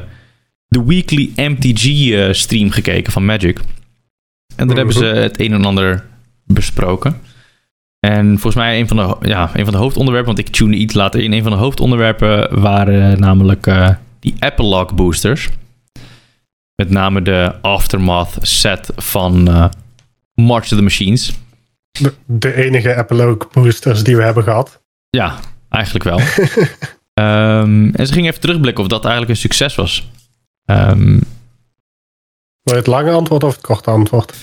de 0.67 0.83
weekly 0.83 1.31
MTG 1.35 2.11
eh, 2.11 2.33
stream 2.33 2.69
gekeken 2.69 3.11
van 3.11 3.25
Magic. 3.25 3.59
En 4.55 4.67
daar 4.67 4.77
hebben 4.77 4.95
ze 4.95 5.05
het 5.05 5.39
een 5.39 5.53
en 5.53 5.65
ander 5.65 6.05
besproken. 6.43 7.21
En 7.99 8.27
volgens 8.27 8.55
mij 8.55 8.79
een 8.79 8.87
van 8.87 8.97
de, 8.97 9.27
ja, 9.27 9.49
een 9.53 9.63
van 9.63 9.73
de 9.73 9.79
hoofdonderwerpen, 9.79 10.35
want 10.35 10.47
ik 10.47 10.53
tune 10.53 10.75
iets 10.75 10.93
later 10.93 11.21
in, 11.21 11.31
een 11.31 11.43
van 11.43 11.51
de 11.51 11.57
hoofdonderwerpen 11.57 12.59
waren 12.61 13.19
namelijk 13.19 13.67
eh, 13.67 13.89
die 14.19 14.35
Epilogue 14.39 14.95
boosters. 14.95 15.49
Met 16.75 16.89
name 16.89 17.21
de 17.21 17.55
Aftermath 17.61 18.37
set 18.41 18.91
van 18.95 19.47
eh, 19.47 19.65
March 20.33 20.63
of 20.63 20.77
the 20.77 20.81
Machines. 20.81 21.33
De, 21.91 22.13
de 22.25 22.53
enige 22.53 22.97
epilogue 22.97 23.47
boosters 23.51 24.03
die 24.03 24.15
we 24.15 24.23
hebben 24.23 24.43
gehad. 24.43 24.81
Ja, 25.09 25.39
eigenlijk 25.69 26.05
wel. 26.05 26.19
Ehm, 27.13 27.89
en 27.93 28.07
ze 28.07 28.13
gingen 28.13 28.29
even 28.29 28.41
terugblikken 28.41 28.83
of 28.83 28.89
dat 28.89 29.01
eigenlijk 29.01 29.31
een 29.31 29.41
succes 29.41 29.75
was. 29.75 30.09
Ehm, 30.65 31.19
Wil 32.61 32.73
je 32.73 32.75
het 32.75 32.87
lange 32.87 33.11
antwoord 33.11 33.43
of 33.43 33.51
het 33.51 33.61
korte 33.61 33.89
antwoord? 33.89 34.33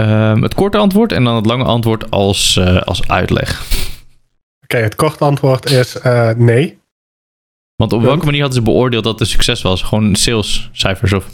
Ehm, 0.00 0.42
het 0.42 0.54
korte 0.54 0.76
antwoord 0.78 1.12
en 1.12 1.24
dan 1.24 1.36
het 1.36 1.46
lange 1.46 1.64
antwoord 1.64 2.10
als, 2.10 2.56
eh, 2.56 2.82
als 2.82 3.08
uitleg. 3.08 3.62
Oké, 4.62 4.76
het 4.76 4.94
korte 4.94 5.24
antwoord 5.24 5.70
is 5.70 5.98
eh, 5.98 6.30
nee. 6.30 6.78
Want 7.76 7.92
op 7.92 7.98
Punt. 7.98 8.10
welke 8.10 8.24
manier 8.24 8.40
hadden 8.42 8.58
ze 8.58 8.64
beoordeeld 8.64 9.04
dat 9.04 9.18
het 9.18 9.28
succes 9.28 9.62
was? 9.62 9.82
Gewoon 9.82 10.14
salescijfers 10.14 11.12
of... 11.12 11.26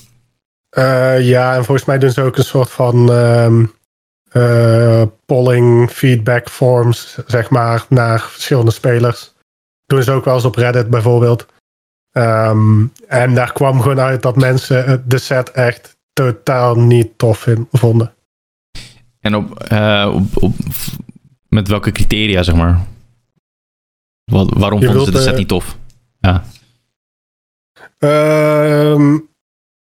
Eh, 0.69 1.27
ja, 1.29 1.55
en 1.57 1.65
volgens 1.65 1.87
mij 1.87 1.99
doen 1.99 2.11
ze 2.11 2.23
ook 2.23 2.37
een 2.37 2.45
soort 2.45 2.71
van 2.71 3.13
ehm, 3.13 3.65
eh, 4.31 5.03
polling 5.27 5.91
feedback 5.91 6.49
forms, 6.49 7.19
zeg 7.27 7.51
maar, 7.51 7.85
naar 7.89 8.21
verschillende 8.21 8.71
spelers. 8.71 9.33
Doen 9.87 10.03
ze 10.03 10.13
ook 10.13 10.25
wel 10.25 10.35
eens 10.35 10.45
op 10.45 10.55
Reddit 10.55 10.91
bijvoorbeeld. 10.91 11.47
Ehm, 12.13 12.87
en 13.09 13.35
daar 13.35 13.53
kwam 13.53 13.81
gewoon 13.81 14.01
uit 14.01 14.23
dat 14.23 14.37
mensen 14.37 15.05
de 15.07 15.19
set 15.19 15.51
echt 15.51 15.97
totaal 16.13 16.75
niet 16.75 17.19
tof 17.19 17.39
vin- 17.39 17.69
vonden. 17.73 18.15
En 19.23 19.35
op, 19.35 19.59
eh, 19.63 20.11
op, 20.15 20.43
op, 20.43 20.55
met 21.49 21.69
welke 21.69 21.93
criteria, 21.93 22.43
zeg 22.43 22.55
maar? 22.55 22.81
Wat, 24.25 24.53
waarom 24.57 24.81
Je 24.81 24.87
vonden 24.87 25.05
ze 25.05 25.11
de 25.11 25.19
set 25.21 25.33
eh, 25.33 25.39
niet 25.39 25.49
tof? 25.49 25.77
Ehm, 27.99 29.15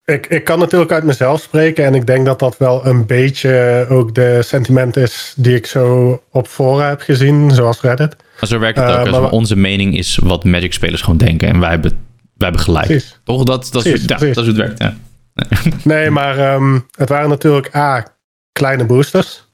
ik, 0.04 0.26
ik 0.26 0.44
kan 0.44 0.58
natuurlijk 0.58 0.92
uit 0.92 1.04
mezelf 1.04 1.40
spreken 1.40 1.84
en 1.84 1.94
ik 1.94 2.06
denk 2.06 2.26
dat 2.26 2.38
dat 2.38 2.56
wel 2.56 2.86
een 2.86 3.06
beetje 3.06 3.86
ook 3.88 4.14
de 4.14 4.42
sentiment 4.42 4.96
is 4.96 5.34
die 5.36 5.54
ik 5.54 5.66
zo 5.66 6.22
op 6.30 6.46
fora 6.46 6.88
heb 6.88 7.00
gezien, 7.00 7.50
zoals 7.50 7.80
Reddit. 7.80 8.16
Maar 8.40 8.48
zo 8.48 8.58
werkt 8.58 8.78
het 8.78 8.88
Uh, 8.88 8.94
ook. 9.00 9.06
als 9.06 9.20
maar- 9.20 9.30
onze 9.30 9.56
mening 9.56 9.96
is 9.96 10.16
wat 10.16 10.44
Magic-spelers 10.44 11.02
gewoon 11.02 11.18
denken. 11.18 11.48
En 11.48 11.60
wij 11.60 11.70
hebben, 11.70 11.90
wij 11.90 11.98
hebben 12.36 12.60
gelijk. 12.60 12.86
Precies. 12.86 13.20
Toch? 13.24 13.44
Dat, 13.44 13.68
dat, 13.72 13.84
is, 13.84 14.00
ja, 14.00 14.06
dat 14.06 14.22
is 14.22 14.36
hoe 14.36 14.44
het 14.46 14.56
werkt. 14.56 14.78
Ja. 14.78 14.94
Nee, 15.84 16.10
maar 16.10 16.38
ehm, 16.38 16.78
het 16.96 17.08
waren 17.08 17.28
natuurlijk 17.28 17.74
A, 17.76 18.06
kleine 18.60 18.84
boosters. 18.86 19.48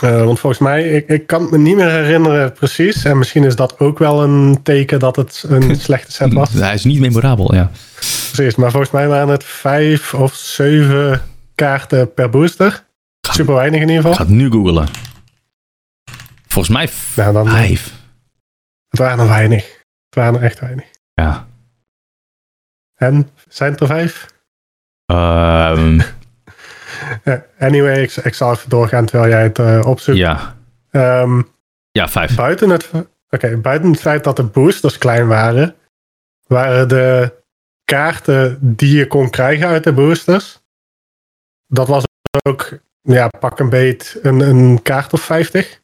Eh, 0.00 0.24
want 0.24 0.38
volgens 0.38 0.62
mij, 0.62 0.88
ik, 0.88 1.08
ik 1.08 1.26
kan 1.26 1.42
het 1.42 1.50
me 1.50 1.58
niet 1.58 1.76
meer 1.76 1.90
herinneren 1.90 2.52
precies. 2.52 3.04
En 3.04 3.18
misschien 3.18 3.44
is 3.44 3.56
dat 3.56 3.78
ook 3.78 3.98
wel 3.98 4.22
een 4.22 4.62
teken 4.62 4.98
dat 4.98 5.16
het 5.16 5.44
een 5.48 5.76
slechte 5.86 6.12
set 6.12 6.32
was. 6.32 6.52
Hij 6.52 6.74
is 6.74 6.84
niet 6.84 7.00
memorabel, 7.00 7.54
ja. 7.54 7.70
Precies, 8.32 8.54
maar 8.54 8.70
volgens 8.70 8.92
mij 8.92 9.08
waren 9.08 9.28
het 9.28 9.44
vijf 9.44 10.14
of 10.14 10.34
zeven 10.34 11.22
kaarten 11.54 12.14
per 12.14 12.30
booster. 12.30 12.84
Super 13.30 13.54
weinig 13.54 13.80
in 13.80 13.88
ieder 13.88 13.96
Ik 13.96 14.00
geval. 14.10 14.16
ga 14.26 14.32
het 14.32 14.40
nu 14.40 14.50
googlen. 14.50 14.88
Volgens 16.46 16.74
mij 16.76 16.88
Nou, 17.16 17.32
dan, 17.32 17.48
vijf. 17.48 17.92
het 18.88 18.98
waren 18.98 19.18
er 19.18 19.28
weinig. 19.28 19.64
Het 20.08 20.14
waren 20.14 20.34
er 20.34 20.42
echt 20.42 20.60
weinig. 20.60 20.84
Ja. 21.14 21.46
En 22.94 23.30
zijn 23.48 23.70
het 23.72 23.80
er 23.80 23.86
vijf? 23.86 24.26
Ehm, 25.06 26.00
Eh, 26.00 26.06
anyway, 27.58 28.02
ik, 28.02 28.16
ik 28.16 28.34
zal 28.34 28.52
even 28.52 28.68
doorgaan 28.70 29.06
terwijl 29.06 29.30
jij 29.30 29.42
het 29.42 29.58
eh, 29.58 29.80
opzoekt. 29.86 30.18
ja. 30.18 30.56
Ehm, 30.90 31.42
Ja, 31.90 32.08
vijf. 32.08 32.36
buiten, 32.36 32.70
het, 32.70 32.90
oké, 33.30 33.56
buiten 33.56 33.90
het 33.90 34.00
feit 34.00 34.24
dat 34.24 34.36
de 34.36 34.44
boosters 34.44 34.98
klein 34.98 35.26
waren, 35.28 35.74
waren 36.46 36.88
de 36.88 37.36
kaarten 37.84 38.58
die 38.60 38.96
je 38.96 39.06
kon 39.06 39.30
krijgen 39.30 39.68
uit 39.68 39.84
de 39.84 39.92
boosters, 39.92 40.62
dat 41.66 41.88
was 41.88 42.04
ook, 42.42 42.78
ja, 43.02 43.28
pak 43.28 43.58
een 43.58 43.68
beet, 43.70 44.18
een, 44.22 44.40
een 44.40 44.82
kaart 44.82 45.12
of 45.12 45.20
50. 45.20 45.80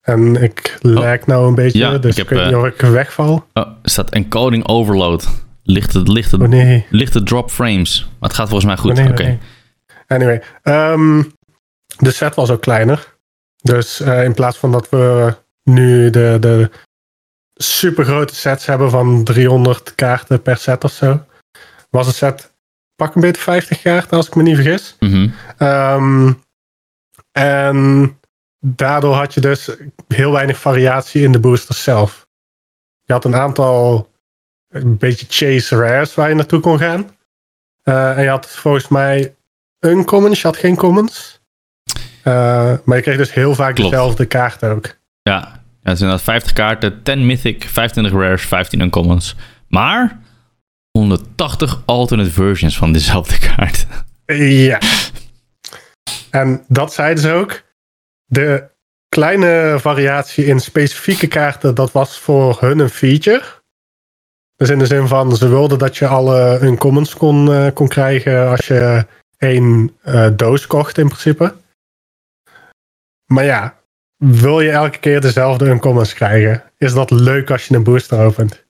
En 0.00 0.36
ik 0.42 0.78
lijk 0.80 1.26
nou 1.26 1.46
een 1.48 1.54
beetje, 1.54 1.78
Ja, 1.78 1.98
dus 1.98 2.16
ik 2.16 2.22
ik, 2.22 2.28
heb, 2.28 2.38
weet 2.38 2.46
niet 2.46 2.54
eh, 2.56 2.60
of 2.60 2.66
ik 2.66 2.80
wegval. 2.80 3.32
Oh, 3.52 3.66
er 3.82 3.90
staat 3.90 4.10
encoding 4.10 4.68
overload. 4.68 5.28
Lichte, 5.62 6.02
lichte, 6.02 6.36
Oh 6.36 6.48
nee. 6.48 6.86
lichte 6.90 7.22
drop 7.22 7.50
frames. 7.50 8.00
Maar 8.18 8.28
het 8.28 8.38
gaat 8.38 8.48
volgens 8.48 8.66
mij 8.66 8.76
goed. 8.76 8.90
Oh, 8.90 8.96
nee, 9.04 9.10
Oké. 9.12 9.22
oh. 9.22 9.96
Anyway, 10.06 10.42
ehm, 10.62 11.22
de 11.98 12.10
set 12.10 12.34
was 12.34 12.50
ook 12.50 12.60
kleiner. 12.60 13.14
Dus 13.62 14.00
eh, 14.00 14.24
in 14.24 14.34
plaats 14.34 14.56
van 14.58 14.72
dat 14.72 14.88
we 14.88 15.34
nu 15.62 16.10
de, 16.10 16.36
de 16.40 16.70
super 17.54 18.04
grote 18.04 18.34
sets 18.34 18.66
hebben 18.66 18.90
van 18.90 19.24
300 19.24 19.94
kaarten 19.94 20.42
per 20.42 20.56
set 20.56 20.84
of 20.84 20.92
zo, 20.92 21.24
was 21.90 22.06
het 22.06 22.16
set 22.16 22.52
pak 22.96 23.14
een 23.14 23.20
beetje 23.20 23.42
50 23.42 23.82
kaarten 23.82 24.16
als 24.16 24.26
ik 24.26 24.34
me 24.34 24.42
niet 24.42 24.54
vergis. 24.54 24.96
Mhm. 25.00 25.28
Ehm, 25.56 26.32
en 27.32 28.18
daardoor 28.60 29.14
had 29.14 29.34
je 29.34 29.40
dus 29.40 29.70
heel 30.08 30.32
weinig 30.32 30.58
variatie 30.58 31.22
in 31.22 31.32
de 31.32 31.40
boosters 31.40 31.82
zelf. 31.82 32.26
Je 33.02 33.12
had 33.12 33.24
een 33.24 33.34
aantal 33.36 34.10
een 34.72 34.96
beetje 34.96 35.26
chase 35.28 35.76
rares 35.76 36.14
waar 36.14 36.28
je 36.28 36.34
naartoe 36.34 36.60
kon 36.60 36.78
gaan. 36.78 37.16
Eh, 37.82 38.16
en 38.16 38.22
je 38.22 38.28
had 38.28 38.46
volgens 38.50 38.88
mij 38.88 39.34
uncommons, 39.80 40.40
je 40.40 40.46
had 40.46 40.56
geen 40.56 40.76
commons. 40.76 41.40
Eh, 42.22 42.72
maar 42.84 42.96
je 42.96 43.02
kreeg 43.02 43.16
dus 43.16 43.32
heel 43.34 43.54
vaak 43.54 43.74
Klopt. 43.74 43.90
dezelfde 43.90 44.26
kaarten 44.26 44.70
ook. 44.70 44.86
Ja. 45.22 45.32
ja, 45.32 45.40
het 45.82 45.98
zijn 45.98 46.10
inderdaad 46.10 46.22
50 46.22 46.52
kaarten, 46.52 47.02
10 47.02 47.26
mythic, 47.26 47.64
25 47.64 48.12
rares, 48.20 48.42
15 48.42 48.80
uncommons. 48.80 49.36
Maar 49.68 50.20
180 50.90 51.82
alternate 51.84 52.30
versions 52.30 52.76
van 52.76 52.92
dezelfde 52.92 53.38
kaart. 53.48 53.86
Ja. 54.36 54.80
En 56.30 56.64
dat 56.68 56.92
zeiden 56.92 57.22
ze 57.22 57.32
ook. 57.32 57.62
De 58.26 58.70
kleine 59.08 59.76
variatie 59.80 60.44
in 60.44 60.60
specifieke 60.60 61.26
kaarten, 61.26 61.74
dat 61.74 61.92
was 61.92 62.18
voor 62.18 62.56
hun 62.60 62.78
een 62.78 62.90
feature. 62.90 63.42
Dus 64.62 64.70
in 64.70 64.78
de 64.78 64.86
zin 64.86 65.08
van, 65.08 65.36
ze 65.36 65.48
wilden 65.48 65.78
dat 65.78 65.96
je 65.96 66.06
alle 66.06 66.58
uncommons 66.62 67.14
kon, 67.14 67.52
eh, 67.52 67.66
kon 67.74 67.88
krijgen 67.88 68.48
als 68.48 68.66
je 68.66 69.06
één 69.38 69.90
eh, 70.02 70.28
doos 70.36 70.66
kocht 70.66 70.98
in 70.98 71.06
principe. 71.06 71.54
Maar 73.26 73.44
ja, 73.44 73.76
wil 74.16 74.60
je 74.60 74.70
elke 74.70 74.98
keer 74.98 75.20
dezelfde 75.20 75.68
uncommons 75.68 76.14
krijgen? 76.14 76.62
Is 76.78 76.92
dat 76.92 77.10
leuk 77.10 77.50
als 77.50 77.66
je 77.66 77.74
een 77.74 77.82
booster 77.82 78.18
opent? 78.24 78.64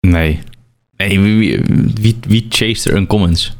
Nee. 0.00 0.42
Nee, 0.96 1.20
wie, 1.20 1.62
wie, 1.94 2.18
wie, 2.26 2.46
chased 2.48 2.84
er 2.84 2.96
uncommons? 2.96 3.56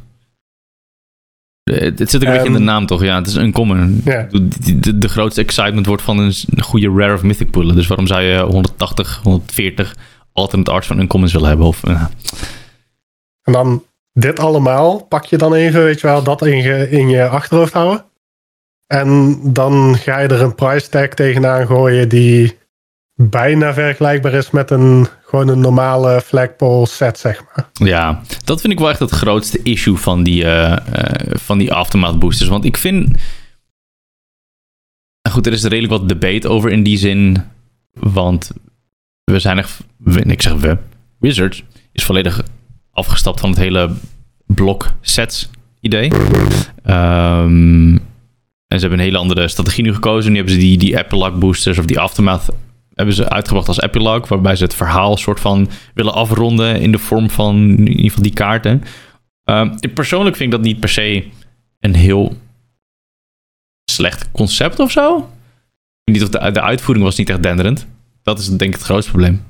Het 1.63 1.99
het 1.99 2.09
zit 2.09 2.21
ook 2.21 2.27
een 2.27 2.33
beetje 2.33 2.47
in 2.47 2.53
de 2.53 2.57
Ehm, 2.57 2.67
naam 2.67 2.85
toch? 2.85 3.03
Ja, 3.03 3.15
het 3.15 3.27
is 3.27 3.35
uncommon. 3.35 4.01
Ja. 4.05 4.27
De, 4.31 4.79
de, 4.79 4.97
de 4.97 5.09
grootste 5.09 5.41
excitement 5.41 5.85
wordt 5.85 6.03
van 6.03 6.19
een 6.19 6.33
een 6.45 6.63
goede 6.63 6.89
rare 6.95 7.13
of 7.13 7.23
mythic 7.23 7.51
pullen. 7.51 7.75
Dus 7.75 7.87
waarom 7.87 8.07
zou 8.07 8.21
je 8.21 8.39
180, 8.39 9.19
140 9.23 9.95
alternate 10.35 10.71
arts 10.71 10.87
van 10.87 10.99
uncommons 10.99 11.33
willen 11.33 11.47
hebben? 11.47 11.67
Of, 11.67 11.83
En 11.83 13.53
dan 13.53 13.83
dit 14.13 14.39
allemaal 14.39 15.03
pak 15.03 15.25
je 15.25 15.37
dan 15.37 15.53
even, 15.53 15.83
weet 15.83 16.01
je 16.01 16.07
wel, 16.07 16.23
dat 16.23 16.45
in 16.45 16.57
je, 16.57 16.89
in 16.89 17.09
je 17.09 17.27
achterhoofd 17.27 17.73
houden. 17.73 18.05
En 18.87 19.39
dan 19.43 19.95
ga 19.97 20.19
je 20.19 20.27
er 20.27 20.41
een 20.41 20.55
price 20.55 20.89
tag 20.89 21.07
tegenaan 21.07 21.65
gooien 21.65 22.09
die 22.09 22.57
bijna 23.13 23.73
vergelijkbaar 23.73 24.33
is 24.33 24.51
met 24.51 24.71
een 24.71 25.07
gewoon 25.25 25.47
een 25.47 25.59
normale 25.59 26.21
flagpole 26.21 26.87
set, 26.87 27.19
zeg 27.19 27.43
maar. 27.43 27.69
Ja, 27.73 28.21
dat 28.43 28.61
vind 28.61 28.73
ik 28.73 28.79
wel 28.79 28.89
echt 28.89 28.99
het 28.99 29.11
grootste 29.11 29.59
issue 29.63 29.95
van 29.95 30.23
die, 30.23 30.45
eh, 30.45 30.77
van 31.29 31.57
die 31.57 31.73
aftermath 31.73 32.19
boosters. 32.19 32.49
Want 32.49 32.65
ik 32.65 32.77
vind... 32.77 33.17
Goed, 35.29 35.45
er 35.45 35.53
is 35.53 35.63
redelijk 35.63 35.93
wat 35.93 36.09
debate 36.09 36.49
over 36.49 36.71
in 36.71 36.83
die 36.83 36.97
zin. 36.97 37.43
Want 37.93 38.51
we 39.25 39.39
zijn 39.39 39.57
echt... 39.57 39.79
Ik 40.13 40.41
zeg 40.41 40.53
we. 40.53 40.77
Wizards 41.19 41.63
is 41.91 42.03
volledig 42.03 42.43
afgestapt 42.91 43.39
van 43.39 43.49
het 43.49 43.59
hele 43.59 43.89
blok 44.45 44.91
sets 45.01 45.49
idee. 45.79 46.11
Ehm, 46.83 47.95
en 48.67 48.79
ze 48.79 48.79
hebben 48.79 48.99
een 48.99 49.05
hele 49.05 49.17
andere 49.17 49.47
strategie 49.47 49.83
nu 49.83 49.93
gekozen. 49.93 50.31
Nu 50.31 50.37
hebben 50.37 50.53
ze 50.53 50.59
die, 50.59 50.77
die 50.77 50.97
epilogue 50.97 51.37
boosters 51.37 51.77
of 51.77 51.85
die 51.85 51.99
aftermath 51.99 52.49
hebben 52.93 53.15
ze 53.15 53.29
uitgebracht 53.29 53.67
als 53.67 53.81
epilogue, 53.81 54.27
waarbij 54.27 54.55
ze 54.55 54.63
het 54.63 54.73
verhaal 54.73 55.17
soort 55.17 55.39
van 55.39 55.69
willen 55.93 56.13
afronden 56.13 56.81
in 56.81 56.91
de 56.91 56.97
vorm 56.97 57.29
van 57.29 57.55
in 57.55 57.87
ieder 57.87 58.03
geval 58.03 58.23
die 58.23 58.33
kaarten. 58.33 58.83
Ehm, 59.43 59.75
ik 59.79 59.93
persoonlijk 59.93 60.35
vind 60.35 60.53
ik 60.53 60.57
dat 60.57 60.65
niet 60.65 60.79
per 60.79 60.89
se 60.89 61.27
een 61.79 61.95
heel 61.95 62.37
slecht 63.91 64.31
concept 64.31 64.79
of 64.79 64.91
zo. 64.91 65.29
Niet 66.11 66.31
de, 66.31 66.51
de 66.51 66.61
uitvoering 66.61 67.05
was 67.05 67.17
niet 67.17 67.29
echt 67.29 67.43
denderend. 67.43 67.87
Dat 68.25 68.39
is 68.39 68.47
denk 68.47 68.61
ik 68.61 68.73
het 68.73 68.81
grootste 68.83 69.11
probleem. 69.11 69.43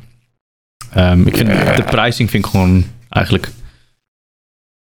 Ehm, 0.92 1.28
ik 1.28 1.36
vind 1.38 1.50
de 1.76 1.84
pricing 1.86 2.30
vind 2.30 2.46
ik 2.46 2.52
gewoon 2.52 2.86
eigenlijk 3.10 3.50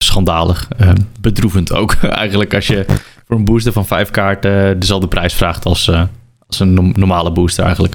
schandalig. 0.04 0.68
Ehm, 0.78 0.98
bedroevend 1.20 1.72
ook 1.74 1.94
eigenlijk 2.24 2.54
als 2.54 2.68
je 2.68 2.86
voor 3.28 3.36
een 3.38 3.46
booster 3.46 3.72
van 3.74 3.86
vijf 3.88 4.12
kaarten 4.12 4.80
dezelfde 4.80 5.08
prijs 5.08 5.34
vraagt 5.34 5.66
als, 5.66 5.88
eh, 5.88 6.04
als 6.48 6.60
een 6.60 6.74
normale 6.96 7.32
booster 7.32 7.64
eigenlijk. 7.64 7.94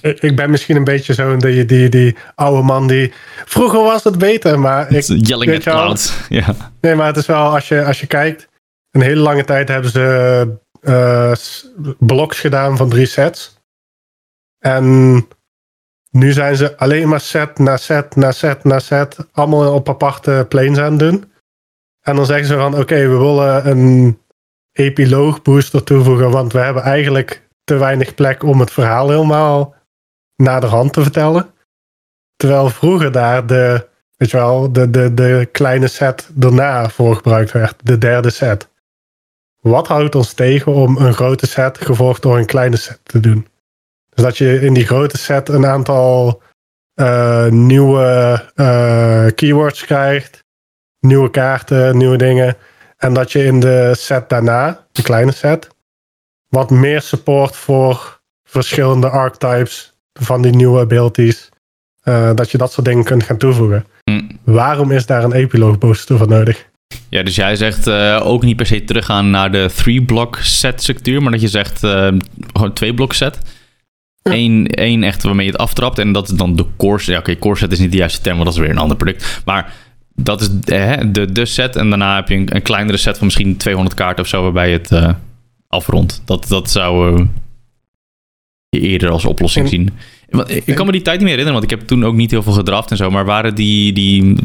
Ik 0.00 0.20
ik 0.20 0.36
ben 0.36 0.50
misschien 0.50 0.76
een 0.76 0.84
beetje 0.84 1.14
zo'n 1.14 1.38
die, 1.38 1.64
die, 1.64 1.88
die 1.88 2.16
oude 2.34 2.62
man 2.62 2.86
die... 2.86 3.12
Vroeger 3.44 3.82
was 3.82 4.04
het 4.04 4.18
beter, 4.18 4.58
maar 4.58 4.92
ik, 4.92 5.02
Yelling 5.02 5.50
weet 5.50 5.66
at 5.66 5.74
clouds. 5.74 6.12
Ja. 6.28 6.54
Nee, 6.80 6.94
maar 6.94 7.06
het 7.06 7.16
is 7.16 7.26
wel, 7.26 7.54
als 7.54 7.68
je, 7.68 7.84
als 7.84 8.00
je 8.00 8.06
kijkt, 8.06 8.48
een 8.90 9.00
hele 9.00 9.20
lange 9.20 9.44
tijd 9.44 9.68
hebben 9.68 9.90
ze 9.90 10.56
eh, 10.80 11.34
s- 11.34 11.66
bloks 11.98 12.38
gedaan 12.38 12.76
van 12.76 12.88
drie 12.88 13.06
sets. 13.06 13.58
En 14.60 15.26
nu 16.10 16.32
zijn 16.32 16.56
ze 16.56 16.76
alleen 16.76 17.08
maar 17.08 17.20
set 17.20 17.58
na 17.58 17.76
set 17.76 18.16
na 18.16 18.32
set 18.32 18.64
na 18.64 18.78
set, 18.78 19.16
allemaal 19.32 19.74
op 19.74 19.88
aparte 19.88 20.46
planes 20.48 20.78
aan 20.78 20.90
het 20.90 20.98
doen. 20.98 21.32
En 22.00 22.16
dan 22.16 22.26
zeggen 22.26 22.46
ze 22.46 22.54
van, 22.54 22.78
oké, 22.78 23.08
we 23.08 23.16
willen 23.16 23.68
een 23.68 24.18
epiloog 24.72 25.42
booster 25.42 25.84
toevoegen, 25.84 26.30
want 26.30 26.52
we 26.52 26.58
hebben 26.58 26.82
eigenlijk 26.82 27.48
te 27.64 27.76
weinig 27.76 28.14
plek 28.14 28.42
om 28.42 28.60
het 28.60 28.70
verhaal 28.70 29.10
helemaal 29.10 29.74
naar 30.36 30.60
de 30.60 30.66
hand 30.66 30.92
te 30.92 31.02
vertellen. 31.02 31.54
Terwijl 32.36 32.70
vroeger 32.70 33.12
daar 33.12 33.46
de, 33.46 33.88
weet 34.16 34.30
je 34.30 34.36
wel, 34.36 34.72
de, 34.72 34.90
de, 34.90 35.14
de 35.14 35.48
kleine 35.52 35.88
set 35.88 36.30
daarna 36.32 36.88
voor 36.88 37.16
gebruikt 37.16 37.52
werd, 37.52 37.74
de 37.82 37.98
derde 37.98 38.30
set. 38.30 38.68
Wat 39.60 39.88
houdt 39.88 40.14
ons 40.14 40.32
tegen 40.32 40.72
om 40.72 40.96
een 40.96 41.14
grote 41.14 41.46
set 41.46 41.78
gevolgd 41.78 42.22
door 42.22 42.38
een 42.38 42.46
kleine 42.46 42.76
set 42.76 43.00
te 43.02 43.20
doen? 43.20 43.46
Dus 44.20 44.28
dat 44.28 44.38
je 44.38 44.60
in 44.60 44.74
die 44.74 44.86
grote 44.86 45.18
set 45.18 45.48
een 45.48 45.66
aantal 45.66 46.42
eh, 46.94 47.46
nieuwe 47.46 48.44
eh, 48.54 49.26
keywords 49.34 49.84
krijgt, 49.84 50.44
nieuwe 50.98 51.30
kaarten, 51.30 51.96
nieuwe 51.96 52.16
dingen. 52.16 52.56
En 52.96 53.14
dat 53.14 53.32
je 53.32 53.44
in 53.44 53.60
de 53.60 53.94
set 53.98 54.28
daarna, 54.28 54.86
de 54.92 55.02
kleine 55.02 55.32
set, 55.32 55.68
wat 56.48 56.70
meer 56.70 57.00
support 57.00 57.56
voor 57.56 58.20
verschillende 58.44 59.08
archetypes 59.08 59.92
van 60.12 60.42
die 60.42 60.52
nieuwe 60.52 60.80
abilities. 60.80 61.48
eh, 62.02 62.30
dat 62.34 62.50
je 62.50 62.58
dat 62.58 62.72
soort 62.72 62.86
dingen 62.86 63.04
kunt 63.04 63.22
gaan 63.22 63.36
toevoegen. 63.36 63.86
Hm. 64.04 64.22
Waarom 64.44 64.90
is 64.90 65.06
daar 65.06 65.24
een 65.24 65.32
epiloog 65.32 65.78
booster 65.78 66.18
voor 66.18 66.28
nodig? 66.28 66.68
Ja, 67.08 67.22
dus 67.22 67.36
jij 67.36 67.56
zegt 67.56 67.88
ook 68.22 68.42
niet 68.42 68.56
per 68.56 68.66
se 68.66 68.84
teruggaan 68.84 69.30
naar 69.30 69.52
de 69.52 69.70
three-block 69.74 70.36
set 70.36 70.80
structuur, 70.80 71.22
maar 71.22 71.32
dat 71.32 71.40
je 71.40 71.48
zegt 71.48 71.84
eh, 71.84 72.08
gewoon 72.52 72.72
twee 72.72 72.94
blok 72.94 73.12
set. 73.12 73.38
Eén, 74.22 74.66
één 74.66 75.02
echt 75.02 75.22
waarmee 75.22 75.46
je 75.46 75.52
het 75.52 75.60
aftrapt 75.60 75.98
en 75.98 76.12
dat 76.12 76.30
is 76.30 76.36
dan 76.36 76.56
de 76.56 76.64
core 76.76 76.98
set. 76.98 77.14
Ja, 77.14 77.18
oké, 77.18 77.38
core 77.38 77.56
set 77.56 77.72
is 77.72 77.78
niet 77.78 77.90
de 77.90 77.96
juiste 77.96 78.20
term, 78.20 78.34
want 78.34 78.46
dat 78.48 78.54
is 78.54 78.60
weer 78.60 78.70
een 78.70 78.78
ander 78.82 78.96
product. 78.96 79.42
Maar 79.44 79.74
dat 80.14 80.40
is 80.40 80.48
eh, 80.64 80.98
de, 81.06 81.32
de 81.32 81.46
set 81.46 81.76
en 81.76 81.88
daarna 81.88 82.14
heb 82.14 82.28
je 82.28 82.34
een, 82.34 82.54
een 82.54 82.62
kleinere 82.62 82.96
set 82.96 83.16
van 83.16 83.26
misschien 83.26 83.56
200 83.56 83.96
kaarten 83.96 84.24
of 84.24 84.30
zo 84.30 84.42
waarbij 84.42 84.70
je 84.70 84.76
het 84.76 84.92
eh, 84.92 85.12
afrondt. 85.68 86.22
Dat, 86.24 86.48
dat 86.48 86.70
zou 86.70 87.18
eh, 87.18 87.26
je 88.68 88.80
eerder 88.80 89.10
als 89.10 89.24
oplossing 89.24 89.64
En- 89.64 89.70
zien. 89.70 89.90
Ik 90.64 90.74
kan 90.74 90.86
me 90.86 90.92
die 90.92 91.02
tijd 91.02 91.18
niet 91.18 91.28
meer 91.28 91.36
herinneren, 91.36 91.60
want 91.60 91.64
ik 91.72 91.78
heb 91.78 91.88
toen 91.88 92.04
ook 92.04 92.14
niet 92.14 92.30
heel 92.30 92.42
veel 92.42 92.52
gedraft 92.52 92.90
en 92.90 92.96
zo. 92.96 93.10
Maar 93.10 93.24
waren 93.24 93.54
die, 93.54 93.92
die 93.92 94.36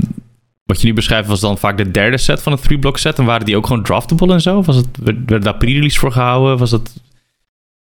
wat 0.66 0.82
je 0.82 0.88
nu 0.88 0.94
beschrijft, 0.94 1.28
was 1.28 1.40
dan 1.40 1.58
vaak 1.58 1.78
de 1.78 1.92
derde 1.92 2.18
set 2.18 2.42
van 2.42 2.52
het 2.52 2.62
three-block 2.62 2.98
set? 2.98 3.20
En 3.20 3.26
waren 3.26 3.46
die 3.46 3.58
ook 3.58 3.68
gewoon 3.68 3.84
draftable 3.84 4.34
en 4.34 4.42
zo? 4.42 4.62
Was 4.62 4.76
het, 4.76 4.88
werd, 5.04 5.18
werd 5.26 5.44
daar 5.44 5.58
pre-release 5.58 6.00
voor 6.00 6.12
gehouden? 6.12 6.58
Was 6.58 6.70
dat... 6.70 6.94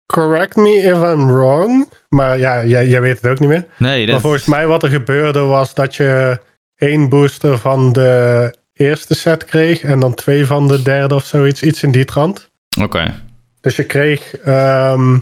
Correct 0.05 0.55
me 0.55 0.69
if 0.69 0.93
I'm 1.13 1.27
wrong. 1.27 1.89
Maar 2.09 2.37
ja, 2.37 2.65
jij, 2.65 2.87
jij 2.87 3.01
weet 3.01 3.21
het 3.21 3.31
ook 3.31 3.39
niet 3.39 3.49
meer. 3.49 3.65
Nee, 3.77 4.07
Maar 4.07 4.19
volgens 4.19 4.45
mij 4.45 4.67
wat 4.67 4.83
er 4.83 4.89
gebeurde 4.89 5.39
was 5.39 5.73
dat 5.73 5.95
je 5.95 6.39
één 6.75 7.09
booster 7.09 7.57
van 7.57 7.91
de 7.93 8.55
eerste 8.73 9.15
set 9.15 9.45
kreeg. 9.45 9.81
En 9.83 9.99
dan 9.99 10.13
twee 10.13 10.45
van 10.45 10.67
de 10.67 10.81
derde 10.81 11.15
of 11.15 11.25
zoiets. 11.25 11.63
Iets 11.63 11.83
in 11.83 11.91
die 11.91 12.05
trant. 12.05 12.49
Oké. 12.81 13.21
Dus 13.61 13.75
je 13.75 13.83
kreeg 13.83 14.35
ehm, 14.37 15.17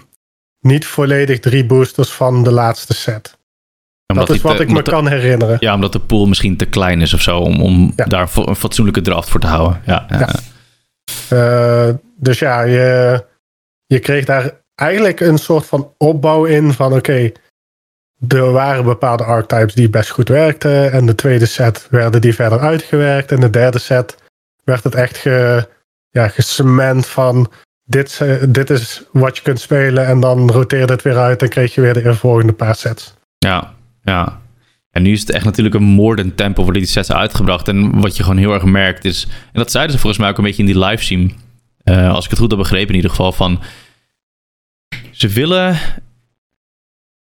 niet 0.59 0.85
volledig 0.85 1.39
drie 1.39 1.65
boosters 1.65 2.09
van 2.11 2.43
de 2.43 2.51
laatste 2.51 2.93
set. 2.93 3.37
Omdat 4.07 4.27
dat 4.27 4.35
is 4.35 4.41
wat 4.41 4.55
te- 4.57 4.63
ik 4.63 4.69
me 4.71 4.83
de- 4.83 4.91
kan 4.91 5.07
herinneren. 5.07 5.57
Ja, 5.59 5.73
omdat 5.75 5.91
de 5.93 5.99
pool 5.99 6.25
misschien 6.25 6.57
te 6.57 6.65
klein 6.65 7.01
is 7.01 7.13
of 7.13 7.21
zo, 7.21 7.37
om, 7.39 7.61
om 7.61 7.93
Ja. 7.95 8.05
daar 8.05 8.29
een 8.35 8.55
fatsoenlijke 8.55 9.01
draft 9.01 9.29
voor 9.29 9.39
te 9.39 9.47
houden. 9.47 9.81
Ja, 9.85 10.05
ja. 10.09 10.19
Ja. 10.19 10.29
Eh, 11.29 11.93
dus 12.17 12.39
ja, 12.39 12.61
je, 12.61 13.23
je 13.85 13.99
kreeg 13.99 14.25
daar 14.25 14.60
eigenlijk 14.81 15.19
een 15.19 15.37
soort 15.37 15.65
van 15.65 15.93
opbouw 15.97 16.45
in 16.45 16.73
van 16.73 16.93
oké, 16.93 17.31
er 18.27 18.51
waren 18.51 18.83
bepaalde 18.83 19.23
archetypes 19.23 19.73
die 19.73 19.89
best 19.89 20.09
goed 20.09 20.29
werkten. 20.29 20.91
En 20.91 21.05
de 21.05 21.15
tweede 21.15 21.45
set 21.45 21.87
werden 21.89 22.21
die 22.21 22.35
verder 22.35 22.59
uitgewerkt. 22.59 23.31
En 23.31 23.39
de 23.39 23.49
derde 23.49 23.79
set 23.79 24.17
werd 24.63 24.83
het 24.83 24.95
echt 24.95 25.17
ge, 25.17 25.67
ja, 26.09 26.27
gecement 26.27 27.07
van 27.07 27.51
dit, 27.83 28.21
dit 28.47 28.69
is 28.69 29.03
wat 29.11 29.37
je 29.37 29.43
kunt 29.43 29.59
spelen. 29.59 30.05
En 30.05 30.19
dan 30.19 30.51
roteerde 30.51 30.93
het 30.93 31.01
weer 31.01 31.17
uit 31.17 31.41
en 31.41 31.49
kreeg 31.49 31.75
je 31.75 31.81
weer 31.81 31.93
de 31.93 32.15
volgende 32.15 32.53
paar 32.53 32.75
sets. 32.75 33.13
Ja, 33.37 33.73
ja. 34.03 34.39
En 34.91 35.01
nu 35.01 35.11
is 35.11 35.19
het 35.19 35.31
echt 35.31 35.45
natuurlijk 35.45 35.75
een 35.75 35.83
moordend 35.83 36.37
tempo 36.37 36.63
worden 36.63 36.81
die 36.81 36.91
sets 36.91 37.11
uitgebracht. 37.11 37.67
En 37.67 38.01
wat 38.01 38.17
je 38.17 38.23
gewoon 38.23 38.37
heel 38.37 38.53
erg 38.53 38.63
merkt 38.63 39.05
is... 39.05 39.23
En 39.25 39.59
dat 39.59 39.71
zeiden 39.71 39.93
ze 39.93 39.99
volgens 39.99 40.21
mij 40.21 40.31
ook 40.31 40.37
een 40.37 40.43
beetje 40.43 40.63
in 40.63 40.71
die 40.71 40.79
livestream. 40.79 41.31
eh 41.83 42.13
als 42.13 42.23
ik 42.23 42.29
het 42.29 42.39
goed 42.39 42.49
heb 42.49 42.59
begrepen 42.59 42.89
in 42.89 42.95
ieder 42.95 43.09
geval. 43.09 43.31
Van, 43.31 43.59
ze 45.21 45.27
willen... 45.27 45.73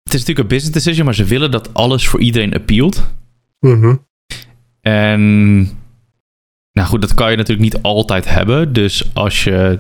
Het 0.04 0.18
is 0.18 0.26
natuurlijk 0.26 0.39
een 0.39 0.58
business 0.58 0.74
decision, 0.74 1.06
maar 1.06 1.16
ze 1.16 1.24
willen 1.24 1.52
dat 1.52 1.74
alles 1.74 2.08
voor 2.08 2.20
iedereen 2.20 2.54
appealt. 2.54 3.08
Mhm. 3.60 3.95
En 4.82 5.60
nou 6.72 6.88
goed, 6.88 7.02
dat 7.02 7.14
kan 7.14 7.32
je 7.32 7.38
natuurlijk 7.38 7.74
niet 7.74 7.82
altijd 7.82 8.30
hebben. 8.30 8.74
Dus 8.74 9.10
als 9.14 9.43
je 9.43 9.80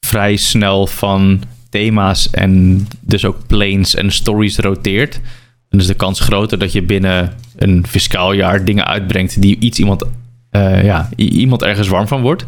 vrij 0.00 0.36
snel 0.36 0.86
van 0.86 1.42
thema's 1.68 2.30
en 2.30 2.86
dus 3.00 3.24
ook 3.24 3.46
planes 3.46 3.94
en 3.94 4.10
stories 4.10 4.58
roteert, 4.58 5.20
dan 5.68 5.80
is 5.80 5.86
de 5.86 5.94
kans 5.94 6.20
groter 6.20 6.58
dat 6.58 6.72
je 6.72 6.82
binnen 6.82 7.32
een 7.56 7.86
fiscaal 7.86 8.32
jaar 8.32 8.64
dingen 8.64 8.86
uitbrengt 8.86 9.42
die 9.42 9.58
iets 9.58 9.78
iemand, 9.78 10.04
eh, 10.50 10.84
ja, 10.84 11.08
iemand 11.16 11.62
ergens 11.62 11.88
warm 11.88 12.08
van 12.08 12.22
wordt. 12.22 12.44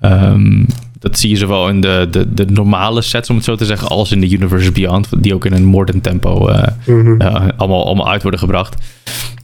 Ehm, 0.00 0.64
dat 1.04 1.18
zie 1.18 1.30
je 1.30 1.36
zowel 1.36 1.68
in 1.68 1.80
de, 1.80 2.08
de, 2.10 2.34
de 2.34 2.44
normale 2.46 3.02
sets, 3.02 3.30
om 3.30 3.36
het 3.36 3.44
zo 3.44 3.54
te 3.56 3.64
zeggen, 3.64 3.88
als 3.88 4.12
in 4.12 4.20
de 4.20 4.30
Universe 4.30 4.72
Beyond, 4.72 5.08
die 5.22 5.34
ook 5.34 5.44
in 5.44 5.52
een 5.52 5.64
moordend 5.64 6.02
tempo 6.02 6.48
eh, 6.48 6.68
Mhm. 6.86 7.20
eh, 7.20 7.48
allemaal, 7.56 7.86
allemaal 7.86 8.08
uit 8.10 8.22
worden 8.22 8.40
gebracht. 8.40 8.74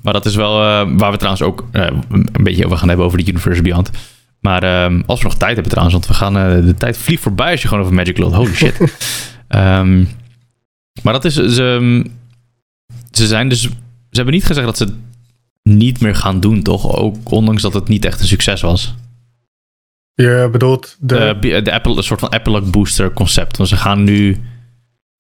Maar 0.02 0.12
dat 0.12 0.26
is 0.26 0.34
wel 0.34 0.52
eh, 0.62 0.88
waar 0.96 1.11
we 1.11 1.16
trouwens 1.16 1.42
ook 1.42 1.64
een 1.72 2.26
beetje 2.42 2.64
over 2.64 2.78
gaan 2.78 2.88
hebben 2.88 3.06
over 3.06 3.18
de 3.18 3.30
Universe 3.30 3.62
Beyond. 3.62 3.90
Maar 4.40 4.62
ehm, 4.62 5.02
als 5.06 5.18
we 5.20 5.24
nog 5.28 5.36
tijd 5.36 5.52
hebben 5.52 5.70
trouwens, 5.72 5.94
want 5.96 6.06
we 6.08 6.14
gaan 6.14 6.64
de 6.66 6.74
tijd 6.78 6.96
vliegt 6.98 7.22
voorbij 7.22 7.50
als 7.50 7.62
je 7.62 7.68
gewoon 7.68 7.82
over 7.84 7.96
Magic 7.96 8.18
lult. 8.18 8.34
Holy 8.34 8.54
shit. 8.54 8.80
Ehm, 9.48 10.04
maar 11.02 11.12
dat 11.12 11.24
is, 11.24 11.34
ze, 11.34 12.04
ze 13.11 13.26
zijn 13.26 13.48
dus, 13.48 13.61
ze 13.61 13.68
hebben 14.11 14.34
niet 14.34 14.44
gezegd 14.44 14.66
dat 14.66 14.76
ze 14.76 14.84
het 14.84 14.92
niet 15.62 16.00
meer 16.00 16.14
gaan 16.14 16.40
doen, 16.40 16.62
toch? 16.62 16.96
Ook 16.96 17.30
ondanks 17.30 17.62
dat 17.62 17.74
het 17.74 17.88
niet 17.88 18.04
echt 18.04 18.20
een 18.20 18.26
succes 18.26 18.61
was. 18.61 18.94
Je 20.20 20.48
bedoelt 20.52 20.96
de, 20.98 21.36
De, 21.40 21.62
de, 21.62 21.72
Apple, 21.72 21.96
een 21.96 22.02
soort 22.02 22.20
van 22.20 22.28
Apple 22.28 22.60
Booster 22.60 23.12
concept. 23.12 23.56
Want 23.56 23.68
ze 23.68 23.76
gaan 23.76 24.04
nu 24.04 24.40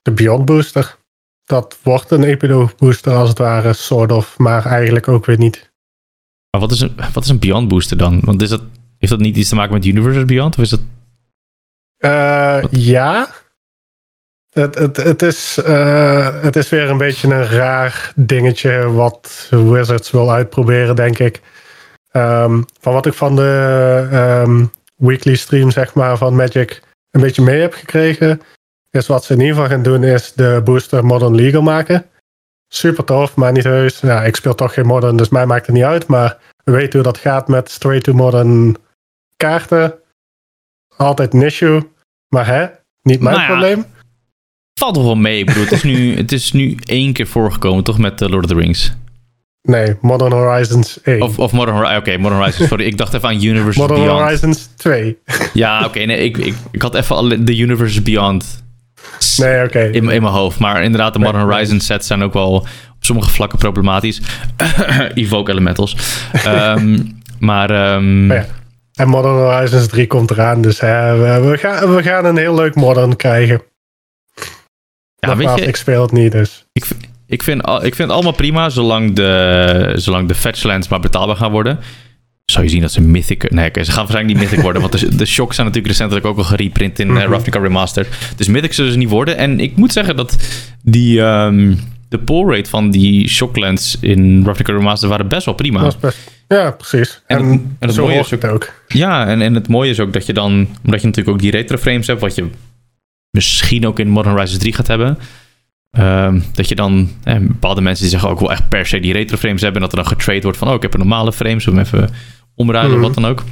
de 0.02 0.10
Beyond 0.10 0.44
Booster. 0.44 0.96
Dat 1.44 1.78
wordt 1.82 2.10
een 2.10 2.24
Epilogue 2.24 2.74
Booster 2.76 3.12
als 3.12 3.28
het 3.28 3.38
ware, 3.38 3.72
soort 3.72 4.12
of, 4.12 4.38
maar 4.38 4.66
eigenlijk 4.66 5.08
ook 5.08 5.26
weer 5.26 5.38
niet. 5.38 5.70
Maar 6.50 6.60
wat 6.60 6.70
is 6.70 6.80
een, 6.80 6.94
wat 7.12 7.24
is 7.24 7.30
een 7.30 7.38
Beyond 7.38 7.68
Booster 7.68 7.96
dan? 7.96 8.20
Want 8.24 8.42
is 8.42 8.48
dat, 8.48 8.62
heeft 8.98 9.12
dat 9.12 9.20
niet 9.20 9.36
iets 9.36 9.48
te 9.48 9.54
maken 9.54 9.72
met 9.72 9.84
Universe 9.84 10.24
Beyond? 10.24 10.56
Of 10.56 10.62
is 10.62 10.70
dat... 10.70 10.80
Eh, 11.96 12.62
ja. 12.70 13.28
Het, 14.50 14.74
het, 14.74 14.96
het, 14.96 15.22
is, 15.22 15.58
eh, 15.58 16.42
het 16.42 16.56
is 16.56 16.68
weer 16.68 16.90
een 16.90 16.98
beetje 16.98 17.34
een 17.34 17.46
raar 17.46 18.12
dingetje 18.16 18.90
wat 18.92 19.48
Wizards 19.50 20.10
wil 20.10 20.32
uitproberen, 20.32 20.96
denk 20.96 21.18
ik. 21.18 21.40
Ehm, 22.10 22.62
van 22.80 22.92
wat 22.92 23.06
ik 23.06 23.14
van 23.14 23.36
de 23.36 24.08
ehm, 24.10 24.64
weekly 25.00 25.36
stream, 25.36 25.70
zeg 25.70 25.94
maar, 25.94 26.16
van 26.16 26.36
Magic 26.36 26.82
een 27.10 27.20
beetje 27.20 27.42
mee 27.42 27.60
heb 27.60 27.72
gekregen, 27.72 28.40
is 28.90 29.06
wat 29.06 29.24
ze 29.24 29.32
in 29.32 29.40
ieder 29.40 29.54
geval 29.54 29.70
gaan 29.70 29.82
doen, 29.82 30.04
is 30.04 30.32
de 30.32 30.60
booster 30.64 31.04
Modern 31.04 31.34
Legal 31.34 31.62
maken. 31.62 32.06
Super 32.68 33.04
tof, 33.04 33.34
maar 33.36 33.52
niet 33.52 33.64
heus. 33.64 34.00
Ja, 34.00 34.24
ik 34.24 34.36
speel 34.36 34.54
toch 34.54 34.74
geen 34.74 34.86
Modern, 34.86 35.16
dus 35.16 35.28
mij 35.28 35.46
maakt 35.46 35.66
het 35.66 35.74
niet 35.74 35.84
uit. 35.84 36.06
Maar 36.06 36.38
we 36.64 36.72
weten 36.72 36.92
hoe 36.92 37.02
dat 37.02 37.18
gaat 37.18 37.48
met 37.48 37.70
straight 37.70 38.04
to 38.04 38.12
Modern 38.12 38.76
kaarten. 39.36 39.94
Altijd 40.96 41.34
een 41.34 41.42
issue. 41.42 41.88
Maar 42.28 42.46
hè, 42.46 42.66
niet 43.02 43.20
mijn 43.20 43.36
Nou 43.36 43.40
ja. 43.40 43.46
probleem. 43.46 43.84
Valt 44.78 44.94
toch 44.94 45.04
wel 45.04 45.14
mee. 45.14 45.38
Ik 45.38 45.46
bedoel, 45.46 45.62
het 45.62 45.72
is 45.72 45.82
nu, 45.82 46.14
het 46.22 46.32
is 46.32 46.52
nu 46.52 46.78
één 46.82 47.12
keer 47.12 47.26
voorgekomen, 47.26 47.84
toch? 47.84 47.98
Met 47.98 48.22
eh, 48.22 48.28
Lord 48.28 48.44
of 48.44 48.50
the 48.50 48.56
Rings. 48.56 48.92
Nee, 49.62 49.96
Modern 50.00 50.32
Horizons 50.32 51.00
1. 51.02 51.22
Of, 51.22 51.38
of 51.38 51.52
Modern 51.52 51.76
Horizons. 51.76 51.98
Oké, 52.00 52.16
Modern 52.18 52.40
Horizons. 52.40 52.68
Sorry, 52.68 52.84
ik 52.84 52.96
dacht 52.96 53.14
even 53.14 53.28
aan 53.28 53.42
Universe 53.42 53.78
Modern 53.80 54.00
Beyond. 54.00 54.20
Horizons 54.20 54.68
2. 54.76 55.18
Ja, 55.52 55.84
oké. 55.84 55.98
nee, 55.98 56.16
ik, 56.18 56.36
ik, 56.38 56.54
ik 56.70 56.82
had 56.82 56.94
even 56.94 57.16
alle- 57.16 57.44
de 57.44 57.56
Universe 57.58 58.02
Beyond 58.02 58.62
Nee, 59.36 59.64
oké. 59.64 59.78
in, 59.80 59.92
in 59.94 60.22
mijn 60.22 60.34
hoofd. 60.34 60.58
Maar 60.58 60.82
inderdaad, 60.82 61.12
de 61.12 61.18
Modern 61.18 61.36
nee. 61.46 61.52
Horizons 61.54 61.86
sets 61.86 62.06
zijn 62.06 62.22
ook 62.22 62.32
wel 62.32 62.52
op 62.52 62.66
sommige 63.00 63.30
vlakken 63.30 63.58
problematisch. 63.58 64.20
Evoke 65.14 65.50
Elementals. 65.50 65.96
Ehm, 66.32 66.98
maar 67.38 67.70
ehm, 67.70 68.26
Maar 68.26 68.36
ja. 68.36 68.46
En 68.94 69.08
Modern 69.08 69.34
Horizons 69.34 69.86
3 69.86 70.06
komt 70.06 70.30
eraan. 70.30 70.60
Dus 70.62 70.80
hè, 70.80 71.16
we, 71.16 71.48
we 71.48 71.56
gaan, 71.58 71.94
we 71.94 72.02
gaan 72.02 72.24
een 72.24 72.36
heel 72.36 72.54
leuk 72.54 72.74
Modern 72.74 73.16
krijgen. 73.16 73.62
ja, 75.18 75.36
weet 75.36 75.54
je, 75.58 75.64
ik 75.66 75.76
speel 75.76 76.02
het 76.02 76.12
niet, 76.12 76.32
dus. 76.32 76.66
Ik, 76.72 76.84
ik, 77.30 77.42
vind, 77.42 77.62
al- 77.62 77.76
ik 77.84 77.94
vind 77.94 77.98
het 78.08 78.10
allemaal 78.10 78.32
prima, 78.32 78.68
zolang 78.68 79.12
de, 79.14 79.92
zolang 79.94 80.28
de 80.28 80.34
fetchlands 80.34 80.88
maar 80.88 81.00
betaalbaar 81.00 81.36
gaan 81.36 81.50
worden. 81.50 81.78
Zou 82.44 82.64
je 82.64 82.70
zien 82.70 82.80
dat 82.80 82.92
ze 82.92 83.00
mythic... 83.00 83.50
Nee, 83.50 83.70
ze 83.72 83.84
gaan 83.84 83.94
waarschijnlijk 84.06 84.26
niet 84.26 84.38
mythic 84.48 84.60
worden, 84.62 84.82
want 84.82 85.00
de, 85.00 85.16
de 85.16 85.26
shocks 85.26 85.54
zijn 85.54 85.66
natuurlijk 85.66 85.92
recentelijk 85.94 86.26
ook 86.26 86.36
al 86.38 86.44
gereprint 86.44 86.98
in 86.98 87.08
eh, 87.08 87.14
Mhm. 87.22 87.30
Ravnica 87.32 87.58
Remastered. 87.60 88.08
Dus 88.36 88.48
mythic 88.48 88.72
zullen 88.72 88.92
ze 88.92 88.98
niet 88.98 89.08
worden. 89.08 89.36
En 89.36 89.60
ik 89.60 89.76
moet 89.76 89.92
zeggen 89.92 90.16
dat 90.16 90.36
die, 90.82 91.22
ehm, 91.22 91.74
de 92.08 92.18
pull 92.18 92.44
rate 92.56 92.70
van 92.70 92.90
die 92.90 93.28
shocklands 93.28 93.96
in 94.00 94.44
Ravnica 94.44 94.72
Remastered 94.72 95.10
waren 95.10 95.28
best 95.28 95.44
wel 95.44 95.54
prima. 95.54 95.80
Dat 95.82 95.94
is 95.94 96.00
best, 96.00 96.18
ja, 96.48 96.70
precies. 96.70 97.22
En 97.26 97.38
En, 97.38 97.44
het- 97.50 97.60
en 97.78 97.88
het 97.88 97.96
mooie 97.96 98.18
is 98.18 98.44
ook. 98.44 98.72
Ja, 98.88 99.26
en, 99.26 99.40
en 99.42 99.54
het 99.54 99.68
mooie 99.68 99.90
is 99.90 100.00
ook 100.00 100.12
dat 100.12 100.26
je 100.26 100.32
dan, 100.32 100.52
omdat 100.84 101.00
je 101.00 101.06
natuurlijk 101.06 101.36
ook 101.36 101.42
die 101.42 101.50
retro 101.50 101.76
frames 101.76 102.06
hebt, 102.06 102.20
wat 102.20 102.34
je 102.34 102.46
misschien 103.30 103.86
ook 103.86 103.98
in 103.98 104.08
Modern 104.08 104.34
Horizons 104.34 104.58
3 104.60 104.72
gaat 104.72 104.86
hebben, 104.86 105.18
ehm, 105.90 106.40
dat 106.52 106.68
je 106.68 106.74
dan, 106.74 107.10
eh, 107.24 107.36
bepaalde 107.40 107.80
mensen 107.80 108.02
die 108.02 108.10
zeggen 108.12 108.30
ook 108.30 108.40
wel 108.40 108.50
echt 108.50 108.68
per 108.68 108.86
se 108.86 109.00
die 109.00 109.12
retro 109.12 109.36
frames 109.36 109.60
hebben, 109.62 109.82
en 109.82 109.88
dat 109.88 109.98
er 109.98 110.04
dan 110.04 110.12
getrade 110.18 110.40
wordt 110.42 110.58
van, 110.58 110.68
oh, 110.68 110.74
ik 110.74 110.82
heb 110.82 110.92
een 110.94 111.00
normale 111.00 111.32
frame, 111.32 111.60
zullen 111.60 111.82
we 111.84 111.88
hem 111.90 112.00
even 112.04 112.14
omruilen, 112.54 112.92
Mhm. 112.98 113.06
wat 113.06 113.14
dan 113.14 113.26
ook. 113.26 113.44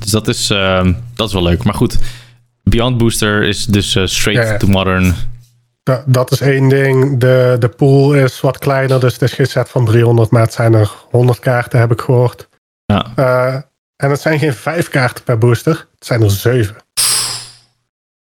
Dus 0.00 0.10
dat 0.10 0.28
is, 0.28 0.50
ehm, 0.50 0.92
dat 1.14 1.26
is 1.28 1.34
wel 1.34 1.42
leuk. 1.42 1.64
Maar 1.64 1.74
goed, 1.74 1.98
Beyond 2.62 2.98
Booster 2.98 3.42
is 3.42 3.64
dus 3.66 3.94
eh, 3.96 4.06
straight 4.06 4.58
to 4.60 4.66
modern. 4.66 5.14
Da- 5.82 6.04
dat 6.06 6.30
is 6.32 6.40
één 6.40 6.68
ding. 6.68 7.20
De, 7.20 7.56
de 7.58 7.68
pool 7.68 8.14
is 8.14 8.40
wat 8.40 8.58
kleiner, 8.58 9.00
dus 9.00 9.12
het 9.12 9.22
is 9.22 9.32
geen 9.32 9.46
set 9.46 9.68
van 9.68 9.84
300, 9.84 10.30
maar 10.30 10.42
het 10.42 10.52
zijn 10.52 10.74
er 10.74 10.90
100 11.10 11.38
kaarten, 11.38 11.78
heb 11.78 11.92
ik 11.92 12.00
gehoord. 12.00 12.48
Ja. 12.86 13.06
Eh, 13.16 13.54
en 13.96 14.10
het 14.10 14.20
zijn 14.20 14.38
geen 14.38 14.52
vijf 14.54 14.88
kaarten 14.88 15.24
per 15.24 15.38
booster, 15.38 15.86
het 15.94 16.06
zijn 16.06 16.22
er 16.22 16.30
zeven. 16.30 16.76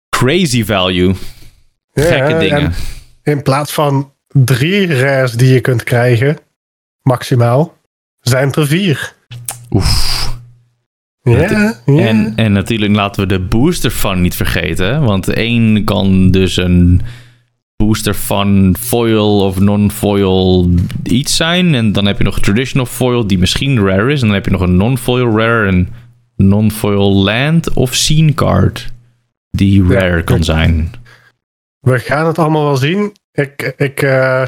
Crazy 0.10 0.66
value. 0.66 1.16
Gekke 1.94 2.14
en 2.34 2.40
dingen. 2.40 2.74
In 3.24 3.42
plaats 3.42 3.74
van 3.74 4.12
drie 4.28 4.86
rares 4.88 5.32
die 5.32 5.54
je 5.54 5.62
kunt 5.62 5.84
krijgen, 5.84 6.38
maximaal, 7.02 7.78
zijn 8.20 8.48
het 8.48 8.56
er 8.56 8.68
vier. 8.68 9.16
Oef. 9.72 10.12
Ja. 11.22 11.74
En, 11.86 12.34
en 12.36 12.52
natuurlijk 12.52 12.96
laten 12.96 13.22
we 13.22 13.28
de 13.28 13.40
booster 13.40 13.92
van 13.92 14.22
niet 14.22 14.36
vergeten. 14.36 15.04
Want 15.04 15.28
één 15.28 15.84
kan 15.84 16.32
dus 16.32 16.58
een 16.58 17.02
booster 17.76 18.16
van 18.16 18.76
foil 18.80 19.40
of 19.40 19.60
non-foil 19.60 20.70
iets 21.04 21.36
zijn. 21.36 21.76
En 21.76 21.92
dan 21.92 22.06
heb 22.06 22.18
je 22.18 22.24
nog 22.24 22.40
traditional 22.40 22.86
foil 22.86 23.28
die 23.28 23.38
misschien 23.38 23.86
rare 23.86 24.12
is. 24.12 24.22
En 24.22 24.28
dan 24.28 24.36
heb 24.36 24.46
je 24.46 24.52
nog 24.52 24.62
een 24.62 24.78
non-foil 24.78 25.38
rare 25.38 25.68
en 25.68 25.88
non-foil 26.36 27.14
land 27.14 27.74
of 27.74 27.94
scene 27.94 28.34
card 28.34 28.92
die 29.50 29.84
Ja, 29.84 30.00
rare 30.00 30.24
kan 30.24 30.44
zijn. 30.44 30.92
We 31.84 32.00
gaan 32.00 32.28
het 32.28 32.40
allemaal 32.40 32.64
wel 32.66 32.78
zien. 32.78 33.16
Ik, 33.32 33.74
ik, 33.78 34.02
eh, 34.02 34.48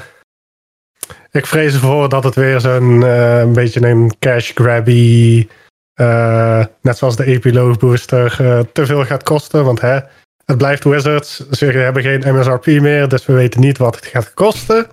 ik 1.32 1.46
vrees 1.46 1.74
ervoor 1.74 2.10
dat 2.10 2.24
het 2.24 2.36
weer 2.36 2.60
zo'n 2.60 3.04
eh, 3.04 3.40
een 3.40 3.54
beetje 3.54 3.88
een 3.88 4.14
cash 4.20 4.52
grabby, 4.54 5.48
eh, 5.94 6.66
net 6.82 6.98
zoals 6.98 7.16
de 7.16 7.26
epiloog 7.26 7.78
booster, 7.80 8.36
eh, 8.40 8.60
te 8.74 8.86
veel 8.86 9.06
gaat 9.06 9.24
kosten. 9.24 9.64
Want 9.66 9.82
hè, 9.82 10.00
het 10.46 10.58
blijft 10.58 10.84
Wizards. 10.84 11.50
Ze 11.50 11.66
hebben 11.66 12.04
geen 12.04 12.24
MSRP 12.36 12.66
meer, 12.66 13.08
dus 13.08 13.26
we 13.26 13.34
weten 13.34 13.60
niet 13.62 13.78
wat 13.78 13.96
het 13.96 14.06
gaat 14.06 14.34
kosten. 14.34 14.88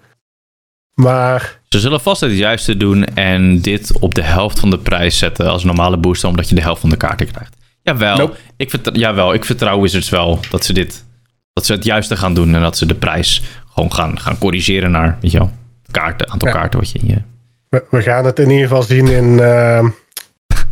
Maar 0.95 1.61
Ze 1.69 1.81
zullen 1.81 2.01
vast 2.01 2.21
het 2.21 2.33
juiste 2.33 2.77
doen 2.77 3.05
en 3.05 3.61
dit 3.61 3.99
op 3.99 4.15
de 4.15 4.23
helft 4.23 4.59
van 4.61 4.71
de 4.71 4.79
prijs 4.79 5.19
zetten 5.19 5.47
als 5.51 5.65
normale 5.65 5.97
booster, 5.97 6.29
omdat 6.29 6.49
je 6.49 6.55
de 6.55 6.61
helft 6.61 6.81
van 6.81 6.91
de 6.91 6.97
kaarten 6.97 7.27
krijgt. 7.33 7.57
Jawel, 7.83 8.17
Nope. 8.17 8.37
ik, 8.57 8.71
vertrouw, 8.71 8.95
jawel 8.95 9.35
ik 9.35 9.45
vertrouw 9.45 9.81
Wizards 9.81 10.09
wel 10.11 10.41
dat 10.51 10.65
ze 10.65 10.73
dit, 10.73 11.05
dat 11.53 11.67
ze 11.67 11.73
het 11.73 11.85
juiste 11.85 12.17
gaan 12.17 12.35
doen 12.35 12.55
en 12.55 12.61
dat 12.61 12.77
ze 12.77 12.87
de 12.87 12.95
prijs 12.95 13.43
gewoon 13.75 13.93
gaan, 13.93 14.21
gaan 14.21 14.39
corrigeren 14.39 14.91
naar, 14.91 15.19
weet 15.21 15.31
je 15.31 15.39
wel, 15.39 15.53
kaarten, 15.91 16.31
aantal 16.31 16.49
Ja. 16.49 16.55
kaarten 16.55 16.79
wat 16.79 16.91
je 16.91 16.99
in 16.99 17.07
je... 17.09 17.23
we, 17.69 17.85
we 17.91 18.03
gaan 18.03 18.25
het 18.25 18.39
in 18.39 18.51
ieder 18.51 18.69
geval 18.69 18.83
zien 18.83 19.07
in, 19.07 19.41
eh, 19.41 19.89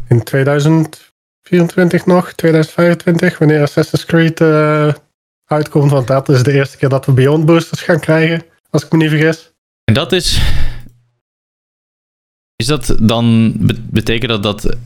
in 0.09 0.23
2024 0.23 2.07
nog, 2.07 2.33
2025, 2.33 3.39
wanneer 3.39 3.63
Assassin's 3.63 4.05
Creed 4.05 4.41
eh, 4.41 4.93
uitkomt. 5.45 5.91
Want 5.91 6.07
dat 6.07 6.29
is 6.29 6.43
de 6.43 6.53
eerste 6.53 6.77
keer 6.77 6.89
dat 6.89 7.07
we 7.07 7.13
Beyond 7.13 7.45
Boosters 7.47 7.81
gaan 7.83 8.01
krijgen, 8.01 8.43
als 8.71 8.85
ik 8.85 8.93
me 8.93 8.99
niet 8.99 9.09
vergis. 9.11 9.53
En 9.85 9.95
dat 9.95 10.13
is. 10.13 10.41
Is 12.57 12.67
dat 12.67 12.97
dan. 13.01 13.55
be- 13.59 13.81
betekent 13.91 14.31
dat 14.31 14.43
dat. 14.43 14.77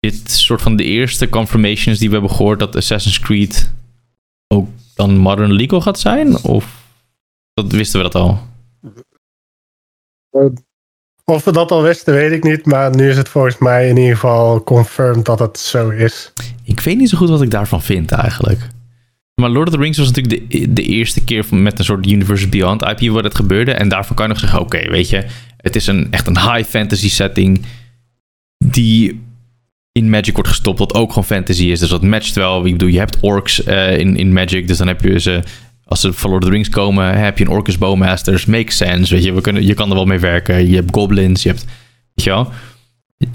Dit 0.00 0.30
soort 0.30 0.62
van 0.62 0.76
de 0.76 0.84
eerste 0.84 1.28
confirmations 1.28 1.98
die 1.98 2.08
we 2.08 2.14
hebben 2.14 2.34
gehoord 2.36 2.58
dat 2.58 2.76
Assassin's 2.76 3.20
Creed. 3.20 3.72
ook 4.54 4.68
dan 4.98 5.16
Modern 5.16 5.52
Legal 5.52 5.80
gaat 5.80 5.98
zijn? 5.98 6.42
Of. 6.42 6.86
Dat 7.54 7.72
wisten 7.72 7.98
we 8.02 8.10
dat 8.10 8.14
al? 8.14 8.40
Of 11.24 11.44
we 11.44 11.52
dat 11.52 11.70
al 11.70 11.82
wisten, 11.82 12.14
weet 12.14 12.32
ik 12.32 12.42
niet. 12.44 12.66
Maar 12.66 12.96
nu 12.96 13.08
is 13.08 13.16
het 13.16 13.28
volgens 13.28 13.58
mij 13.58 13.88
in 13.88 13.96
ieder 13.96 14.14
geval 14.14 14.62
confirmed 14.64 15.24
dat 15.24 15.38
het 15.38 15.58
zo 15.58 15.88
is. 15.88 16.32
Ik 16.62 16.80
weet 16.80 16.96
niet 16.96 17.08
zo 17.08 17.18
goed 17.18 17.28
wat 17.28 17.42
ik 17.42 17.50
daarvan 17.50 17.82
vind 17.82 18.10
eigenlijk. 18.10 18.60
Maar 19.40 19.50
Lord 19.50 19.68
of 19.68 19.74
the 19.74 19.80
Rings 19.80 19.98
was 19.98 20.10
natuurlijk 20.10 20.50
de, 20.50 20.72
de 20.72 20.82
eerste 20.82 21.24
keer 21.24 21.44
van- 21.44 21.62
met 21.62 21.78
een 21.78 21.84
soort 21.84 22.06
Universe 22.06 22.48
Beyond 22.48 22.82
IP 22.82 23.10
waar 23.10 23.22
het 23.22 23.34
gebeurde. 23.34 23.72
En 23.72 23.88
daarvan 23.88 24.16
kan 24.16 24.26
je 24.26 24.32
nog 24.32 24.40
zeggen, 24.40 24.60
oké, 24.60 24.90
weet 24.90 25.08
je, 25.08 25.26
het 25.56 25.76
is 25.76 25.86
een, 25.86 26.12
echt 26.12 26.26
een 26.26 26.38
high 26.52 26.68
fantasy 26.68 27.08
setting 27.10 27.64
die 28.64 29.20
in 29.98 30.10
Magic 30.10 30.34
wordt 30.34 30.48
gestopt, 30.48 30.78
wat 30.78 30.94
ook 30.94 31.08
gewoon 31.08 31.24
fantasy 31.24 31.64
is. 31.64 31.80
Dus 31.80 31.88
dat 31.88 32.02
matcht 32.02 32.34
wel. 32.34 32.66
Ik 32.66 32.72
bedoel, 32.72 32.88
je 32.88 32.98
hebt 32.98 33.18
orcs 33.20 33.64
eh, 33.64 33.98
in, 33.98 34.16
in 34.16 34.32
Magic, 34.32 34.68
dus 34.68 34.78
dan 34.78 34.86
heb 34.86 35.00
je 35.04 35.20
ze... 35.20 35.40
Als 35.84 36.00
ze 36.00 36.12
van 36.12 36.30
Lord 36.30 36.42
of 36.42 36.48
the 36.48 36.54
Rings 36.54 36.68
komen, 36.68 37.18
heb 37.18 37.38
je 37.38 37.44
een 37.44 37.50
Orcus 37.50 37.78
Bowmasters. 37.78 38.46
Makes 38.46 38.76
sense, 38.76 39.14
weet 39.14 39.24
je. 39.24 39.32
We 39.32 39.40
kunnen, 39.40 39.66
je 39.66 39.74
kan 39.74 39.88
er 39.88 39.94
wel 39.94 40.04
mee 40.04 40.18
werken. 40.18 40.68
Je 40.68 40.74
hebt 40.76 40.94
goblins, 40.94 41.42
je 41.42 41.48
hebt... 41.48 41.64
Weet 42.14 42.24
je 42.24 42.30
wel? 42.30 42.48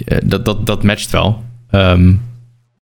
Eh, 0.06 0.18
Dat, 0.24 0.46
dat, 0.46 0.66
dat 0.66 0.84
matcht 0.84 1.12
wel. 1.12 1.44
Ehm, 1.70 2.14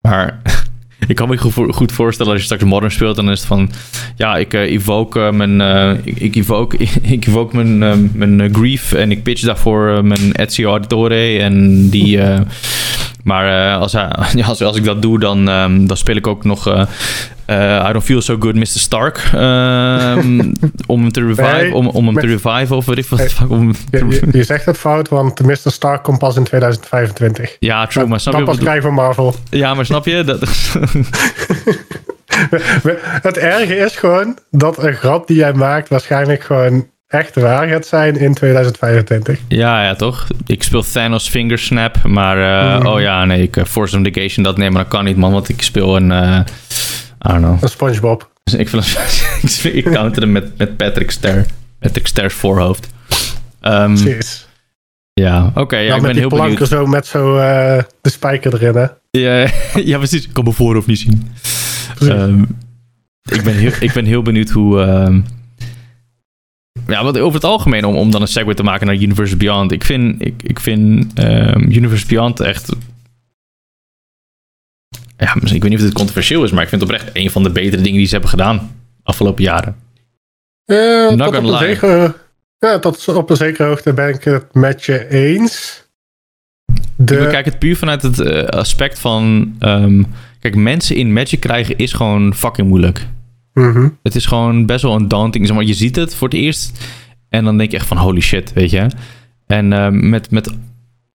maar 0.01 0.41
ik 1.07 1.15
kan 1.15 1.29
me 1.29 1.37
goed, 1.37 1.53
voor- 1.53 1.73
goed 1.73 1.91
voorstellen 1.91 2.31
als 2.31 2.41
je 2.41 2.45
straks 2.45 2.63
Modern 2.63 2.91
speelt, 2.91 3.15
dan 3.15 3.29
is 3.31 3.39
het 3.39 3.47
van... 3.47 3.71
Ja, 4.15 4.37
ik 4.37 4.53
eh, 4.53 4.61
evoke 4.61 5.29
mijn... 5.33 5.61
ik, 6.03 6.35
evoke, 6.35 6.77
ik 7.15 7.27
evoke 7.27 7.63
mijn, 7.63 8.09
mijn 8.13 8.55
Grief 8.55 8.93
en 8.93 9.11
ik 9.11 9.23
pitch 9.23 9.41
daarvoor 9.41 10.05
mijn 10.05 10.31
Ezio 10.35 10.69
Auditore 10.69 11.39
en 11.39 11.89
die... 11.89 12.19
maar 13.23 13.71
eh, 13.73 13.81
als, 13.81 13.93
hij, 13.93 14.09
ja, 14.33 14.45
als, 14.45 14.61
als 14.61 14.77
ik 14.77 14.83
dat 14.83 15.01
doe, 15.01 15.19
dan, 15.19 15.49
ehm, 15.49 15.85
dan 15.85 15.97
speel 15.97 16.15
ik 16.15 16.27
ook 16.27 16.43
nog... 16.43 16.67
eh, 16.67 16.81
eh, 17.45 17.85
I 17.89 17.91
don't 17.91 18.03
feel 18.05 18.21
so 18.21 18.35
good, 18.39 18.55
Mr. 18.55 18.65
Stark. 18.65 19.17
ehm, 19.33 20.39
om 20.87 21.01
hem 21.01 21.11
te 21.11 21.25
revive, 21.25 21.41
Nee, 21.61 21.73
om, 21.73 21.87
om 21.87 22.05
hem 22.05 22.15
te 22.15 22.27
revive 22.27 22.75
of 22.75 22.85
weet 22.85 22.97
ik 22.97 23.05
wat. 23.07 23.19
Hey, 23.19 23.29
om, 23.47 23.73
Je, 23.91 24.05
je, 24.09 24.27
je 24.31 24.43
zegt 24.43 24.65
het 24.65 24.77
fout, 24.77 25.09
want 25.09 25.41
Mr. 25.41 25.57
Stark 25.63 26.03
komt 26.03 26.19
pas 26.19 26.35
in 26.35 26.43
2025. 26.43 27.55
ja, 27.59 27.85
true, 27.87 28.07
maar 28.07 28.19
snap 28.19 28.33
Dan 28.33 28.41
je? 28.43 28.47
pas 28.49 28.59
krijgen 28.59 28.89
we 28.89 28.95
Marvel. 28.95 29.35
Ja, 29.49 29.73
maar 29.73 29.85
snap 29.85 30.05
je? 30.05 30.23
Dat, 30.23 30.39
Het 33.21 33.37
erge 33.37 33.75
is 33.75 33.95
gewoon 33.95 34.37
dat 34.51 34.83
een 34.83 34.93
grap 34.93 35.27
die 35.27 35.37
jij 35.37 35.53
maakt 35.53 35.89
waarschijnlijk 35.89 36.43
gewoon 36.43 36.87
echt 37.09 37.35
waar 37.35 37.67
gaat 37.67 37.85
zijn 37.87 38.15
in 38.17 38.33
2025. 38.33 39.39
Ja, 39.47 39.83
ja, 39.83 39.95
toch? 39.95 40.27
Ik 40.45 40.63
speel 40.63 40.83
Thanos 40.83 41.29
Fingersnap, 41.29 42.03
maar 42.03 42.37
eh, 42.71 42.77
Mhm. 42.79 42.87
oh 42.87 43.01
ja, 43.01 43.25
nee, 43.25 43.41
ik 43.41 43.57
uh, 43.57 43.63
Force 43.63 43.95
of 43.95 44.01
Negation, 44.01 44.43
dat 44.43 44.57
maar 44.57 44.71
dat 44.71 44.87
kan 44.87 45.03
niet, 45.03 45.17
man, 45.17 45.31
want 45.31 45.49
ik 45.49 45.61
speel 45.61 45.95
een, 45.95 46.11
eh 46.11 46.39
I 47.25 47.27
don't 47.31 47.39
know. 47.43 47.63
Een 47.63 47.69
SpongeBob. 47.69 48.31
Dus 48.43 48.53
ik, 48.53 48.69
wil, 48.69 48.81
ik 49.73 49.83
counter 49.83 50.21
hem 50.21 50.31
met, 50.31 50.57
met 50.57 50.77
Patrick 50.77 51.11
Ster, 51.11 51.45
Patrick 51.79 52.07
Ster's 52.07 52.33
voorhoofd. 52.33 52.89
Precies. 53.59 54.47
ja, 55.13 55.51
oké, 55.55 55.77
ja, 55.77 55.95
ik 55.95 56.01
ben 56.01 56.15
heel 56.17 56.29
benieuwd. 56.29 56.67
zo 56.67 56.85
met 56.85 57.07
zo 57.07 57.37
eh, 57.37 57.83
de 58.01 58.09
spijker 58.09 58.53
erin, 58.53 58.75
hè? 58.75 58.85
Ja, 59.11 59.47
ja, 59.91 59.97
precies. 59.97 60.25
Ik 60.25 60.33
kan 60.33 60.43
mijn 60.43 60.55
voorhoofd 60.55 60.87
niet 60.87 60.99
zien. 60.99 61.31
Ehm, 62.01 62.41
ik, 63.31 63.43
ben 63.43 63.53
heel, 63.55 63.71
ik 63.79 63.93
ben 63.93 64.05
heel 64.05 64.21
benieuwd 64.21 64.49
hoe. 64.49 64.81
ehm, 64.81 65.21
ja, 66.89 67.03
wat 67.03 67.17
over 67.17 67.33
het 67.33 67.43
algemeen, 67.43 67.85
om, 67.85 67.95
om 67.95 68.11
dan 68.11 68.21
een 68.21 68.27
segue 68.27 68.53
te 68.53 68.63
maken 68.63 68.87
naar 68.87 68.95
Universe 68.95 69.37
Beyond. 69.37 69.71
Ik 69.71 69.83
vind, 69.83 70.21
ik, 70.25 70.43
ik 70.43 70.59
vind 70.59 71.13
ehm, 71.13 71.61
Universe 71.71 72.05
Beyond 72.07 72.39
echt. 72.39 72.69
Ja, 75.17 75.33
misschien- 75.35 75.55
ik 75.55 75.61
weet 75.61 75.71
niet 75.71 75.79
of 75.79 75.85
dit 75.85 75.93
controversieel 75.93 76.43
is, 76.43 76.51
maar 76.51 76.63
ik 76.63 76.69
vind 76.69 76.81
het 76.81 76.89
oprecht 76.91 77.09
een 77.15 77.31
van 77.31 77.43
de 77.43 77.49
betere 77.51 77.81
dingen 77.81 77.97
die 77.97 78.05
ze 78.05 78.11
hebben 78.11 78.29
gedaan 78.29 78.75
afgelopen 79.03 79.43
jaren. 79.43 79.75
Not 80.65 81.17
tot, 81.17 81.27
op 81.27 81.33
gonna 81.33 81.51
een 81.51 81.57
zekere, 81.67 82.15
ja, 82.57 82.79
tot 82.79 83.07
op 83.07 83.29
een 83.29 83.35
zekere 83.35 83.67
hoogte 83.67 83.93
ben 83.93 84.09
ik 84.13 84.23
het 84.23 84.53
met 84.53 84.83
je 84.85 85.09
eens. 85.09 85.83
De, 86.95 87.13
Ik 87.17 87.19
bekijk 87.23 87.45
het 87.45 87.59
puur 87.59 87.77
vanuit 87.77 88.01
het 88.01 88.19
eh, 88.19 88.43
aspect 88.45 88.99
van. 88.99 89.55
ehm, 89.59 90.03
kijk, 90.39 90.55
mensen 90.55 90.95
in 90.95 91.13
Magic 91.13 91.39
krijgen 91.39 91.77
is 91.77 91.93
gewoon 91.93 92.35
fucking 92.35 92.67
moeilijk. 92.67 93.07
Mhm. 93.59 93.89
Het 94.03 94.15
is 94.15 94.25
gewoon 94.25 94.65
best 94.65 94.81
wel 94.81 94.95
een 94.95 95.07
daunting. 95.07 95.47
Zeg 95.47 95.55
maar, 95.55 95.65
je 95.65 95.73
ziet 95.73 95.95
het 95.95 96.15
voor 96.15 96.27
het 96.27 96.37
eerst. 96.37 96.87
En 97.29 97.43
dan 97.43 97.57
denk 97.57 97.71
je 97.71 97.77
echt 97.77 97.87
van 97.87 97.97
holy 97.97 98.21
shit, 98.21 98.53
weet 98.53 98.69
je. 98.69 98.87
En 99.47 99.73
ehm, 99.73 100.09
met, 100.09 100.31
met. 100.31 100.53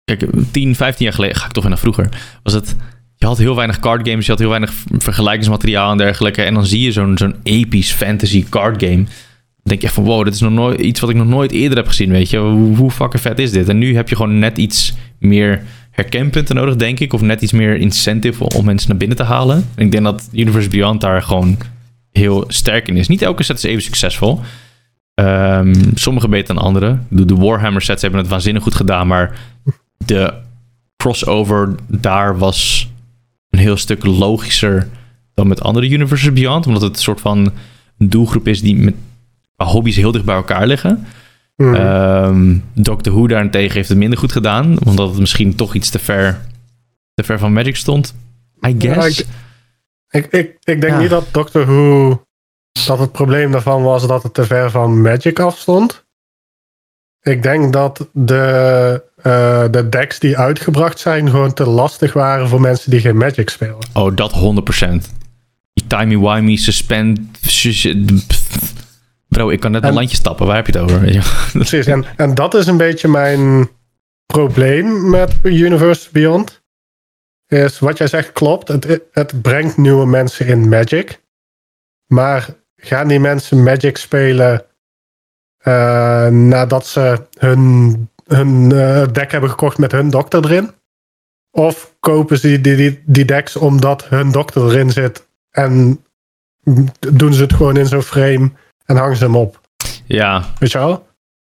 Kijk, 0.04 0.24
10, 0.50 0.74
15 0.74 1.04
jaar 1.04 1.14
geleden, 1.14 1.36
ga 1.36 1.46
ik 1.46 1.52
toch 1.52 1.62
weer 1.62 1.72
naar 1.72 1.80
vroeger. 1.80 2.08
Was 2.42 2.52
het. 2.52 2.76
Je 3.16 3.26
had 3.26 3.38
heel 3.38 3.56
weinig 3.56 3.78
card 3.78 4.08
games, 4.08 4.24
je 4.24 4.30
had 4.30 4.40
heel 4.40 4.48
weinig 4.48 4.72
vergelijkingsmateriaal 4.98 5.90
en 5.90 5.98
dergelijke. 5.98 6.42
En 6.42 6.54
dan 6.54 6.66
zie 6.66 6.80
je 6.80 6.92
zo'n 6.92 7.18
zo'n 7.18 7.34
episch 7.42 7.92
fantasy 7.92 8.44
card 8.48 8.82
game. 8.82 9.04
Dan 9.04 9.62
denk 9.62 9.80
je 9.80 9.86
echt 9.86 9.94
van 9.94 10.04
wow, 10.04 10.24
dit 10.24 10.34
is 10.34 10.40
nog 10.40 10.52
nooit 10.52 10.80
iets 10.80 11.00
wat 11.00 11.10
ik 11.10 11.16
nog 11.16 11.26
nooit 11.26 11.52
eerder 11.52 11.78
heb 11.78 11.86
gezien, 11.86 12.10
weet 12.10 12.30
je. 12.30 12.38
Hoe, 12.38 12.76
hoe 12.76 12.90
fucking 12.90 13.22
vet 13.22 13.38
is 13.38 13.50
dit? 13.50 13.68
En 13.68 13.78
nu 13.78 13.94
heb 13.94 14.08
je 14.08 14.16
gewoon 14.16 14.38
net 14.38 14.58
iets 14.58 14.94
meer 15.18 15.62
herkenpunten 15.90 16.54
nodig, 16.54 16.76
denk 16.76 17.00
ik. 17.00 17.12
Of 17.12 17.20
net 17.20 17.42
iets 17.42 17.52
meer 17.52 17.76
incentive 17.76 18.48
om 18.48 18.64
mensen 18.64 18.88
naar 18.88 18.98
binnen 18.98 19.16
te 19.16 19.22
halen. 19.22 19.68
En 19.74 19.84
ik 19.84 19.92
denk 19.92 20.04
dat 20.04 20.28
Universe 20.32 20.68
Beyond 20.68 21.00
daar 21.00 21.22
gewoon 21.22 21.58
heel 22.20 22.44
sterk 22.48 22.88
in 22.88 22.96
is. 22.96 23.08
Niet 23.08 23.22
elke 23.22 23.42
set 23.42 23.56
is 23.56 23.62
even 23.62 23.82
succesvol. 23.82 24.40
Ehm, 25.14 25.74
sommige 25.94 26.28
beter 26.28 26.54
dan 26.54 26.64
andere. 26.64 26.98
De, 27.08 27.24
de 27.24 27.34
Warhammer 27.34 27.82
sets 27.82 28.02
hebben 28.02 28.20
het 28.20 28.28
waanzinnig 28.28 28.62
goed 28.62 28.74
gedaan, 28.74 29.06
maar 29.06 29.38
de 29.96 30.32
crossover 30.96 31.74
daar 31.86 32.38
was 32.38 32.88
een 33.50 33.58
heel 33.58 33.76
stuk 33.76 34.04
logischer 34.04 34.88
dan 35.34 35.48
met 35.48 35.62
andere 35.62 35.88
Universes 35.88 36.32
Beyond, 36.32 36.66
omdat 36.66 36.82
het 36.82 36.96
een 36.96 37.02
soort 37.02 37.20
van 37.20 37.52
doelgroep 37.98 38.48
is 38.48 38.60
die 38.60 38.76
met 38.76 38.94
hobby's 39.56 39.96
heel 39.96 40.12
dicht 40.12 40.24
bij 40.24 40.34
elkaar 40.34 40.66
liggen. 40.66 41.06
Mhm. 41.56 41.74
Ehm, 41.74 42.56
Doctor 42.74 43.12
Who 43.12 43.26
daarentegen 43.26 43.74
heeft 43.74 43.88
het 43.88 43.98
minder 43.98 44.18
goed 44.18 44.32
gedaan, 44.32 44.78
omdat 44.84 45.08
het 45.08 45.18
misschien 45.18 45.54
toch 45.54 45.74
iets 45.74 45.90
te 45.90 45.98
ver, 45.98 46.40
te 47.14 47.22
ver 47.22 47.38
van 47.38 47.52
Magic 47.52 47.76
stond. 47.76 48.14
I 48.66 48.74
guess. 48.78 49.16
Ja, 49.16 49.22
Ik, 49.22 49.28
ik, 50.10 50.32
ik 50.64 50.80
denk 50.80 50.82
Ja. 50.82 50.98
niet 50.98 51.10
dat 51.10 51.26
Doctor 51.30 51.66
Who. 51.66 52.24
dat 52.86 52.98
het 52.98 53.12
probleem 53.12 53.50
daarvan 53.52 53.82
was 53.82 54.06
dat 54.06 54.22
het 54.22 54.34
te 54.34 54.44
ver 54.44 54.70
van 54.70 55.00
Magic 55.02 55.38
afstond. 55.40 56.04
Ik 57.22 57.42
denk 57.42 57.72
dat 57.72 58.08
de, 58.12 59.04
eh, 59.16 59.64
de 59.70 59.88
decks 59.88 60.18
die 60.18 60.38
uitgebracht 60.38 60.98
zijn 60.98 61.30
gewoon 61.30 61.52
te 61.52 61.66
lastig 61.68 62.12
waren 62.12 62.48
voor 62.48 62.60
mensen 62.60 62.90
die 62.90 63.00
geen 63.00 63.16
Magic 63.16 63.48
spelen. 63.50 63.76
Oh, 63.92 64.16
dat 64.16 64.32
100%. 64.32 65.10
Die 65.72 65.86
timey-wimey, 65.86 66.56
suspend... 66.56 67.20
Bro, 69.28 69.48
ik 69.50 69.60
kan 69.60 69.70
net 69.70 69.82
een 69.82 69.88
En- 69.88 69.94
landje 69.94 70.16
stappen. 70.16 70.46
Waar 70.46 70.56
heb 70.56 70.66
je 70.66 70.72
het 70.72 70.82
over? 70.82 71.00
Weet 71.00 71.14
je? 71.14 71.48
Precies, 71.52 71.86
en, 71.86 72.04
en 72.16 72.34
dat 72.34 72.54
is 72.54 72.66
een 72.66 72.76
beetje 72.76 73.08
mijn, 73.08 73.68
probleem 74.26 75.10
met 75.10 75.34
Universe 75.42 76.08
Beyond 76.12 76.59
is 77.50 77.78
wat 77.78 77.98
jij 77.98 78.06
zegt 78.06 78.32
klopt. 78.32 78.68
Het, 78.68 79.00
het 79.12 79.42
brengt 79.42 79.76
nieuwe 79.76 80.06
mensen 80.06 80.46
in 80.46 80.68
Magic. 80.68 81.20
Maar 82.06 82.48
gaan 82.76 83.08
die 83.08 83.20
mensen 83.20 83.62
Magic 83.62 83.96
spelen 83.96 84.64
uh, 85.66 86.26
nadat 86.26 86.86
ze 86.86 87.26
hun, 87.38 88.08
hun 88.26 88.70
uh, 88.70 89.06
deck 89.12 89.30
hebben 89.30 89.50
gekocht 89.50 89.78
met 89.78 89.92
hun 89.92 90.10
dokter 90.10 90.44
erin? 90.44 90.70
Of 91.50 91.94
kopen 92.00 92.38
ze 92.38 92.60
die, 92.60 92.76
die, 92.76 93.02
die 93.06 93.24
decks 93.24 93.56
omdat 93.56 94.08
hun 94.08 94.32
dokter 94.32 94.64
erin 94.64 94.90
zit 94.90 95.28
en 95.50 96.04
doen 96.98 97.34
ze 97.34 97.42
het 97.42 97.52
gewoon 97.52 97.76
in 97.76 97.86
zo'n 97.86 98.02
frame 98.02 98.50
en 98.84 98.96
hangen 98.96 99.16
ze 99.16 99.24
hem 99.24 99.36
op? 99.36 99.60
Ja. 100.06 100.44
Weet 100.58 100.72
je 100.72 100.78
wel? 100.78 101.08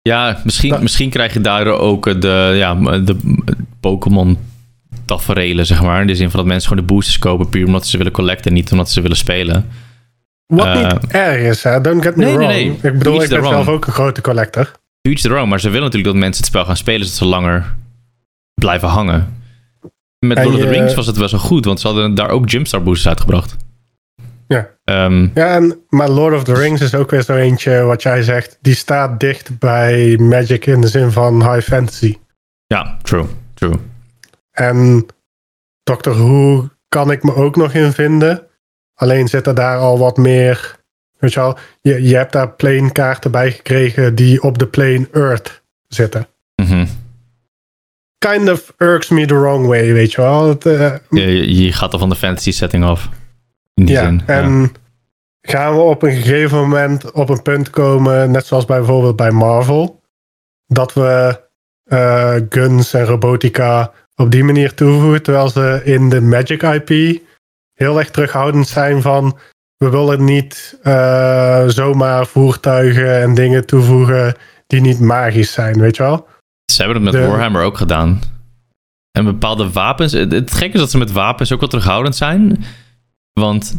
Ja, 0.03 0.41
misschien, 0.45 0.83
misschien 0.83 1.11
krijg 1.11 1.33
je 1.33 1.41
daar 1.41 1.67
ook 1.67 2.21
de, 2.21 2.53
ja, 2.55 2.99
de 2.99 3.41
Pokémon 3.81 4.39
taferelen, 5.17 5.67
zeg 5.67 5.83
maar. 5.83 6.01
In 6.01 6.07
de 6.07 6.15
zin 6.15 6.31
van 6.31 6.41
dat 6.41 6.49
mensen 6.49 6.69
gewoon 6.69 6.87
de 6.87 6.93
boosters 6.93 7.19
kopen 7.19 7.49
puur 7.49 7.67
omdat 7.67 7.87
ze 7.87 7.97
willen 7.97 8.13
collecten, 8.13 8.53
niet 8.53 8.73
omdat 8.73 8.91
ze 8.91 9.01
willen 9.01 9.17
spelen. 9.17 9.69
Wat 10.47 10.67
uh, 10.67 10.93
niet 10.93 11.07
erg 11.07 11.43
is, 11.43 11.63
hè? 11.63 11.81
Don't 11.81 12.03
get 12.03 12.17
me 12.17 12.25
nee, 12.25 12.35
wrong. 12.35 12.51
Nee, 12.51 12.65
nee. 12.65 12.93
Ik 12.93 12.99
bedoel, 12.99 13.23
ik 13.23 13.29
ben 13.29 13.45
zelf 13.45 13.69
ook 13.69 13.87
een 13.87 13.93
grote 13.93 14.21
collector. 14.21 14.73
Each 15.03 15.21
the 15.21 15.29
wrong, 15.29 15.49
maar 15.49 15.61
ze 15.61 15.69
willen 15.69 15.85
natuurlijk 15.85 16.13
dat 16.13 16.23
mensen 16.23 16.43
het 16.43 16.53
spel 16.53 16.65
gaan 16.65 16.77
spelen 16.77 17.01
zodat 17.01 17.19
ze 17.19 17.25
langer 17.25 17.75
blijven 18.55 18.89
hangen. 18.89 19.39
Met 20.27 20.45
Lord 20.45 20.55
of 20.55 20.61
the 20.61 20.69
Rings 20.69 20.95
was 20.95 21.07
het 21.07 21.17
wel 21.17 21.29
zo 21.29 21.39
goed, 21.39 21.65
want 21.65 21.81
ze 21.81 21.87
hadden 21.87 22.15
daar 22.15 22.29
ook 22.29 22.51
Jumpstart 22.51 22.85
boosters 22.85 23.09
uitgebracht. 23.09 23.57
Ja. 24.49 24.69
Um, 24.85 25.31
ja, 25.35 25.55
en, 25.55 25.79
maar 25.89 26.09
Lord 26.09 26.35
of 26.35 26.45
the 26.45 26.55
Rings 26.55 26.81
is 26.81 26.95
ook 26.95 27.11
weer 27.11 27.23
zo 27.23 27.35
eentje, 27.35 27.83
wat 27.83 28.03
jij 28.03 28.23
zegt, 28.23 28.59
die 28.61 28.75
staat 28.75 29.21
dicht 29.21 29.59
bij 29.59 30.17
Magic 30.19 30.67
in 30.67 30.81
de 30.81 30.89
zin 30.89 31.11
van 31.11 31.53
high 31.53 31.69
fantasy. 31.69 32.17
Ja, 32.67 32.97
true, 33.03 33.27
true. 33.55 33.75
En 34.61 35.07
Doctor 35.83 36.15
Who 36.15 36.69
kan 36.89 37.11
ik 37.11 37.23
me 37.23 37.35
ook 37.35 37.57
nog 37.57 37.73
in 37.73 37.93
vinden. 37.93 38.47
Alleen 38.95 39.29
zitten 39.29 39.55
daar 39.55 39.79
al 39.79 39.99
wat 39.99 40.17
meer. 40.17 40.79
Weet 41.19 41.33
je 41.33 41.41
wel, 41.41 41.59
je, 41.81 42.03
je 42.03 42.17
hebt 42.17 42.33
daar 42.33 42.51
plane 42.51 42.93
kaarten 42.93 43.31
bij 43.31 43.51
gekregen 43.51 44.15
die 44.15 44.43
op 44.43 44.59
de 44.59 44.67
plane 44.67 45.09
Earth 45.13 45.63
zitten. 45.89 46.27
Mm 46.57 46.89
Kind 48.19 48.51
of 48.51 48.73
irks 48.79 49.09
me 49.09 49.27
the 49.27 49.39
wrong 49.39 49.67
way, 49.67 49.93
weet 49.93 50.13
je 50.13 50.21
wel. 50.21 50.49
Het, 50.49 50.67
uh, 50.67 50.95
je, 51.11 51.55
je, 51.55 51.73
gaat 51.73 51.93
er 51.93 51.99
van 51.99 52.09
de 52.09 52.17
fantasy 52.17 52.53
setting 52.53 52.85
af. 52.85 53.09
In 53.75 53.85
die 53.85 53.95
ja, 53.95 54.05
zin. 54.05 54.23
En 54.27 54.73
gaan 55.41 55.75
we 55.75 55.81
op 55.81 56.03
een 56.03 56.13
gegeven 56.13 56.59
moment 56.59 57.13
op 57.13 57.29
een 57.29 57.43
punt 57.43 57.71
komen, 57.71 58.31
net 58.31 58.47
zoals 58.47 58.65
bijvoorbeeld 58.65 59.17
bij 59.17 59.31
Marvel, 59.31 60.01
dat 60.67 60.93
we 60.93 61.41
uh, 61.87 62.35
guns 62.49 62.95
en 62.95 63.05
robotica 63.05 63.93
op 64.21 64.31
die 64.31 64.45
manier 64.45 64.75
toevoegen. 64.75 65.23
Terwijl 65.23 65.49
ze 65.49 65.81
in 65.85 66.09
de 66.09 66.21
Magic 66.21 66.63
IP 66.63 67.21
heel 67.75 67.99
erg 67.99 68.11
terughoudend 68.11 68.69
zijn 68.69 69.03
van 69.03 69.39
we 69.77 69.91
willen 69.91 70.25
niet 70.25 70.79
uh, 70.83 71.69
zomaar 71.69 72.27
voertuigen 72.27 73.21
en 73.21 73.35
dingen 73.35 73.67
toevoegen 73.67 74.35
die 74.67 74.81
niet 74.81 75.01
magisch 75.01 75.53
zijn, 75.53 75.81
weet 75.81 75.97
je 75.97 76.03
wel? 76.03 76.29
Ze 76.73 76.83
hebben 76.83 77.05
het 77.05 77.15
met 77.15 77.27
Warhammer 77.27 77.63
ook 77.63 77.77
gedaan. 77.77 78.21
En 79.11 79.25
bepaalde 79.25 79.71
wapens. 79.71 80.13
Het, 80.13 80.33
het 80.33 80.53
gekke 80.53 80.75
is 80.75 80.81
dat 80.81 80.91
ze 80.91 80.99
met 80.99 81.13
wapens 81.13 81.53
ook 81.53 81.61
wel 81.61 81.69
terughoudend 81.69 82.17
zijn. 82.17 82.65
Want. 83.33 83.79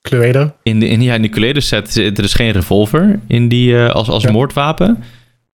Cluedo? 0.00 0.52
In 0.62 0.80
de, 0.80 0.88
in, 0.88 1.02
ja, 1.02 1.14
in 1.14 1.22
de 1.22 1.28
Cluedo 1.28 1.60
set 1.60 1.92
zit 1.92 2.18
er 2.18 2.24
is 2.24 2.34
geen 2.34 2.50
revolver 2.50 3.20
in 3.26 3.48
die, 3.48 3.72
uh, 3.72 3.90
als, 3.90 4.08
als 4.08 4.26
moordwapen. 4.26 5.04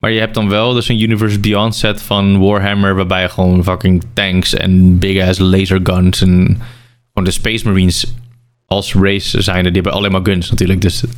Maar 0.00 0.10
je 0.10 0.20
hebt 0.20 0.34
dan 0.34 0.48
wel 0.48 0.72
dus 0.72 0.88
een 0.88 1.00
Universe 1.00 1.40
Beyond 1.40 1.74
set 1.74 2.02
van 2.02 2.38
Warhammer, 2.38 2.94
waarbij 2.94 3.22
je 3.22 3.28
gewoon 3.28 3.64
fucking 3.64 4.04
tanks 4.12 4.54
en 4.54 4.98
big 4.98 5.28
ass 5.28 5.38
laser 5.38 5.80
guns 5.82 6.20
en 6.20 6.60
gewoon 7.06 7.24
de 7.24 7.30
Space 7.30 7.66
Marines 7.66 8.14
als 8.66 8.94
race 8.94 9.42
zijn. 9.42 9.62
Die 9.62 9.72
hebben 9.72 9.92
alleen 9.92 10.12
maar 10.12 10.20
guns 10.24 10.50
natuurlijk. 10.50 10.80
Dus 10.80 11.00
het 11.00 11.10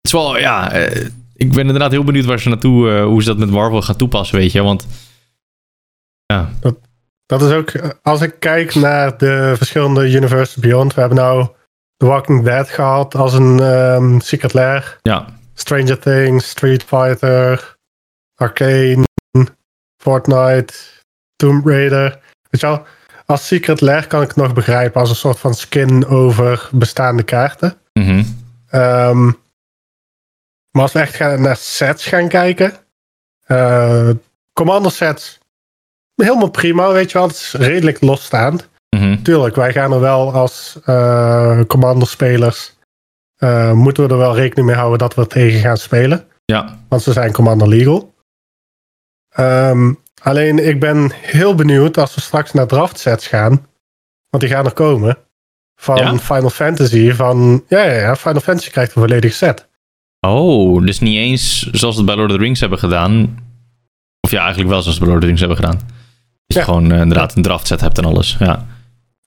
is 0.00 0.12
wel, 0.12 0.38
ja, 0.38 0.72
eh, 0.72 1.06
ik 1.34 1.52
ben 1.52 1.66
inderdaad 1.66 1.90
heel 1.90 2.04
benieuwd 2.04 2.24
waar 2.24 2.40
ze 2.40 2.48
naartoe, 2.48 2.90
uh, 2.90 3.04
hoe 3.04 3.22
ze 3.22 3.28
dat 3.28 3.38
met 3.38 3.50
Marvel 3.50 3.82
gaan 3.82 3.96
toepassen, 3.96 4.38
weet 4.38 4.52
je. 4.52 4.62
Want 4.62 4.86
ja. 6.26 6.50
Dat, 6.60 6.76
dat 7.26 7.42
is 7.42 7.50
ook, 7.50 7.72
als 8.02 8.20
ik 8.20 8.34
kijk 8.38 8.74
naar 8.74 9.18
de 9.18 9.54
verschillende 9.56 10.12
Universe 10.12 10.60
Beyond, 10.60 10.94
we 10.94 11.00
hebben 11.00 11.18
nou 11.18 11.48
The 11.96 12.06
Walking 12.06 12.44
Dead 12.44 12.68
gehad 12.68 13.14
als 13.14 13.32
een 13.32 13.62
um, 13.62 14.20
Secret 14.20 14.52
Lair. 14.52 14.98
Ja. 15.02 15.33
Stranger 15.54 15.98
Things, 15.98 16.48
Street 16.48 16.82
Fighter, 16.82 17.76
Arcane, 18.34 19.04
Fortnite, 19.96 20.74
Tomb 21.36 21.66
Raider. 21.66 22.18
Weet 22.50 22.60
je 22.60 22.66
wel, 22.66 22.86
als 23.26 23.46
Secret 23.46 23.80
Lair 23.80 24.06
kan 24.06 24.22
ik 24.22 24.28
het 24.28 24.36
nog 24.36 24.52
begrijpen 24.52 25.00
als 25.00 25.10
een 25.10 25.16
soort 25.16 25.38
van 25.38 25.54
skin 25.54 26.06
over 26.06 26.68
bestaande 26.72 27.22
kaarten. 27.22 27.76
Mm 27.92 28.42
maar 30.74 30.82
als 30.82 30.92
we 30.92 31.00
echt 31.00 31.14
gaan 31.14 31.42
naar 31.42 31.56
sets 31.56 32.06
gaan 32.06 32.28
kijken, 32.28 32.72
uh, 33.46 34.10
commander 34.52 34.92
sets, 34.92 35.38
helemaal 36.14 36.50
prima, 36.50 36.92
weet 36.92 37.10
je 37.10 37.18
wel. 37.18 37.26
Het 37.26 37.36
is 37.36 37.52
redelijk 37.52 38.00
losstaand. 38.00 38.68
Mm 38.96 39.22
Tuurlijk, 39.22 39.56
wij 39.56 39.72
gaan 39.72 39.92
er 39.92 40.00
wel 40.00 40.32
als 40.32 40.78
uh, 40.86 41.60
commander 41.66 42.08
spelers 42.08 42.73
uh, 43.44 43.72
moeten 43.72 44.06
we 44.06 44.12
er 44.12 44.18
wel 44.18 44.34
rekening 44.34 44.66
mee 44.66 44.76
houden 44.76 44.98
dat 44.98 45.14
we 45.14 45.26
tegen 45.26 45.60
gaan 45.60 45.76
spelen. 45.76 46.26
Ja. 46.44 46.78
Want 46.88 47.02
ze 47.02 47.12
zijn 47.12 47.32
Commander 47.32 47.68
Legal. 47.68 48.14
Um, 49.38 49.98
alleen 50.22 50.68
ik 50.68 50.80
ben 50.80 51.12
heel 51.12 51.54
benieuwd 51.54 51.98
als 51.98 52.14
we 52.14 52.20
straks 52.20 52.52
naar 52.52 52.66
draft 52.66 52.98
sets 52.98 53.26
gaan. 53.26 53.66
Want 54.28 54.42
die 54.42 54.52
gaan 54.52 54.64
er 54.64 54.72
komen. 54.72 55.18
Van 55.76 55.96
ja? 55.96 56.18
Final 56.18 56.50
Fantasy. 56.50 57.12
Van, 57.12 57.64
ja, 57.68 57.82
ja, 57.82 58.00
ja, 58.00 58.16
Final 58.16 58.40
Fantasy 58.40 58.70
krijgt 58.70 58.94
een 58.94 59.02
volledige 59.02 59.34
set. 59.34 59.68
Oh, 60.20 60.84
dus 60.84 61.00
niet 61.00 61.16
eens 61.16 61.70
zoals 61.70 61.96
het 61.96 62.06
bij 62.06 62.16
Lord 62.16 62.30
of 62.30 62.36
the 62.36 62.42
Rings 62.42 62.60
hebben 62.60 62.78
gedaan. 62.78 63.38
Of 64.20 64.30
ja, 64.30 64.40
eigenlijk 64.40 64.70
wel 64.70 64.80
zoals 64.82 64.96
het 64.98 65.04
bij 65.04 65.14
Lord 65.14 65.16
of 65.16 65.20
the 65.20 65.26
Rings 65.26 65.40
hebben 65.40 65.58
gedaan. 65.58 65.80
Dat 66.46 66.56
je 66.56 66.62
gewoon 66.62 66.92
uh, 66.92 67.00
inderdaad 67.00 67.36
een 67.36 67.42
draft 67.42 67.66
set 67.66 67.80
hebt 67.80 67.98
en 67.98 68.04
alles. 68.04 68.36
Ja. 68.38 68.66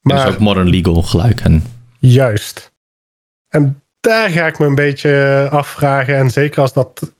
Maar, 0.01 0.25
dus 0.25 0.33
ook 0.33 0.39
Modern 0.39 0.69
Legal 0.69 1.01
gelijk. 1.01 1.39
En... 1.39 1.63
Juist. 1.99 2.71
En 3.47 3.81
daar 4.07 4.29
ga 4.29 4.47
ik 4.47 4.59
me 4.59 4.65
een 4.65 4.75
beetje 4.75 5.47
afvragen. 5.51 6.15
En 6.15 6.29
zeker 6.29 6.61
als 6.61 6.73
dat 6.73 7.13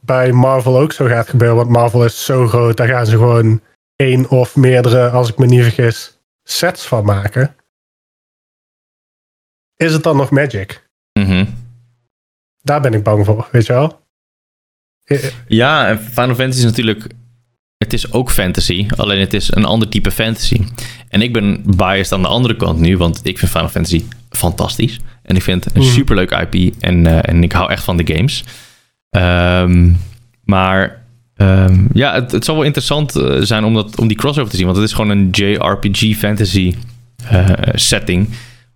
bij 0.00 0.32
Marvel 0.32 0.78
ook 0.78 0.92
zo 0.92 1.06
gaat 1.06 1.28
gebeuren. 1.28 1.56
Want 1.56 1.68
Marvel 1.68 2.04
is 2.04 2.24
zo 2.24 2.46
groot. 2.46 2.76
Daar 2.76 2.88
gaan 2.88 3.06
ze 3.06 3.16
gewoon 3.16 3.60
één 3.96 4.28
of 4.28 4.56
meerdere, 4.56 5.10
als 5.10 5.28
ik 5.28 5.38
me 5.38 5.46
niet 5.46 5.62
vergis, 5.62 6.18
sets 6.42 6.86
van 6.86 7.04
maken. 7.04 7.54
Is 9.76 9.92
het 9.92 10.02
dan 10.02 10.16
nog 10.16 10.30
Magic? 10.30 10.88
Mhm. 11.12 11.46
Daar 12.62 12.80
ben 12.80 12.94
ik 12.94 13.02
bang 13.02 13.24
voor, 13.24 13.48
weet 13.52 13.66
je 13.66 13.72
wel? 13.72 13.98
Ja, 15.46 15.88
en 15.88 15.98
Final 15.98 16.34
Fantasy 16.34 16.58
is 16.58 16.64
natuurlijk 16.64 17.06
het 17.76 17.92
is 17.92 18.12
ook 18.12 18.30
fantasy, 18.30 18.86
alleen 18.96 19.20
het 19.20 19.32
is 19.32 19.54
een 19.54 19.64
ander 19.64 19.88
type 19.88 20.10
fantasy. 20.10 20.60
En 21.08 21.22
ik 21.22 21.32
ben 21.32 21.62
biased 21.76 22.12
aan 22.12 22.22
de 22.22 22.28
andere 22.28 22.56
kant 22.56 22.78
nu, 22.78 22.96
want 22.96 23.20
ik 23.22 23.38
vind 23.38 23.50
Final 23.50 23.68
Fantasy 23.68 24.04
fantastisch. 24.30 25.00
En 25.30 25.36
ik 25.36 25.42
vind 25.42 25.64
het 25.64 25.74
een 25.74 25.82
mm. 25.82 25.88
superleuk 25.88 26.30
IP 26.30 26.74
en, 26.80 27.04
uh, 27.04 27.28
en 27.28 27.42
ik 27.42 27.52
hou 27.52 27.70
echt 27.70 27.84
van 27.84 27.96
de 27.96 28.14
games. 28.14 28.44
Um, 29.16 29.96
maar 30.44 31.02
um, 31.36 31.88
ja, 31.92 32.14
het, 32.14 32.32
het 32.32 32.44
zal 32.44 32.54
wel 32.54 32.64
interessant 32.64 33.16
uh, 33.16 33.40
zijn 33.40 33.64
om, 33.64 33.74
dat, 33.74 33.98
om 33.98 34.08
die 34.08 34.16
crossover 34.16 34.50
te 34.50 34.56
zien, 34.56 34.66
want 34.66 34.78
het 34.78 34.86
is 34.86 34.94
gewoon 34.94 35.10
een 35.10 35.28
JRPG 35.30 36.16
fantasy 36.16 36.74
uh, 37.32 37.48
setting. 37.72 38.28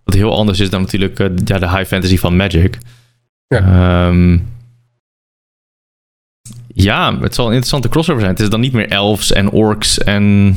Wat 0.04 0.14
heel 0.14 0.36
anders 0.36 0.60
is 0.60 0.70
dan 0.70 0.80
natuurlijk 0.80 1.18
ja, 1.18 1.58
de 1.58 1.68
high 1.68 1.84
fantasy 1.84 2.18
van 2.18 2.36
Magic. 2.36 2.78
Ja. 3.46 4.06
Um, 4.06 4.46
ja, 6.66 7.18
het 7.20 7.34
zal 7.34 7.44
een 7.44 7.52
interessante 7.52 7.88
crossover 7.88 8.20
zijn. 8.20 8.32
Het 8.32 8.42
is 8.42 8.50
dan 8.50 8.60
niet 8.60 8.72
meer 8.72 8.88
elves 8.88 9.32
en 9.32 9.50
orks 9.50 9.98
en 9.98 10.56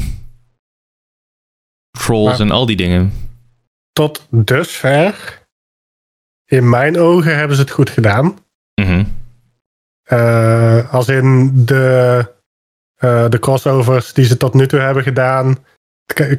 trolls 1.92 2.40
en 2.40 2.52
al 2.52 2.66
die 2.66 2.76
dingen. 2.76 3.14
Tot 3.92 4.28
dusver, 4.30 5.47
in 6.48 6.70
mijn 6.70 7.00
ogen, 7.00 7.38
hebben 7.38 7.56
ze 7.56 7.62
het 7.62 7.72
goed 7.72 7.90
gedaan. 7.90 8.38
Mm 8.82 9.16
als 10.92 11.08
in 11.08 11.52
de, 11.66 12.26
uh, 13.00 13.30
de 13.30 13.40
crossovers 13.40 14.14
die 14.14 14.26
ze 14.26 14.38
tot 14.38 14.54
nu 14.54 14.68
toe 14.68 14.80
hebben 14.80 15.04
gedaan. 15.04 15.58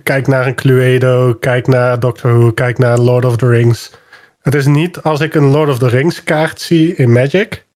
kijk 0.03 0.27
naar 0.27 0.47
een 0.47 0.55
Cluedo, 0.55 1.35
kijk 1.35 1.67
naar 1.67 2.01
Doctor 2.01 2.39
Who, 2.39 2.53
kijk 2.53 2.79
naar 2.79 2.99
Lord 2.99 3.25
of 3.25 3.37
the 3.37 3.49
Rings. 3.49 3.93
Het 4.41 4.55
is 4.55 4.67
niet 4.67 5.03
als 5.03 5.21
ik 5.21 5.35
een 5.35 5.51
Lord 5.51 5.69
of 5.69 5.79
the 5.79 5.89
Rings 5.89 6.23
kaart 6.23 6.61
zie 6.61 6.95
in 6.95 7.13
Magic 7.13 7.67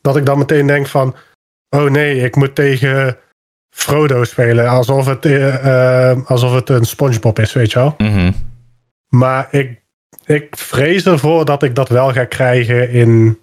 dat 0.00 0.16
ik 0.16 0.26
dan 0.26 0.38
meteen 0.38 0.66
denk 0.66 0.86
van, 0.86 1.14
oh 1.68 1.90
nee, 1.90 2.20
ik 2.20 2.36
moet 2.36 2.54
tegen 2.54 3.16
Frodo 3.70 4.24
spelen. 4.24 4.68
Alsof 4.68 5.06
het, 5.06 5.26
uh, 5.26 6.26
alsof 6.26 6.54
het 6.54 6.68
een 6.68 6.84
Spongebob 6.84 7.38
is, 7.38 7.52
weet 7.52 7.72
je 7.72 7.78
wel. 7.78 7.94
Mm 7.98 8.34
Maar 9.08 9.48
ik, 9.50 9.82
ik 10.24 10.56
vrees 10.56 11.06
ervoor 11.06 11.44
dat 11.44 11.62
ik 11.62 11.74
dat 11.74 11.88
wel 11.88 12.12
ga 12.12 12.24
krijgen 12.24 12.90
in 12.90 13.38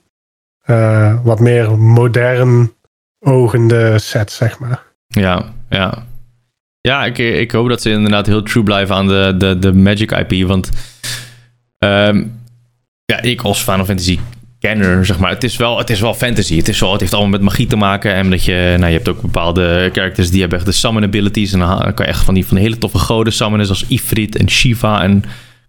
uh, 0.66 1.24
wat 1.24 1.40
meer 1.40 1.78
modern 1.78 2.74
ogende 3.20 4.00
sets, 4.00 4.36
zeg 4.36 4.60
maar. 4.60 4.84
Ja, 5.08 5.54
ja. 5.70 6.06
Ja, 6.82 7.06
ik, 7.06 7.18
ik 7.18 7.52
hoop 7.52 7.70
dat 7.70 7.82
ze 7.82 7.90
inderdaad 7.90 8.26
heel 8.26 8.44
true 8.44 8.64
blijven 8.64 8.96
aan 8.96 9.08
de, 9.08 9.36
de, 9.38 9.60
de 9.60 9.74
Magic 9.74 10.12
IP. 10.12 10.48
Want 10.48 10.70
ehm, 11.78 12.24
ja, 13.06 13.22
ik 13.22 13.42
als 13.42 13.62
Final 13.62 13.86
Fantasy 13.86 14.20
kenner, 14.60 15.06
zeg 15.06 15.20
maar. 15.20 15.30
Het 15.30 15.44
is 15.44 15.58
wel, 15.58 15.78
het 15.78 15.90
is 15.90 16.00
wel 16.00 16.14
fantasy. 16.14 16.58
Het, 16.58 16.68
is 16.68 16.80
wel, 16.80 16.92
het 16.92 17.00
heeft 17.00 17.14
allemaal 17.14 17.32
met 17.32 17.42
magie 17.42 17.68
te 17.68 17.76
maken. 17.76 18.14
En 18.14 18.30
dat 18.30 18.44
je, 18.44 18.76
nou, 18.78 18.86
je 18.86 18.96
hebt 18.96 19.10
ook 19.10 19.22
bepaalde 19.22 19.90
characters 19.94 20.30
die 20.30 20.40
hebben 20.40 20.58
echt 20.58 20.68
de 20.68 20.74
summon 20.74 21.04
abilities. 21.04 21.54
En 21.54 21.60
dan 21.60 21.94
kan 21.94 22.06
je 22.06 22.12
echt 22.12 22.24
van 22.24 22.34
die, 22.34 22.46
van 22.46 22.58
hele 22.58 22.78
toffe 22.78 22.98
goden 22.98 23.34
summonen, 23.34 23.66
zoals 23.66 23.86
Ifrit 23.88 24.38
en 24.38 24.50
Shiva 24.50 25.02
en 25.02 25.24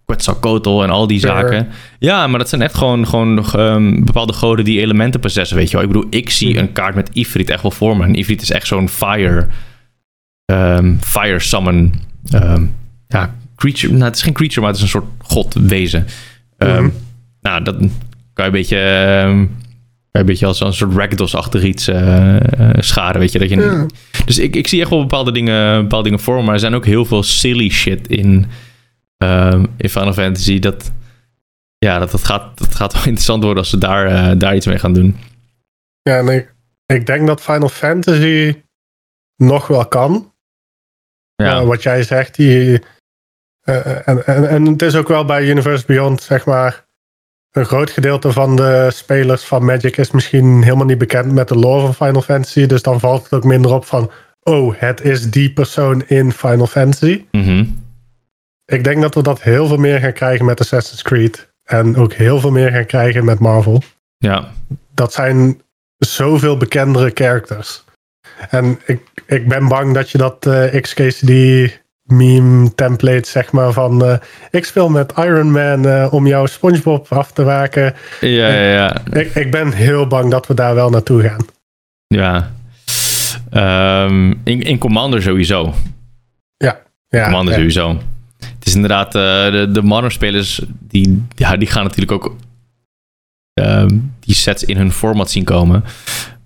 Quetzalcoatl 0.07 0.83
en 0.83 0.89
al 0.89 1.07
die 1.07 1.19
zaken. 1.19 1.67
Ja, 1.99 2.27
maar 2.27 2.39
dat 2.39 2.49
zijn 2.49 2.61
echt 2.61 2.75
gewoon, 2.75 3.07
gewoon 3.07 3.45
um, 3.55 4.05
bepaalde 4.05 4.33
goden 4.33 4.65
die 4.65 4.79
elementen 4.79 5.19
possessen, 5.19 5.57
weet 5.57 5.69
je 5.69 5.77
wel. 5.77 5.85
Ik 5.85 5.91
bedoel, 5.91 6.07
ik 6.09 6.29
zie 6.29 6.57
een 6.57 6.71
kaart 6.71 6.95
met 6.95 7.09
Ifrit 7.13 7.49
echt 7.49 7.61
wel 7.61 7.71
voor 7.71 7.97
me. 7.97 8.03
En 8.03 8.15
Ifrit 8.15 8.41
is 8.41 8.51
echt 8.51 8.67
zo'n 8.67 8.89
fire, 8.89 9.47
um, 10.45 10.97
fire 11.01 11.39
summon, 11.39 11.93
um, 12.33 12.75
ja, 13.07 13.35
creature. 13.55 13.93
Nou, 13.93 14.03
het 14.03 14.15
is 14.15 14.21
geen 14.21 14.33
creature, 14.33 14.61
maar 14.61 14.69
het 14.69 14.77
is 14.77 14.83
een 14.83 14.89
soort 14.89 15.07
godwezen. 15.17 16.05
Mm 16.57 16.93
Nou, 17.41 17.63
dat 17.63 17.75
kan 17.77 17.89
je 18.33 18.43
een 18.43 18.51
beetje, 18.51 18.77
een 20.11 20.25
beetje 20.25 20.45
als 20.45 20.59
een 20.59 20.73
soort 20.73 20.95
ragdolls-achtig 20.95 21.63
iets 21.63 21.87
uh, 21.87 22.35
scharen, 22.77 23.19
weet 23.19 23.31
je. 23.31 23.39
Dat 23.39 23.49
je 23.49 23.85
Dus 24.25 24.37
ik, 24.37 24.55
ik 24.55 24.67
zie 24.67 24.81
echt 24.81 24.89
wel 24.89 24.99
bepaalde 24.99 25.31
dingen, 25.31 25.81
bepaalde 25.81 26.09
dingen 26.09 26.23
voor 26.23 26.37
me. 26.37 26.43
Maar 26.43 26.53
er 26.53 26.59
zijn 26.59 26.75
ook 26.75 26.85
heel 26.85 27.05
veel 27.05 27.23
silly 27.23 27.69
shit 27.69 28.07
in 28.07 28.45
um, 29.17 29.73
in 29.77 29.89
Final 29.89 30.13
Fantasy. 30.13 30.59
Dat, 30.59 30.91
ja, 31.77 31.99
dat, 31.99 32.11
dat, 32.11 32.23
gaat, 32.23 32.57
dat 32.57 32.75
gaat 32.75 32.93
wel 32.93 33.05
interessant 33.11 33.43
worden 33.43 33.61
als 33.61 33.69
ze 33.69 33.77
daar, 33.77 34.11
uh, 34.11 34.39
daar 34.39 34.55
iets 34.55 34.65
mee 34.65 34.79
gaan 34.79 34.93
doen. 34.93 35.17
Ja, 36.01 36.17
en 36.17 36.27
ik, 36.27 36.55
ik 36.85 37.05
denk 37.05 37.27
dat 37.27 37.41
Final 37.41 37.69
Fantasy 37.69 38.61
nog 39.35 39.67
wel 39.67 39.87
kan. 39.87 40.33
Ja. 41.35 41.61
Uh, 41.61 41.67
wat 41.67 41.83
jij 41.83 42.03
zegt, 42.03 42.35
die, 42.35 42.81
uh, 43.63 44.07
en, 44.07 44.25
en, 44.25 44.49
en 44.49 44.65
het 44.65 44.81
is 44.81 44.95
ook 44.95 45.07
wel 45.07 45.25
bij 45.25 45.49
Universe 45.49 45.85
Beyond, 45.85 46.21
zeg 46.21 46.45
maar. 46.45 46.85
Een 47.51 47.65
groot 47.65 47.89
gedeelte 47.89 48.31
van 48.31 48.55
de 48.55 48.89
spelers 48.91 49.43
van 49.43 49.65
Magic 49.65 49.97
is 49.97 50.11
misschien 50.11 50.63
helemaal 50.63 50.85
niet 50.85 50.97
bekend 50.97 51.31
met 51.31 51.47
de 51.47 51.55
lore 51.55 51.93
van 51.93 52.07
Final 52.07 52.21
Fantasy. 52.21 52.65
Dus 52.65 52.81
dan 52.81 52.99
valt 52.99 53.23
het 53.23 53.33
ook 53.33 53.43
minder 53.43 53.73
op 53.73 53.85
van, 53.85 54.11
oh, 54.41 54.75
het 54.77 55.01
is 55.01 55.31
die 55.31 55.53
persoon 55.53 56.03
in 56.07 56.31
Final 56.31 56.67
Fantasy. 56.67 57.25
Mm 57.31 57.85
ik 58.67 58.83
denk 58.83 59.01
dat 59.01 59.15
we 59.15 59.21
dat 59.21 59.41
heel 59.41 59.67
veel 59.67 59.77
meer 59.77 59.99
gaan 59.99 60.13
krijgen 60.13 60.45
met 60.45 60.59
Assassin's 60.59 61.01
Creed. 61.01 61.49
En 61.63 61.95
ook 61.95 62.13
heel 62.13 62.39
veel 62.39 62.51
meer 62.51 62.71
gaan 62.71 62.85
krijgen 62.85 63.25
met 63.25 63.39
Marvel. 63.39 63.81
Ja. 64.17 64.51
Dat 64.93 65.13
zijn 65.13 65.61
zoveel 65.97 66.57
bekendere 66.57 67.11
characters. 67.13 67.83
En 68.49 68.79
ik, 68.85 69.01
ik 69.25 69.47
ben 69.47 69.67
bang 69.67 69.93
dat 69.93 70.09
je 70.09 70.17
dat 70.17 70.45
uh, 70.45 70.75
eh, 70.75 70.81
XKCD 70.81 71.29
meme 72.03 72.75
template, 72.75 73.29
zeg 73.29 73.51
maar, 73.51 73.71
van 73.71 74.05
uh, 74.05 74.17
ik 74.51 74.65
speel 74.65 74.89
met 74.89 75.13
Iron 75.17 75.51
Man 75.51 75.85
uh, 75.85 76.07
om 76.13 76.27
jouw 76.27 76.45
SpongeBob 76.45 77.07
af 77.09 77.31
te 77.31 77.43
waken. 77.43 77.95
Ja, 78.21 78.47
ja, 78.47 78.71
ja. 78.71 79.01
Ik, 79.11 79.35
ik 79.35 79.51
ben 79.51 79.71
heel 79.71 80.07
bang 80.07 80.31
dat 80.31 80.47
we 80.47 80.53
daar 80.53 80.75
wel 80.75 80.89
naartoe 80.89 81.21
gaan. 81.21 81.45
Ja. 82.07 82.51
Um, 84.03 84.41
in, 84.43 84.61
in 84.61 84.77
Commander 84.77 85.21
sowieso. 85.21 85.73
Ja. 86.57 86.79
ja 87.07 87.23
Commander 87.23 87.53
ja. 87.53 87.59
sowieso 87.59 87.99
is 88.63 88.75
inderdaad, 88.75 89.07
uh, 89.07 89.21
de, 89.51 89.69
de 89.71 89.81
modern 89.81 90.11
spelers, 90.11 90.61
die, 90.79 91.23
ja, 91.35 91.57
die 91.57 91.67
gaan 91.67 91.83
natuurlijk 91.83 92.11
ook 92.11 92.35
uh, 93.59 93.85
die 94.19 94.35
sets 94.35 94.63
in 94.63 94.77
hun 94.77 94.91
format 94.91 95.31
zien 95.31 95.43
komen. 95.43 95.83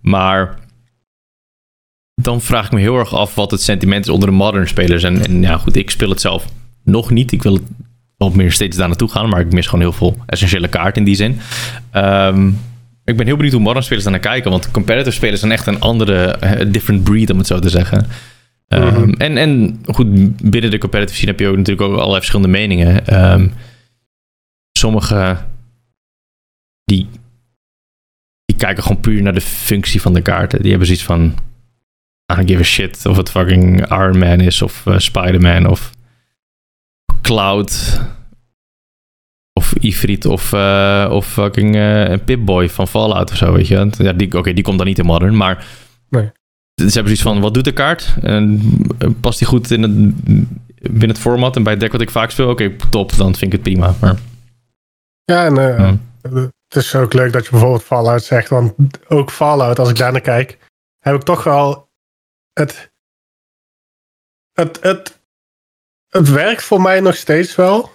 Maar 0.01 0.59
dan 2.21 2.41
vraag 2.41 2.65
ik 2.65 2.71
me 2.71 2.79
heel 2.79 2.97
erg 2.97 3.13
af 3.13 3.35
wat 3.35 3.51
het 3.51 3.61
sentiment 3.61 4.05
is 4.05 4.11
onder 4.11 4.29
de 4.29 4.35
modern 4.35 4.67
spelers. 4.67 5.03
En, 5.03 5.41
ja, 5.41 5.57
goed, 5.57 5.75
ik 5.75 5.91
speel 5.91 6.09
het 6.09 6.21
zelf 6.21 6.45
nog 6.83 7.09
niet. 7.09 7.31
Ik 7.31 7.43
wil 7.43 7.59
het 8.17 8.35
meer 8.35 8.51
steeds 8.51 8.77
daar 8.77 8.87
naartoe 8.87 9.11
gaan, 9.11 9.29
maar 9.29 9.39
ik 9.39 9.53
mis 9.53 9.65
gewoon 9.65 9.81
heel 9.81 9.91
veel 9.91 10.17
essentiële 10.25 10.67
kaarten 10.67 11.01
in 11.01 11.07
die 11.07 11.15
zin. 11.15 11.39
Um, 11.95 12.59
ik 13.05 13.17
ben 13.17 13.25
heel 13.25 13.35
benieuwd 13.35 13.53
hoe 13.53 13.61
modern 13.61 13.83
spelers 13.83 14.03
daar 14.03 14.13
naar 14.13 14.21
kijken, 14.21 14.51
want 14.51 14.71
competitive 14.71 15.15
spelers 15.15 15.39
zijn 15.39 15.51
echt 15.51 15.67
een 15.67 15.79
andere, 15.79 16.37
uh, 16.43 16.71
different 16.71 17.03
breed 17.03 17.29
om 17.29 17.37
het 17.37 17.47
zo 17.47 17.59
te 17.59 17.69
zeggen. 17.69 18.07
Um, 18.73 19.13
en, 19.13 19.37
en 19.37 19.79
goed, 19.85 20.07
binnen 20.49 20.71
de 20.71 20.77
competitive 20.77 21.15
scene 21.15 21.31
heb 21.31 21.39
je 21.39 21.47
ook 21.47 21.57
natuurlijk 21.57 21.87
ook 21.87 21.95
allerlei 21.95 22.17
verschillende 22.17 22.51
meningen. 22.51 23.23
Um, 23.31 23.53
sommige 24.77 25.37
die, 26.83 27.09
die 28.45 28.57
kijken 28.57 28.83
gewoon 28.83 29.01
puur 29.01 29.21
naar 29.21 29.33
de 29.33 29.41
functie 29.41 30.01
van 30.01 30.13
de 30.13 30.21
kaarten. 30.21 30.59
Die 30.59 30.69
hebben 30.69 30.87
zoiets 30.87 31.05
van, 31.05 31.23
I 32.33 32.35
don't 32.35 32.49
give 32.49 32.59
a 32.59 32.63
shit 32.63 33.05
of 33.05 33.17
het 33.17 33.29
fucking 33.29 33.89
Iron 33.89 34.17
Man 34.17 34.39
is 34.39 34.61
of 34.61 34.85
uh, 34.85 34.97
Spider-Man 34.97 35.65
of 35.65 35.91
Cloud 37.21 38.01
of 39.53 39.73
Ifrit 39.73 40.25
of, 40.25 40.53
uh, 40.53 41.09
of 41.11 41.27
fucking 41.27 41.75
uh, 41.75 42.13
Pip-Boy 42.25 42.69
van 42.69 42.87
Fallout 42.87 43.31
of 43.31 43.37
zo, 43.37 43.53
weet 43.53 43.67
je. 43.67 43.89
Ja, 43.97 44.13
die, 44.13 44.37
Oké, 44.37 44.53
die 44.53 44.63
komt 44.63 44.77
dan 44.77 44.87
niet 44.87 44.99
in 44.99 45.05
Modern, 45.05 45.37
maar... 45.37 45.65
Ze 46.89 46.93
hebben 46.93 47.17
zoiets 47.17 47.21
van, 47.21 47.41
wat 47.41 47.53
doet 47.53 47.63
de 47.63 47.73
kaart? 47.73 48.15
En 48.21 48.61
eh, 48.99 49.09
past 49.19 49.39
die 49.39 49.47
goed 49.47 49.71
in 49.71 49.81
het, 49.81 50.25
binnen 50.91 51.09
het 51.09 51.19
format? 51.19 51.55
En 51.55 51.63
bij 51.63 51.71
het 51.71 51.81
deck 51.81 51.91
wat 51.91 52.01
ik 52.01 52.09
vaak 52.09 52.31
speel, 52.31 52.49
oké, 52.49 52.75
top, 52.89 53.15
dan 53.15 53.35
vind 53.35 53.41
ik 53.41 53.51
het 53.51 53.61
prima. 53.61 53.95
Maar... 53.99 54.19
Ja, 55.23 55.45
en 55.45 55.55
uh, 55.55 55.93
het 56.67 56.75
is 56.75 56.95
ook 56.95 57.13
leuk 57.13 57.33
dat 57.33 57.43
je 57.43 57.51
bijvoorbeeld 57.51 57.83
Fallout 57.83 58.23
zegt. 58.23 58.49
Want 58.49 58.73
ook 59.07 59.31
Fallout, 59.31 59.79
als 59.79 59.89
ik 59.89 59.97
daar 59.97 60.11
naar 60.11 60.21
kijk, 60.21 60.57
heb 60.99 61.15
ik 61.15 61.23
toch 61.23 61.43
wel 61.43 61.89
het... 62.53 62.91
Het, 64.51 64.79
het, 64.81 65.19
het 66.07 66.29
werkt 66.29 66.63
voor 66.63 66.81
mij 66.81 66.99
nog 66.99 67.15
steeds 67.15 67.55
wel. 67.55 67.91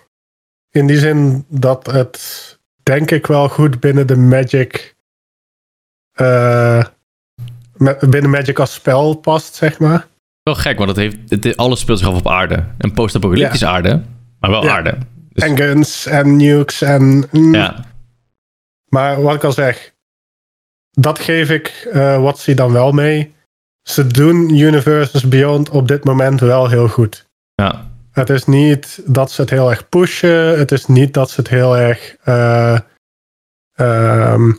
In 0.70 0.86
die 0.86 0.98
zin 0.98 1.44
dat 1.48 1.86
het, 1.86 2.58
denk 2.82 3.10
ik, 3.10 3.26
wel 3.26 3.48
goed 3.48 3.80
binnen 3.80 4.06
de 4.06 4.16
Magic... 4.16 4.94
Uh, 6.20 6.84
binnen 8.08 8.30
Magic 8.30 8.58
als 8.58 8.74
spel 8.74 9.14
past, 9.14 9.54
zeg 9.54 9.78
maar. 9.78 10.06
Wel 10.42 10.54
gek, 10.54 10.78
want 10.78 10.88
het 10.88 10.98
heeft, 10.98 11.16
het, 11.28 11.56
alles 11.56 11.80
speelt 11.80 11.98
zich 11.98 12.08
af 12.08 12.16
op 12.18 12.28
aarde. 12.28 12.64
Een 12.78 12.92
post-apocalyptische 12.92 13.66
aarde, 13.66 14.02
maar 14.40 14.50
wel 14.50 14.68
aarde. 14.68 14.98
Dus... 15.32 15.44
En 15.44 15.56
guns 15.56 16.06
en 16.06 16.36
nukes 16.36 16.82
en... 16.82 17.24
Mm. 17.30 17.54
Ja. 17.54 17.84
Maar 18.88 19.22
wat 19.22 19.34
ik 19.34 19.44
al 19.44 19.52
zeg, 19.52 19.94
dat 20.90 21.18
geef 21.18 21.50
ik 21.50 21.88
uh, 21.92 22.22
wat 22.22 22.38
ze 22.38 22.54
dan 22.54 22.72
wel 22.72 22.92
mee. 22.92 23.34
Ze 23.82 24.06
doen 24.06 24.56
Universes 24.56 25.28
Beyond 25.28 25.70
op 25.70 25.88
dit 25.88 26.04
moment 26.04 26.40
wel 26.40 26.68
heel 26.68 26.88
goed. 26.88 27.26
Ja. 27.54 27.90
Het 28.10 28.30
is 28.30 28.44
niet 28.44 29.02
dat 29.04 29.30
ze 29.30 29.40
het 29.40 29.50
heel 29.50 29.70
erg 29.70 29.88
pushen. 29.88 30.58
Het 30.58 30.72
is 30.72 30.86
niet 30.86 31.14
dat 31.14 31.30
ze 31.30 31.40
het 31.40 31.48
heel 31.48 31.76
erg 31.76 32.16
uh, 32.24 32.78
um, 33.80 34.58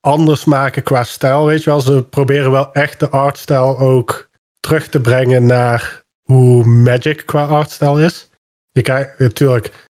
anders 0.00 0.44
maken 0.44 0.82
qua 0.82 1.04
stijl. 1.04 1.46
Weet 1.46 1.62
je 1.62 1.70
wel, 1.70 1.80
ze 1.80 2.04
proberen 2.10 2.50
wel 2.50 2.72
echt 2.72 3.00
de 3.00 3.08
artstijl 3.08 3.78
ook 3.78 4.30
terug 4.60 4.88
te 4.88 5.00
brengen 5.00 5.46
naar 5.46 6.02
hoe 6.22 6.64
Magic 6.64 7.22
qua 7.26 7.44
artstijl 7.44 8.00
is. 8.00 8.30
Je 8.70 8.82
kijkt 8.82 9.18
natuurlijk, 9.18 9.88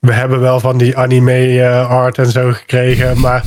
we 0.00 0.12
hebben 0.12 0.40
wel 0.40 0.60
van 0.60 0.78
die 0.78 0.96
anime 0.96 1.48
uh, 1.48 1.90
art 1.90 2.18
en 2.18 2.30
zo 2.30 2.52
gekregen, 2.52 3.20
maar 3.20 3.44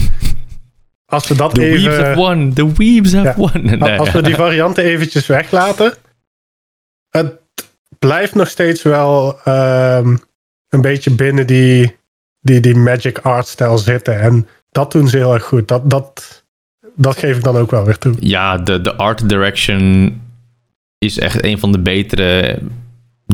als 1.05 1.27
we 1.27 1.35
dat 1.35 1.55
The 1.55 1.65
even... 1.65 1.91
Weebs 1.91 2.03
have 2.03 2.15
won, 2.15 2.53
the 2.53 2.73
Weebs 2.73 3.13
have 3.13 3.39
won. 3.39 3.51
Nee. 3.79 3.99
Als 3.99 4.11
we 4.11 4.21
die 4.21 4.35
varianten 4.35 4.83
eventjes 4.83 5.27
weglaten, 5.27 5.93
het 7.09 7.41
blijft 7.99 8.35
nog 8.35 8.47
steeds 8.47 8.81
wel 8.81 9.39
um, 9.47 10.19
een 10.69 10.81
beetje 10.81 11.11
binnen 11.11 11.47
die, 11.47 11.97
die, 12.39 12.59
die 12.59 12.75
Magic 12.75 13.17
art 13.17 13.47
stijl 13.47 13.77
zitten. 13.77 14.19
En 14.19 14.47
dat 14.69 14.91
doen 14.91 15.07
ze 15.07 15.17
heel 15.17 15.33
erg 15.33 15.43
goed. 15.43 15.67
Dat, 15.67 15.89
dat, 15.89 16.43
dat 16.95 17.17
geef 17.17 17.37
ik 17.37 17.43
dan 17.43 17.55
ook 17.55 17.71
wel 17.71 17.85
weer 17.85 17.97
toe. 17.97 18.15
Ja, 18.19 18.57
de, 18.57 18.81
de 18.81 18.95
art 18.95 19.29
direction 19.29 20.13
is 20.97 21.19
echt 21.19 21.43
een 21.43 21.59
van 21.59 21.71
de 21.71 21.79
betere 21.79 22.59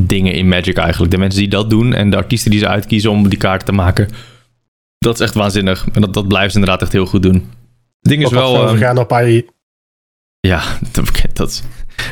dingen 0.01 0.33
in 0.33 0.47
Magic 0.47 0.77
eigenlijk. 0.77 1.11
De 1.11 1.17
mensen 1.17 1.39
die 1.39 1.49
dat 1.49 1.69
doen 1.69 1.93
en 1.93 2.09
de 2.09 2.17
artiesten 2.17 2.51
die 2.51 2.59
ze 2.59 2.67
uitkiezen 2.67 3.11
om 3.11 3.29
die 3.29 3.37
kaarten 3.37 3.67
te 3.67 3.73
maken. 3.73 4.09
Dat 4.97 5.13
is 5.13 5.19
echt 5.19 5.33
waanzinnig. 5.33 5.85
En 5.93 6.01
dat, 6.01 6.13
dat 6.13 6.27
blijven 6.27 6.51
ze 6.51 6.57
inderdaad 6.57 6.81
echt 6.81 6.91
heel 6.91 7.05
goed 7.05 7.23
doen. 7.23 7.33
Het 7.33 8.11
ding 8.11 8.23
is 8.23 8.29
wel... 8.29 8.71
We 8.71 8.77
gaan 8.77 8.97
op 8.97 9.11
AI. 9.11 9.45
Ja, 10.39 10.63
dat 11.33 11.63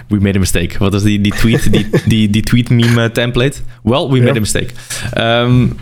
We 0.08 0.20
made 0.20 0.38
a 0.38 0.40
mistake. 0.40 0.78
Wat 0.78 0.94
is 0.94 1.04
die, 1.04 1.22
die 1.22 1.34
tweet, 1.34 1.72
die, 1.72 1.90
die, 2.06 2.30
die 2.30 2.42
tweet 2.42 2.70
meme 2.70 3.12
template? 3.12 3.62
Well, 3.84 4.08
we 4.08 4.20
made 4.20 4.38
a 4.38 4.40
mistake. 4.40 4.70
Um, 5.18 5.78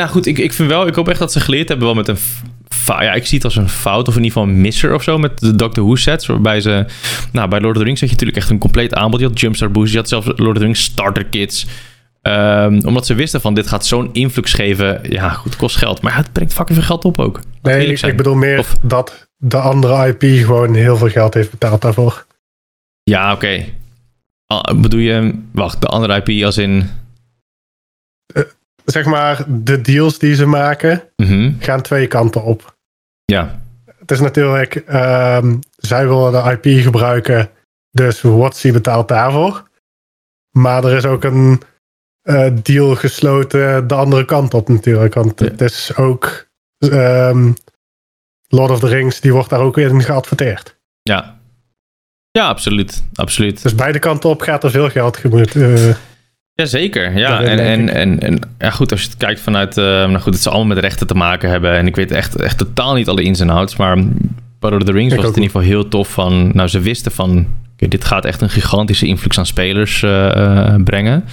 nou 0.00 0.08
goed, 0.08 0.26
ik, 0.26 0.38
ik 0.38 0.52
vind 0.52 0.68
wel, 0.68 0.86
ik 0.86 0.94
hoop 0.94 1.08
echt 1.08 1.18
dat 1.18 1.32
ze 1.32 1.40
geleerd 1.40 1.68
hebben 1.68 1.86
wel 1.86 1.96
met 1.96 2.08
een. 2.08 2.16
Ja, 2.86 3.12
ik 3.12 3.26
zie 3.26 3.36
het 3.36 3.44
als 3.44 3.56
een 3.56 3.68
fout 3.68 4.08
of 4.08 4.16
in 4.16 4.22
ieder 4.22 4.38
geval 4.38 4.48
een 4.54 4.60
misser 4.60 4.94
of 4.94 5.02
zo 5.02 5.18
met 5.18 5.38
de 5.38 5.56
Doctor 5.56 5.84
Who 5.84 5.94
sets. 5.94 6.26
Waarbij 6.26 6.60
ze. 6.60 6.86
Nou, 7.32 7.48
bij 7.48 7.60
Lord 7.60 7.76
of 7.76 7.78
the 7.78 7.84
Rings 7.84 8.00
had 8.00 8.08
je 8.08 8.14
natuurlijk 8.14 8.42
echt 8.42 8.50
een 8.50 8.58
compleet 8.58 8.94
aanbod. 8.94 9.20
Je 9.20 9.26
had 9.26 9.40
Jumpstart 9.40 9.72
Boost, 9.72 9.92
je 9.92 9.98
had 9.98 10.08
zelfs 10.08 10.26
Lord 10.26 10.40
of 10.40 10.54
the 10.54 10.60
Rings 10.60 10.82
starter 10.82 11.24
kits. 11.24 11.66
Um, 12.22 12.84
omdat 12.84 13.06
ze 13.06 13.14
wisten 13.14 13.40
van 13.40 13.54
dit 13.54 13.66
gaat 13.66 13.86
zo'n 13.86 14.10
influx 14.12 14.52
geven. 14.52 15.00
Ja, 15.10 15.28
goed, 15.28 15.56
kost 15.56 15.76
geld. 15.76 16.02
Maar 16.02 16.16
het 16.16 16.32
brengt 16.32 16.52
fucking 16.52 16.78
veel 16.78 16.86
geld 16.86 17.04
op 17.04 17.18
ook. 17.18 17.40
nee, 17.62 17.86
ik, 17.86 18.00
ik, 18.00 18.16
bedoel 18.16 18.34
meer 18.34 18.58
of, 18.58 18.76
dat 18.82 19.28
de 19.36 19.58
andere 19.58 20.06
IP 20.06 20.44
gewoon 20.44 20.74
heel 20.74 20.96
veel 20.96 21.08
geld 21.08 21.34
heeft 21.34 21.50
betaald 21.50 21.82
daarvoor. 21.82 22.26
Ja, 23.02 23.32
oké. 23.32 23.64
Ah, 24.46 24.80
bedoel 24.80 25.00
je, 25.00 25.34
wacht, 25.52 25.80
de 25.80 25.86
andere 25.86 26.22
IP 26.24 26.44
als 26.44 26.58
in... 26.58 26.90
Zeg 28.86 29.04
maar, 29.04 29.44
de 29.48 29.80
deals 29.80 30.18
die 30.18 30.34
ze 30.34 30.46
maken 30.46 31.02
Mhm. 31.16 31.52
gaan 31.58 31.82
twee 31.82 32.06
kanten 32.06 32.42
op. 32.42 32.74
Ja, 33.24 33.60
Het 33.98 34.10
is 34.10 34.20
natuurlijk, 34.20 34.74
ehm, 34.74 35.56
zij 35.76 36.08
willen 36.08 36.32
de 36.32 36.50
IP 36.60 36.82
gebruiken, 36.82 37.50
dus 37.90 38.20
WotC 38.22 38.72
betaalt 38.72 39.08
daarvoor. 39.08 39.68
Maar 40.50 40.84
er 40.84 40.96
is 40.96 41.04
ook 41.04 41.24
een 41.24 41.62
eh, 42.22 42.50
deal 42.62 42.94
gesloten 42.94 43.86
de 43.86 43.94
andere 43.94 44.24
kant 44.24 44.54
op 44.54 44.68
natuurlijk. 44.68 45.14
Want 45.14 45.40
Ja. 45.40 45.46
het 45.46 45.60
is 45.60 45.96
ook 45.96 46.46
ehm, 46.78 47.52
Lord 48.48 48.70
of 48.70 48.80
the 48.80 48.86
Rings, 48.86 49.20
die 49.20 49.32
wordt 49.32 49.50
daar 49.50 49.60
ook 49.60 49.78
in 49.78 50.02
geadverteerd. 50.02 50.76
ja. 51.02 51.34
Ja, 52.30 52.48
absoluut. 52.48 53.04
Absoluut. 53.14 53.62
Dus 53.62 53.74
beide 53.74 53.98
kanten 53.98 54.30
op 54.30 54.40
gaat 54.40 54.64
er 54.64 54.70
veel 54.70 54.90
geld 54.90 55.16
gemoeid. 55.16 55.56
eh, 55.56 55.94
Jazeker, 56.56 57.18
ja. 57.18 57.42
En, 57.42 57.58
en, 57.58 57.88
en, 57.88 58.20
en 58.20 58.38
ja, 58.58 58.70
goed, 58.70 58.90
als 58.90 59.02
je 59.02 59.08
het 59.08 59.16
kijkt 59.16 59.40
vanuit... 59.40 59.78
eh, 59.78 59.84
nou 59.84 60.18
goed, 60.18 60.32
het 60.32 60.42
zal 60.42 60.52
allemaal 60.52 60.74
met 60.74 60.84
rechten 60.84 61.06
te 61.06 61.14
maken 61.14 61.50
hebben. 61.50 61.72
En 61.72 61.86
ik 61.86 61.96
weet 61.96 62.10
echt, 62.10 62.36
echt 62.36 62.58
totaal 62.58 62.94
niet 62.94 63.08
alle 63.08 63.22
ins 63.22 63.40
en 63.40 63.50
outs. 63.50 63.76
Maar 63.76 63.96
Lord 64.60 64.74
of 64.74 64.82
the 64.82 64.92
Rings 64.92 65.12
Ik 65.12 65.18
was 65.18 65.26
het 65.26 65.36
in 65.36 65.42
ieder 65.42 65.56
geval 65.56 65.74
heel 65.74 65.88
tof 65.88 66.08
van... 66.08 66.50
Nou, 66.54 66.68
ze 66.68 66.80
wisten 66.80 67.12
van... 67.12 67.46
dit 67.76 68.04
gaat 68.04 68.24
echt 68.24 68.40
een 68.40 68.50
gigantische 68.50 69.06
invloed 69.06 69.38
aan 69.38 69.46
spelers 69.46 70.02
eh, 70.02 70.36
eh, 70.36 70.82
brengen. 70.84 71.24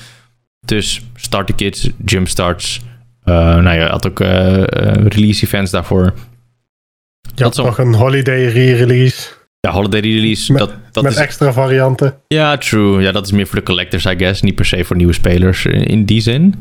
Dus 0.65 1.01
starter 1.15 1.55
kits, 1.55 1.89
jumpstarts... 2.05 2.81
eh 3.23 3.33
nou 3.33 3.63
ja, 3.63 3.71
je 3.71 3.81
had 3.81 4.07
ook 4.07 4.19
release 5.09 5.45
events 5.45 5.71
daarvoor. 5.71 6.13
je 7.35 7.43
had 7.43 7.55
nog 7.55 7.77
een 7.77 7.93
holiday 7.93 8.45
re-release 8.45 9.29
Ja, 9.67 9.71
holiday 9.71 9.99
release, 10.01 10.51
Met- 10.51 10.59
dat, 10.61 10.73
dat 10.91 11.03
met 11.03 11.11
is 11.11 11.17
extra 11.17 11.53
varianten. 11.53 12.15
Ja, 12.27 12.57
true. 12.57 13.01
Ja, 13.01 13.11
dat 13.11 13.25
is 13.25 13.31
meer 13.31 13.47
voor 13.47 13.55
de 13.59 13.65
collectors, 13.65 14.05
I 14.05 14.13
guess. 14.17 14.41
Niet 14.41 14.55
per 14.55 14.65
se 14.65 14.83
voor 14.83 14.95
nieuwe 14.95 15.13
spelers 15.13 15.65
in, 15.65 15.83
in 15.85 16.05
die 16.05 16.21
zin. 16.21 16.55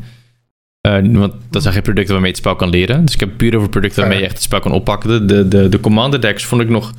Eh, 0.81 0.97
want 1.11 1.33
dat 1.49 1.61
zijn 1.61 1.73
geen 1.73 1.83
producten 1.83 2.11
waarmee 2.13 2.31
je 2.31 2.37
het 2.37 2.45
spel 2.45 2.55
kan 2.55 2.69
leren. 2.69 3.05
Dus 3.05 3.13
ik 3.13 3.19
heb 3.19 3.29
het 3.29 3.37
puur 3.37 3.55
over 3.55 3.69
producten 3.69 3.99
waarmee 3.99 4.17
je 4.19 4.23
echt 4.25 4.33
het 4.33 4.43
spel 4.43 4.59
kan 4.59 4.71
oppakken. 4.71 5.09
De, 5.09 5.25
de, 5.25 5.47
de, 5.47 5.69
de 5.69 5.79
commander 5.79 6.21
decks 6.21 6.45
vond 6.45 6.61
ik 6.61 6.69
nog 6.69 6.93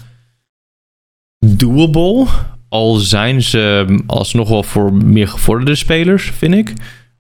doable. 1.47 2.27
Al 2.69 2.95
zijn 2.95 3.43
ze 3.43 3.87
alsnog 4.07 4.49
wel 4.49 4.63
voor 4.63 4.93
meer 4.93 5.29
gevorderde 5.29 5.75
spelers, 5.75 6.31
vind 6.31 6.55
ik. 6.55 6.73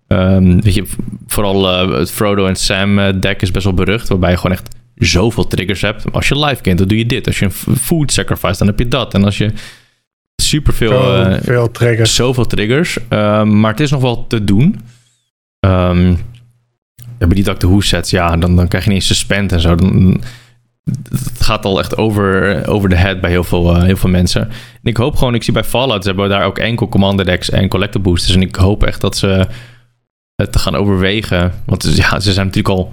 Ehm, 0.06 0.60
weet 0.60 0.74
je, 0.74 0.84
vooral 1.26 1.68
eh, 1.70 1.98
het 1.98 2.10
Frodo 2.10 2.46
en 2.46 2.56
Sam 2.56 2.98
eh, 2.98 3.12
deck 3.20 3.42
is 3.42 3.50
best 3.50 3.64
wel 3.64 3.74
berucht. 3.74 4.08
Waarbij 4.08 4.30
je 4.30 4.36
gewoon 4.36 4.56
echt 4.56 4.74
zoveel 4.94 5.46
triggers 5.46 5.80
hebt. 5.80 6.12
Als 6.12 6.28
je 6.28 6.38
live 6.38 6.62
kent, 6.62 6.78
dan 6.78 6.88
doe 6.88 6.98
je 6.98 7.06
dit. 7.06 7.26
Als 7.26 7.38
je 7.38 7.44
een 7.44 7.76
food 7.76 8.12
sacrifice, 8.12 8.58
dan 8.58 8.66
heb 8.66 8.78
je 8.78 8.88
dat. 8.88 9.14
En 9.14 9.24
als 9.24 9.38
je 9.38 9.52
superveel... 10.36 10.90
Zo 10.90 11.14
eh, 11.14 11.42
veel 11.42 11.70
triggers. 11.70 12.14
zoveel 12.14 12.46
triggers. 12.46 12.98
Ehm, 13.08 13.60
maar 13.60 13.70
het 13.70 13.80
is 13.80 13.90
nog 13.90 14.00
wel 14.00 14.26
te 14.26 14.44
doen. 14.44 14.80
Ehm 15.60 16.14
ja, 17.18 17.26
bij 17.26 17.34
die 17.34 17.44
Doctor 17.44 17.70
Who 17.70 17.80
sets, 17.80 18.10
ja, 18.10 18.36
dan, 18.36 18.56
dan 18.56 18.68
krijg 18.68 18.84
je 18.84 18.90
niet 18.90 18.98
eens 18.98 19.08
suspend 19.08 19.52
en 19.52 19.60
zo. 19.60 19.74
Dan, 19.74 20.22
het 21.08 21.40
gaat 21.40 21.64
al 21.64 21.78
echt 21.78 21.96
over, 21.96 22.62
over 22.66 22.88
de 22.88 22.96
head 22.96 23.20
bij 23.20 23.30
heel 23.30 23.44
veel, 23.44 23.76
eh, 23.76 23.82
heel 23.82 23.96
veel 23.96 24.10
mensen. 24.10 24.42
En 24.48 24.90
ik 24.90 24.96
hoop 24.96 25.16
gewoon, 25.16 25.34
ik 25.34 25.42
zie 25.42 25.52
bij 25.52 25.64
Fallout, 25.64 26.02
ze 26.02 26.08
hebben 26.08 26.28
daar 26.28 26.44
ook 26.44 26.58
enkel 26.58 26.88
commander 26.88 27.24
decks 27.24 27.50
en 27.50 27.68
collector 27.68 28.00
boosters. 28.00 28.34
En 28.34 28.42
ik 28.42 28.56
hoop 28.56 28.82
echt 28.82 29.00
dat 29.00 29.16
ze 29.16 29.46
het 30.36 30.56
gaan 30.56 30.74
overwegen. 30.74 31.52
Want 31.64 31.96
ja, 31.96 32.20
ze 32.20 32.32
zijn 32.32 32.46
natuurlijk 32.46 32.74
al 32.74 32.92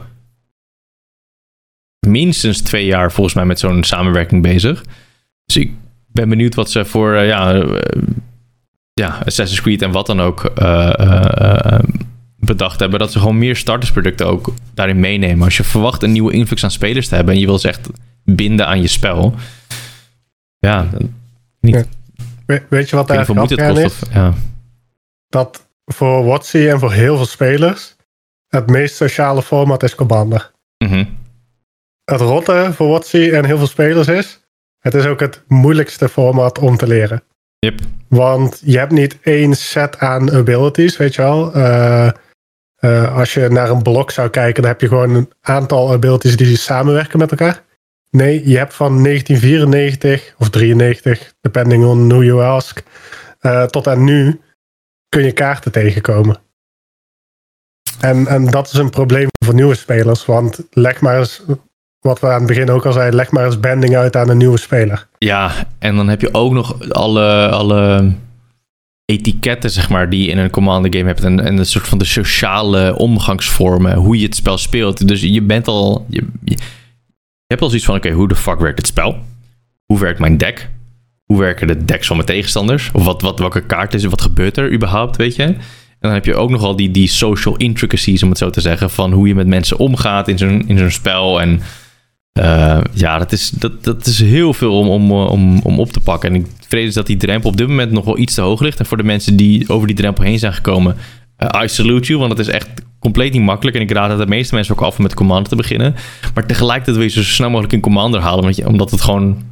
minstens 2.08 2.62
twee 2.62 2.86
jaar 2.86 3.12
volgens 3.12 3.36
mij 3.36 3.46
met 3.46 3.60
zo'n 3.60 3.84
samenwerking 3.84 4.42
bezig. 4.42 4.84
Dus 5.46 5.56
ik 5.58 5.72
ben 6.08 6.30
benieuwd 6.30 6.56
wat 6.56 6.72
ze 6.72 6.86
voor, 6.86 7.14
eh, 7.16 7.28
ja, 7.28 7.54
eh, 7.54 8.02
ja, 8.94 9.08
Assassin's 9.26 9.62
Creed 9.62 9.82
en 9.82 9.92
wat 9.92 10.06
dan 10.06 10.22
ook 10.22 10.46
eh, 10.46 11.80
bedacht 12.36 12.80
hebben. 12.80 13.00
Dat 13.00 13.12
ze 13.12 13.20
gewoon 13.20 13.38
meer 13.38 13.56
startersproducten 13.56 14.28
ook 14.28 14.54
daarin 14.74 15.00
meenemen. 15.00 15.44
Als 15.44 15.58
je 15.58 15.64
verwacht 15.64 16.04
een 16.04 16.12
nieuwe 16.12 16.34
influx 16.34 16.64
aan 16.64 16.72
spelers 16.72 17.08
te 17.08 17.16
hebben 17.16 17.34
en 17.34 17.40
je 17.40 17.46
wil 17.46 17.60
ze 17.60 17.68
echt 17.68 17.90
binden 18.24 18.68
aan 18.68 18.82
je 18.82 18.88
spel. 18.88 19.36
Ja, 20.60 20.88
We- 21.60 21.86
weet 22.70 22.90
je 22.90 22.96
wat 22.96 23.08
daar 23.08 23.18
niet 23.18 23.26
grappig 23.38 23.58
het 23.60 23.74
kost. 23.74 23.86
Of, 23.86 24.14
ja. 24.14 24.34
Dat 25.28 25.68
voor 25.86 26.24
WotC 26.24 26.54
en 26.54 26.80
voor 26.80 26.92
heel 26.92 27.16
veel 27.16 27.26
spelers 27.26 27.96
het 28.48 28.70
meest 28.70 28.96
sociale 28.96 29.42
format 29.42 29.84
is 29.84 29.96
Commander. 29.96 30.52
Mhm. 30.78 31.06
Het 32.04 32.22
rotte 32.22 32.70
voor 32.74 32.88
WotC 32.88 33.14
en 33.14 33.46
heel 33.46 33.58
veel 33.58 33.68
spelers 33.68 34.08
is, 34.08 34.42
het 34.80 34.94
is 34.94 35.06
ook 35.06 35.20
het 35.20 35.44
moeilijkste 35.48 36.10
format 36.10 36.60
om 36.60 36.78
te 36.78 36.88
leren. 36.88 37.24
Yep. 37.60 37.80
Want 38.08 38.62
je 38.66 38.78
hebt 38.78 38.92
niet 38.92 39.18
één 39.22 39.56
set 39.56 40.00
aan 40.00 40.32
abilities, 40.32 40.98
weet 40.98 41.16
je 41.16 41.22
wel. 41.22 41.54
Eh, 41.54 42.08
eh, 42.76 43.16
als 43.18 43.34
je 43.34 43.48
naar 43.50 43.70
een 43.70 43.82
blok 43.82 44.12
zou 44.12 44.30
kijken, 44.30 44.62
dan 44.62 44.72
heb 44.72 44.82
je 44.82 44.88
gewoon 44.88 45.16
een 45.16 45.32
aantal 45.42 45.92
abilities 45.92 46.38
die 46.38 46.58
samenwerken 46.58 47.20
met 47.20 47.32
elkaar. 47.32 47.64
Nee, 48.10 48.50
je 48.50 48.58
hebt 48.58 48.74
van 48.74 49.02
1994 49.02 50.34
of 50.38 50.50
93, 50.50 51.34
depending 51.42 51.86
on 51.86 52.10
who 52.10 52.24
you 52.24 52.44
ask, 52.44 52.84
eh, 53.40 53.64
tot 53.64 53.88
aan 53.88 54.04
nu 54.04 54.42
kun 55.10 55.24
je 55.24 55.32
kaarten 55.32 55.72
tegenkomen. 55.72 56.42
En, 58.00 58.28
en 58.28 58.46
dat 58.46 58.68
is 58.68 58.74
een 58.74 58.90
probleem 58.90 59.28
voor 59.46 59.54
nieuwe 59.54 59.76
spelers, 59.76 60.26
want 60.26 60.60
leg 60.70 61.02
maar 61.02 61.18
eens, 61.18 61.44
wat 62.02 62.20
we 62.20 62.28
aan 62.28 62.38
het 62.38 62.48
begin 62.48 62.70
ook 62.70 62.86
al 62.86 62.92
zeiden, 62.92 63.16
leg 63.16 63.32
maar 63.32 63.46
eens 63.46 63.60
banding 63.60 63.96
uit 63.96 64.16
aan 64.16 64.30
een 64.30 64.38
nieuwe 64.38 64.60
speler. 64.60 65.08
Ja, 65.18 65.52
en 65.80 65.96
dan 65.96 66.08
heb 66.08 66.22
je 66.22 66.34
ook 66.34 66.54
nog 66.54 66.90
alle, 66.90 67.50
alle 67.50 68.12
etiketten, 69.06 69.70
zeg 69.70 69.90
maar, 69.90 70.10
die 70.10 70.24
je 70.24 70.30
in 70.30 70.38
een 70.38 70.50
commander 70.50 70.94
game 70.94 71.08
hebt. 71.08 71.24
En, 71.24 71.40
en 71.40 71.58
een 71.58 71.66
soort 71.66 71.88
van 71.88 71.98
de 71.98 72.06
sociale 72.06 72.98
omgangsvormen, 72.98 73.96
hoe 73.96 74.18
je 74.20 74.26
het 74.26 74.36
spel 74.36 74.58
speelt. 74.58 75.08
Dus 75.08 75.22
je 75.22 75.42
bent 75.42 75.68
al. 75.68 76.06
Je 76.10 76.58
hebt 77.48 77.62
al 77.62 77.68
zoiets 77.68 77.86
van: 77.86 77.96
oké, 77.96 78.12
hoe 78.12 78.28
de 78.28 78.36
fuck 78.36 78.60
werkt 78.60 78.78
het 78.78 78.88
spel? 78.88 79.18
Hoe 79.86 80.00
werkt 80.00 80.20
mijn 80.20 80.38
deck? 80.38 80.70
Hoe 81.26 81.40
werken 81.40 81.68
de 81.68 81.86
decks 81.86 82.08
van 82.08 82.16
mijn 82.16 82.28
tegenstanders? 82.28 82.90
Of 82.94 83.06
wat, 83.06 83.22
wat, 83.22 83.40
welke 83.40 83.62
kaart 83.62 83.94
is 83.94 84.04
er? 84.04 84.10
Wat 84.10 84.22
gebeurt 84.22 84.58
er 84.58 84.74
überhaupt, 84.74 85.18
weet 85.18 85.36
je? 85.36 85.44
En 85.44 85.58
dan 86.00 86.12
heb 86.12 86.26
je 86.26 86.36
ook 86.36 86.50
nogal 86.50 86.76
die, 86.76 86.92
die 86.92 87.08
social 87.08 87.56
intricacies, 87.56 88.24
om 88.24 88.30
het 88.30 88.38
zo 88.38 88.50
te 88.50 88.62
zeggen, 88.62 88.90
van 88.90 89.12
hoe 89.12 89.28
je 89.28 89.36
met 89.36 89.48
mensen 89.48 89.78
omgaat 89.78 90.28
in 90.28 90.38
zo'n, 90.38 90.68
in 90.68 90.78
zo'n 90.78 90.92
spel. 90.92 91.42
En 91.42 91.62
eh, 92.32 92.82
ja, 92.94 93.18
dat 93.18 93.32
is, 93.32 93.50
dat, 93.50 93.84
dat 93.84 94.06
is 94.06 94.20
heel 94.20 94.54
veel 94.54 94.80
om, 94.80 94.90
om, 94.90 95.12
om, 95.12 95.60
om 95.64 95.80
op 95.80 95.92
te 95.92 96.00
pakken. 96.00 96.30
En 96.30 96.36
ik 96.36 96.46
vrees 96.68 96.94
dat 96.94 97.08
die 97.08 97.18
drempel 97.18 97.50
op 97.50 97.58
dit 97.58 97.68
moment 97.68 97.92
nog 97.92 98.06
wel 98.06 98.18
iets 98.18 98.34
te 98.34 98.42
hoog 98.42 98.62
ligt. 98.62 98.80
En 98.80 98.86
voor 98.86 98.98
de 98.98 99.04
mensen 99.04 99.36
die 99.36 99.70
over 99.70 99.88
die 99.88 99.96
drempel 99.96 100.24
heen 100.24 100.40
zijn 100.40 100.54
gekomen, 100.54 100.96
eh, 101.36 101.64
I 101.64 101.68
salute 101.68 102.08
you, 102.08 102.20
want 102.20 102.32
het 102.32 102.48
is 102.48 102.54
echt 102.54 102.70
compleet 103.00 103.34
niet 103.34 103.42
makkelijk. 103.42 103.76
En 103.76 103.82
ik 103.82 103.92
raad 103.92 104.10
het 104.10 104.20
de 104.20 104.28
meeste 104.28 104.56
mensen 104.56 104.76
ook 104.76 104.82
af 104.82 104.98
om 104.98 105.04
met 105.04 105.14
Commander 105.14 105.50
te 105.50 105.56
beginnen. 105.56 105.96
Maar 106.34 106.46
tegelijkertijd 106.46 106.96
wil 106.98 107.06
je 107.06 107.12
zo 107.12 107.24
snel 107.24 107.50
mogelijk 107.50 107.74
een 107.74 107.80
Commander 107.80 108.22
halen, 108.22 108.44
want 108.44 108.56
je, 108.56 108.68
omdat 108.68 108.92
het 108.92 109.02
gewoon 109.02 109.44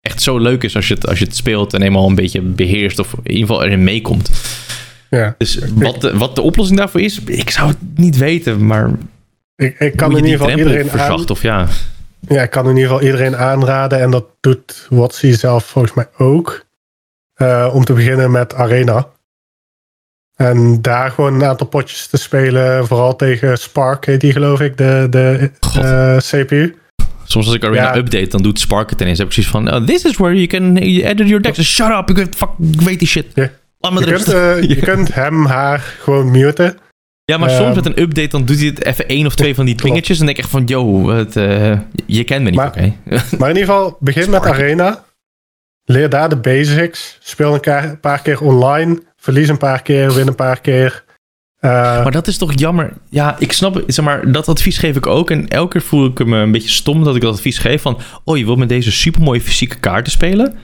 echt 0.00 0.22
zo 0.22 0.38
leuk 0.38 0.62
is 0.62 0.76
als 0.76 0.88
je, 0.88 0.94
het, 0.94 1.08
als 1.08 1.18
je 1.18 1.24
het 1.24 1.36
speelt 1.36 1.74
en 1.74 1.82
eenmaal 1.82 2.08
een 2.08 2.14
beetje 2.14 2.40
beheerst 2.40 2.98
of 2.98 3.14
in 3.22 3.32
ieder 3.32 3.46
geval 3.46 3.64
erin 3.64 3.84
meekomt. 3.84 4.30
Ja. 5.10 5.34
Dus 5.38 5.58
wat 5.74 6.00
de, 6.00 6.16
wat 6.16 6.34
de 6.34 6.42
oplossing 6.42 6.78
daarvoor 6.78 7.00
is, 7.00 7.20
ik 7.24 7.50
zou 7.50 7.68
het 7.68 7.78
niet 7.94 8.16
weten, 8.16 8.66
maar 8.66 8.90
Ik, 9.56 9.78
ik 9.78 9.96
kan 9.96 10.10
in 10.10 10.24
ieder 10.24 10.38
geval 10.38 10.58
iedereen 10.58 10.82
aan, 10.82 10.98
verzacht 10.98 11.30
of 11.30 11.42
ja. 11.42 11.68
Ja, 12.20 12.42
ik 12.42 12.50
kan 12.50 12.64
in 12.68 12.76
ieder 12.76 12.90
geval 12.90 13.04
iedereen 13.04 13.36
aanraden, 13.36 14.00
en 14.00 14.10
dat 14.10 14.24
doet 14.40 14.86
Watsi 14.90 15.32
zelf 15.34 15.64
volgens 15.64 15.94
mij 15.94 16.08
ook, 16.16 16.64
eh, 17.34 17.70
om 17.72 17.84
te 17.84 17.92
beginnen 17.92 18.30
met 18.30 18.54
Arena. 18.54 19.06
En 20.36 20.82
daar 20.82 21.10
gewoon 21.10 21.34
een 21.34 21.44
aantal 21.44 21.66
potjes 21.66 22.06
te 22.06 22.16
spelen, 22.16 22.86
vooral 22.86 23.16
tegen 23.16 23.58
Spark 23.58 24.06
heet 24.06 24.20
die 24.20 24.32
geloof 24.32 24.60
ik, 24.60 24.76
de, 24.76 25.06
de 25.10 25.50
eh, 25.80 26.16
CPU. 26.16 26.76
Soms 27.24 27.46
als 27.46 27.54
ik 27.54 27.64
Arena 27.64 27.82
Ja. 27.82 27.96
update, 27.96 28.28
dan 28.28 28.42
doet 28.42 28.60
Spark 28.60 28.90
het 28.90 29.00
ineens. 29.00 29.18
heb 29.18 29.26
ik 29.26 29.32
zoiets 29.32 29.52
van, 29.52 29.74
oh, 29.74 29.86
this 29.86 30.04
is 30.04 30.16
where 30.16 30.34
you 30.34 30.46
can 30.46 30.76
edit 30.76 31.28
your 31.28 31.42
decks. 31.42 31.62
Shut 31.62 31.90
up, 31.90 32.10
ik 32.10 32.16
weet, 32.16 32.36
fuck, 32.36 32.48
ik 32.72 32.80
weet 32.80 32.98
die 32.98 33.08
shit. 33.08 33.26
Ja. 33.34 33.50
Laat 33.78 33.92
me 33.92 34.00
Je 34.00 34.06
kunt, 34.12 34.28
eh, 34.32 34.62
je 34.62 34.76
kunt 34.90 35.14
hem, 35.14 35.46
haar 35.46 35.78
gewoon 35.78 36.30
muten. 36.30 36.78
Ja, 37.32 37.38
maar 37.38 37.48
ehm, 37.48 37.62
soms 37.62 37.74
met 37.74 37.86
een 37.86 38.00
update, 38.00 38.28
dan 38.28 38.44
doet 38.44 38.58
hij 38.58 38.66
het 38.66 38.84
even 38.84 39.08
één 39.08 39.26
of 39.26 39.34
twee 39.34 39.54
van 39.54 39.64
die 39.64 39.74
dingetjes. 39.74 40.18
En 40.20 40.24
denk 40.26 40.36
ik 40.38 40.42
echt 40.44 40.52
van, 40.52 40.64
yo, 40.64 41.08
het, 41.08 41.36
eh, 41.36 41.78
je 42.06 42.24
kent 42.24 42.42
me 42.42 42.50
niet, 42.50 42.58
Maar- 42.58 42.68
oké? 42.68 42.92
Maar 43.38 43.50
in 43.50 43.56
ieder 43.56 43.74
geval, 43.74 43.96
begin 44.00 44.30
met. 44.30 44.44
Arena. 44.46 45.04
Leer 45.84 46.08
daar 46.08 46.28
de 46.28 46.36
basics. 46.36 47.18
Speel 47.20 47.58
een 47.62 48.00
paar 48.00 48.22
keer 48.22 48.40
online. 48.40 49.02
Verlies 49.16 49.48
een 49.48 49.58
paar 49.58 49.82
keer, 49.82 50.14
win 50.14 50.26
een 50.26 50.34
paar 50.34 50.60
keer. 50.60 51.04
Eh, 51.58 51.70
Maar 51.72 52.10
dat 52.10 52.26
is 52.26 52.38
toch 52.38 52.52
jammer. 52.58 52.92
Ja, 53.10 53.36
ik 53.38 53.52
snap, 53.52 53.82
zeg 53.86 54.04
maar, 54.04 54.32
dat 54.32 54.48
advies 54.48 54.78
geef 54.78 54.96
ik 54.96 55.06
ook. 55.06 55.30
En 55.30 55.48
elke 55.48 55.72
keer 55.72 55.82
voel 55.88 56.06
ik 56.06 56.24
me 56.26 56.36
een 56.38 56.52
beetje 56.52 56.68
stom 56.68 57.04
dat 57.04 57.16
ik 57.16 57.22
dat 57.22 57.32
advies 57.34 57.58
geef 57.58 57.82
van... 57.82 57.98
Oh, 58.24 58.36
je 58.38 58.44
wilt 58.44 58.58
met 58.58 58.68
deze 58.68 58.92
supermooie 58.92 59.40
fysieke 59.40 59.76
kaarten 59.78 60.12
spelen? 60.12 60.54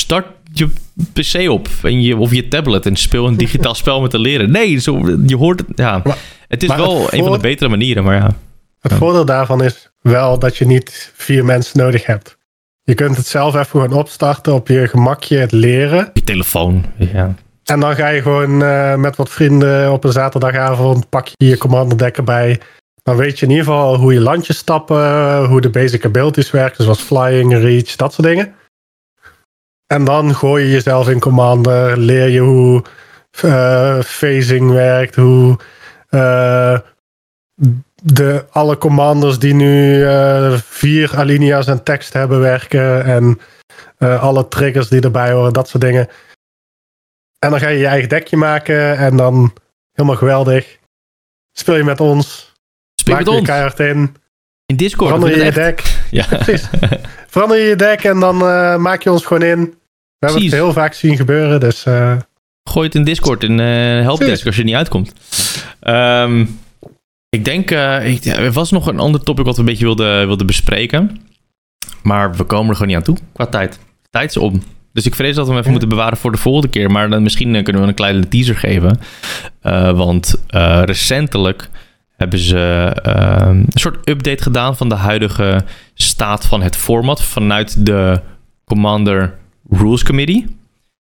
Start 0.00 0.26
je 0.52 0.68
PC 1.12 1.48
op 1.50 1.68
en 1.82 2.02
je, 2.02 2.16
of 2.16 2.34
je 2.34 2.48
tablet 2.48 2.86
en 2.86 2.96
speel 2.96 3.26
een 3.26 3.36
digitaal 3.36 3.74
spel 3.74 4.00
met 4.00 4.10
te 4.10 4.18
leren. 4.18 4.50
Nee, 4.50 4.78
zo, 4.78 4.98
je 5.26 5.36
hoort 5.36 5.58
het. 5.58 5.68
Ja, 5.74 6.00
Maar- 6.04 6.18
het 6.48 6.62
is 6.62 6.68
wel 6.74 7.02
het 7.02 7.12
een 7.12 7.22
van 7.22 7.32
de 7.32 7.38
betere 7.38 7.70
manieren, 7.70 8.04
maar 8.04 8.16
ja. 8.16 8.30
Het 8.80 8.92
voordeel 8.92 9.24
daarvan 9.24 9.64
is 9.64 9.90
wel 10.00 10.38
dat 10.38 10.56
je 10.56 10.66
niet 10.66 11.12
vier 11.16 11.44
mensen 11.44 11.78
nodig 11.78 12.06
hebt. 12.06 12.38
Je 12.82 12.94
kunt 12.94 13.16
het 13.16 13.26
zelf 13.26 13.54
even 13.54 13.66
gewoon 13.66 13.92
opstarten 13.92 14.52
op 14.54 14.68
je 14.68 14.88
gemakje, 14.88 15.36
het 15.36 15.52
leren. 15.52 16.10
Je 16.12 16.24
telefoon, 16.24 16.84
ja. 16.96 17.34
En 17.64 17.80
dan 17.80 17.94
ga 17.94 18.08
je 18.08 18.22
gewoon 18.22 18.62
uh, 18.62 18.94
met 18.94 19.16
wat 19.16 19.30
vrienden 19.30 19.92
op 19.92 20.04
een 20.04 20.12
zaterdagavond, 20.12 21.08
pak 21.08 21.28
je 21.28 21.46
je 21.46 21.58
commander 21.58 21.98
deck 21.98 22.16
erbij. 22.16 22.60
Dan 23.02 23.16
weet 23.16 23.38
je 23.38 23.44
in 23.44 23.50
ieder 23.50 23.64
geval 23.66 23.96
hoe 23.96 24.12
je 24.12 24.20
landjes 24.20 24.56
stappen, 24.56 25.44
hoe 25.44 25.60
de 25.60 25.70
basic 25.70 26.04
abilities 26.04 26.50
werken, 26.50 26.84
zoals 26.84 27.00
flying, 27.00 27.52
reach, 27.52 27.96
dat 27.96 28.12
soort 28.14 28.26
dingen. 28.26 28.54
En 29.92 30.04
dan 30.04 30.34
gooi 30.34 30.64
je 30.64 30.70
jezelf 30.70 31.08
in 31.08 31.20
commander, 31.20 31.98
leer 31.98 32.28
je 32.28 32.40
hoe 32.40 32.82
uh, 33.44 34.00
phasing 34.00 34.70
werkt, 34.70 35.16
hoe 35.16 35.58
uh, 36.10 36.78
de, 38.02 38.44
alle 38.50 38.78
commanders 38.78 39.38
die 39.38 39.54
nu 39.54 39.96
uh, 39.96 40.58
vier 40.58 41.16
alinea's 41.16 41.66
en 41.66 41.82
tekst 41.82 42.12
hebben 42.12 42.40
werken 42.40 43.04
en 43.04 43.40
alle 43.98 44.48
triggers 44.48 44.88
die 44.88 45.00
erbij 45.00 45.32
horen, 45.32 45.52
dat 45.52 45.68
soort 45.68 45.82
dingen. 45.82 46.08
En 47.38 47.50
dan 47.50 47.58
ga 47.58 47.68
je 47.68 47.78
je 47.78 47.86
eigen 47.86 48.08
dekje 48.08 48.36
maken 48.36 48.96
en 48.96 49.16
dan 49.16 49.52
helemaal 49.92 50.18
geweldig. 50.18 50.78
Speel 51.52 51.76
je 51.76 51.84
met 51.84 52.00
ons. 52.00 52.54
Speel 52.94 53.16
met 53.16 53.28
ons. 53.28 53.46
keihard 53.46 53.80
in. 53.80 54.16
In 54.66 54.76
Discord. 54.76 55.10
Verander 55.10 55.38
je 55.38 55.44
je 55.44 55.52
deck. 55.52 55.82
Ja. 56.10 56.26
Precies. 56.26 56.68
Verander 57.26 57.58
je 57.58 57.68
je 57.68 57.76
deck 57.76 58.04
en 58.04 58.20
dan 58.20 58.36
maak 58.82 59.02
je 59.02 59.10
ons 59.10 59.24
gewoon 59.26 59.42
in. 59.42 59.78
We 60.20 60.26
hebben 60.26 60.44
het 60.44 60.52
heel 60.52 60.72
vaak 60.72 60.94
zien 60.94 61.16
gebeuren, 61.16 61.60
dus... 61.60 61.84
Uh... 61.86 62.16
Gooi 62.62 62.86
het 62.86 62.94
in 62.94 63.04
Discord 63.04 63.42
in 63.42 63.58
uh, 63.58 63.66
helpdesk 64.02 64.46
als 64.46 64.54
je 64.54 64.60
er 64.60 64.66
niet 64.66 64.76
uitkomt. 64.76 65.12
Um, 65.82 66.58
ik 67.28 67.44
denk, 67.44 67.70
ik, 68.04 68.24
er 68.24 68.52
was 68.52 68.70
nog 68.70 68.86
een 68.86 68.98
ander 68.98 69.22
topic 69.22 69.44
wat 69.44 69.54
we 69.54 69.60
een 69.60 69.66
beetje 69.66 69.84
wilden, 69.84 70.26
wilden 70.26 70.46
bespreken. 70.46 71.20
Maar 72.02 72.36
we 72.36 72.44
komen 72.44 72.68
er 72.68 72.72
gewoon 72.74 72.88
niet 72.88 72.96
aan 72.96 73.14
toe 73.14 73.16
qua 73.32 73.46
tijd. 73.46 73.78
Tijd 74.10 74.30
is 74.30 74.36
om. 74.36 74.62
Dus 74.92 75.06
ik 75.06 75.14
vrees 75.14 75.34
dat 75.34 75.44
we 75.44 75.50
hem 75.50 75.60
even 75.60 75.70
moeten 75.70 75.88
bewaren 75.88 76.18
voor 76.18 76.32
de 76.32 76.38
volgende 76.38 76.68
keer. 76.68 76.90
Maar 76.90 77.10
dan 77.10 77.22
misschien 77.22 77.62
kunnen 77.62 77.82
we 77.82 77.88
een 77.88 77.94
kleine 77.94 78.28
teaser 78.28 78.56
geven. 78.56 79.00
Uh, 79.62 79.96
want 79.96 80.44
recentelijk 80.84 81.68
hebben 82.16 82.38
ze 82.38 82.96
uh, 83.06 83.46
een 83.46 83.66
soort 83.68 84.08
update 84.08 84.42
gedaan 84.42 84.76
van 84.76 84.88
de 84.88 84.94
huidige 84.94 85.64
staat 85.94 86.46
van 86.46 86.62
het 86.62 86.76
format 86.76 87.22
vanuit 87.22 87.86
de 87.86 88.20
Commander 88.64 89.38
Rules 89.70 90.04
Committee. 90.04 90.46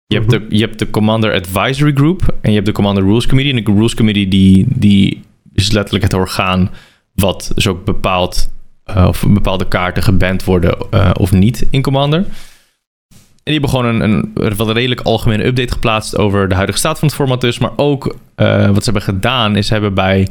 Je 0.07 0.19
hebt, 0.19 0.31
de, 0.31 0.47
je 0.49 0.61
hebt 0.61 0.79
de 0.79 0.91
Commander 0.91 1.35
Advisory 1.35 1.93
Group 1.93 2.37
en 2.41 2.49
je 2.51 2.55
hebt 2.55 2.67
de 2.67 2.73
Commander 2.73 3.05
Rules 3.05 3.27
Committee. 3.27 3.55
En 3.57 3.65
de 3.65 3.73
Rules 3.73 3.95
Committee 3.95 4.29
die, 4.29 4.67
die 4.69 5.21
is 5.53 5.71
letterlijk 5.71 6.05
het 6.05 6.15
orgaan 6.15 6.71
wat 7.15 7.53
dus 7.55 7.67
ook 7.67 7.85
bepaalt 7.85 8.51
of 8.85 9.25
bepaalde 9.29 9.69
kaarten 9.69 10.03
geband 10.03 10.45
worden 10.45 10.93
of 11.19 11.33
niet 11.33 11.67
in 11.71 11.83
Commander. 11.83 12.19
En 12.19 13.53
die 13.53 13.61
hebben 13.61 13.71
gewoon 13.71 14.01
een, 14.01 14.33
een, 14.35 14.57
wat 14.57 14.71
redelijk 14.71 15.01
algemene 15.01 15.45
update 15.45 15.73
geplaatst 15.73 16.17
over 16.17 16.49
de 16.49 16.55
huidige 16.55 16.79
staat 16.79 16.99
van 16.99 17.09
het 17.09 17.17
format 17.17 17.41
dus. 17.41 17.59
Maar 17.59 17.73
ook 17.77 18.17
uh, 18.37 18.67
wat 18.67 18.85
ze 18.85 18.91
hebben 18.91 19.03
gedaan 19.03 19.57
is 19.57 19.71
hebben 19.71 19.95
bij 19.95 20.29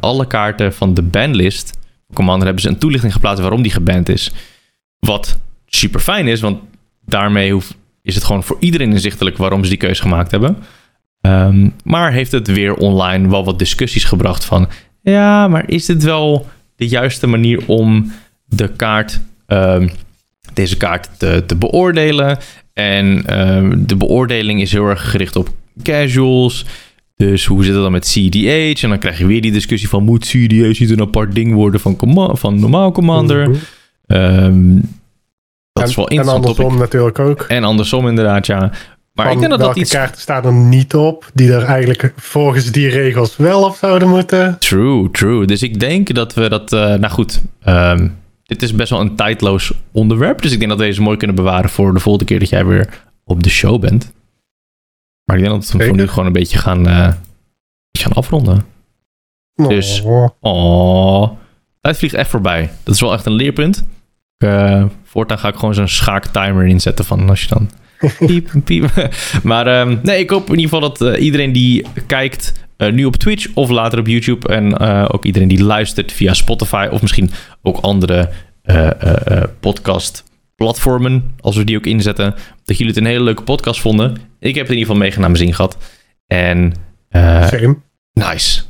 alle 0.00 0.26
kaarten 0.26 0.74
van 0.74 0.94
de 0.94 1.02
banlist 1.02 1.78
Commander 2.12 2.44
hebben 2.44 2.62
ze 2.62 2.68
een 2.68 2.78
toelichting 2.78 3.12
geplaatst 3.12 3.40
waarom 3.40 3.62
die 3.62 3.72
geband 3.72 4.08
is. 4.08 4.32
Wat 4.98 5.38
super 5.66 6.00
fijn 6.00 6.26
is, 6.26 6.40
want 6.40 6.58
daarmee 7.10 7.52
hoef, 7.52 7.74
is 8.02 8.14
het 8.14 8.24
gewoon 8.24 8.44
voor 8.44 8.56
iedereen 8.60 8.90
inzichtelijk 8.90 9.36
waarom 9.36 9.62
ze 9.62 9.68
die 9.68 9.78
keuze 9.78 10.02
gemaakt 10.02 10.30
hebben. 10.30 10.56
Um, 11.20 11.74
maar 11.84 12.12
heeft 12.12 12.32
het 12.32 12.46
weer 12.46 12.74
online 12.74 13.28
wel 13.28 13.44
wat 13.44 13.58
discussies 13.58 14.04
gebracht 14.04 14.44
van... 14.44 14.68
Ja, 15.02 15.48
maar 15.48 15.70
is 15.70 15.86
dit 15.86 16.02
wel 16.02 16.46
de 16.76 16.88
juiste 16.88 17.26
manier 17.26 17.62
om 17.66 18.12
de 18.44 18.68
kaart... 18.68 19.20
Um, 19.46 19.90
deze 20.54 20.76
kaart 20.76 21.08
te, 21.18 21.42
te 21.46 21.56
beoordelen. 21.56 22.38
En 22.72 23.16
uh, 23.30 23.70
de 23.76 23.96
beoordeling 23.96 24.60
is 24.60 24.72
heel 24.72 24.88
erg 24.88 25.10
gericht 25.10 25.36
op 25.36 25.48
casuals. 25.82 26.66
Dus 27.16 27.44
hoe 27.44 27.64
zit 27.64 27.74
het 27.74 27.82
dan 27.82 27.92
met 27.92 28.08
CDH? 28.08 28.82
En 28.82 28.88
dan 28.88 28.98
krijg 28.98 29.18
je 29.18 29.26
weer 29.26 29.40
die 29.40 29.52
discussie 29.52 29.88
van... 29.88 30.04
moet 30.04 30.26
CDH 30.26 30.80
niet 30.80 30.90
een 30.90 31.00
apart 31.00 31.34
ding 31.34 31.54
worden 31.54 31.80
van, 31.80 31.96
van 32.38 32.60
normaal 32.60 32.92
commander? 32.92 33.48
Mm 33.48 33.56
-hmm. 34.06 34.82
Dat 35.80 35.88
en, 35.88 35.88
is 35.88 35.96
wel 35.96 36.08
interessant. 36.08 36.44
En 36.44 36.48
andersom 36.48 36.68
topic. 36.68 36.80
natuurlijk 36.80 37.18
ook. 37.18 37.42
En 37.42 37.64
andersom 37.64 38.08
inderdaad, 38.08 38.46
ja. 38.46 38.58
Maar 39.12 39.26
van 39.26 39.34
ik 39.34 39.38
denk 39.40 39.50
dat 39.50 39.60
welke 39.60 39.74
dat 39.74 39.82
iets... 39.82 39.92
kaarten 39.92 40.20
staan 40.20 40.44
er 40.44 40.52
niet 40.52 40.94
op... 40.94 41.30
die 41.34 41.52
er 41.52 41.62
eigenlijk 41.62 42.12
volgens 42.16 42.72
die 42.72 42.88
regels 42.88 43.36
wel 43.36 43.64
op 43.64 43.74
zouden 43.74 44.08
moeten? 44.08 44.58
True, 44.58 45.10
true. 45.10 45.46
Dus 45.46 45.62
ik 45.62 45.80
denk 45.80 46.14
dat 46.14 46.34
we 46.34 46.48
dat... 46.48 46.72
Uh, 46.72 46.80
nou 46.80 47.08
goed... 47.08 47.40
Um, 47.66 48.18
dit 48.42 48.62
is 48.62 48.74
best 48.74 48.90
wel 48.90 49.00
een 49.00 49.16
tijdloos 49.16 49.72
onderwerp. 49.92 50.42
Dus 50.42 50.52
ik 50.52 50.58
denk 50.58 50.70
dat 50.70 50.80
we 50.80 50.86
deze 50.86 51.02
mooi 51.02 51.16
kunnen 51.16 51.36
bewaren 51.36 51.70
voor 51.70 51.94
de 51.94 52.00
volgende 52.00 52.26
keer 52.26 52.38
dat 52.38 52.48
jij 52.48 52.66
weer 52.66 53.02
op 53.24 53.42
de 53.42 53.50
show 53.50 53.80
bent. 53.80 54.12
Maar 55.24 55.36
ik 55.36 55.42
denk 55.42 55.54
dat 55.54 55.70
we 55.70 55.84
voor 55.84 55.96
nu 55.96 56.08
gewoon 56.08 56.26
een 56.26 56.32
beetje 56.32 56.58
gaan, 56.58 56.88
uh, 56.88 57.12
gaan 57.92 58.12
afronden. 58.12 58.64
Oh. 59.54 59.68
Dus, 59.68 60.02
oh, 60.40 61.30
tijd 61.80 61.96
vliegt 61.96 62.14
echt 62.14 62.30
voorbij. 62.30 62.70
Dat 62.82 62.94
is 62.94 63.00
wel 63.00 63.12
echt 63.12 63.26
een 63.26 63.32
leerpunt. 63.32 63.84
Uh, 64.44 64.84
voortaan 65.04 65.38
ga 65.38 65.48
ik 65.48 65.54
gewoon 65.54 65.74
zo'n 65.74 65.88
schaaktimer 65.88 66.66
inzetten 66.66 67.04
van 67.04 67.28
als 67.28 67.42
je 67.42 67.48
dan 67.48 67.70
piep, 68.26 68.50
piep. 68.64 69.10
Maar 69.42 69.80
um, 69.80 70.00
nee, 70.02 70.18
ik 70.18 70.30
hoop 70.30 70.50
in 70.50 70.58
ieder 70.58 70.70
geval 70.70 70.80
dat 70.80 71.00
uh, 71.00 71.24
iedereen 71.24 71.52
die 71.52 71.86
kijkt 72.06 72.52
uh, 72.76 72.92
nu 72.92 73.04
op 73.04 73.16
Twitch 73.16 73.48
of 73.54 73.70
later 73.70 73.98
op 73.98 74.06
YouTube. 74.06 74.48
En 74.48 74.78
ook 75.08 75.24
iedereen 75.24 75.48
die 75.48 75.64
luistert 75.64 76.12
via 76.12 76.34
Spotify 76.34 76.88
of 76.90 77.00
misschien 77.00 77.30
ook 77.62 77.76
andere 77.76 78.30
podcast 79.60 80.24
platformen, 80.54 81.34
als 81.40 81.56
we 81.56 81.64
die 81.64 81.76
ook 81.76 81.86
inzetten, 81.86 82.34
dat 82.64 82.78
jullie 82.78 82.92
het 82.92 83.02
een 83.02 83.10
hele 83.10 83.24
leuke 83.24 83.42
podcast 83.42 83.80
vonden. 83.80 84.16
Ik 84.38 84.54
heb 84.54 84.66
het 84.66 84.72
in 84.72 84.78
ieder 84.78 84.78
geval 84.78 84.96
mega 84.96 85.20
naar 85.20 85.30
mijn 85.30 85.42
zin 85.42 85.54
gehad. 85.54 85.76
En 86.26 86.74
Same. 87.10 87.76
nice. 88.12 88.62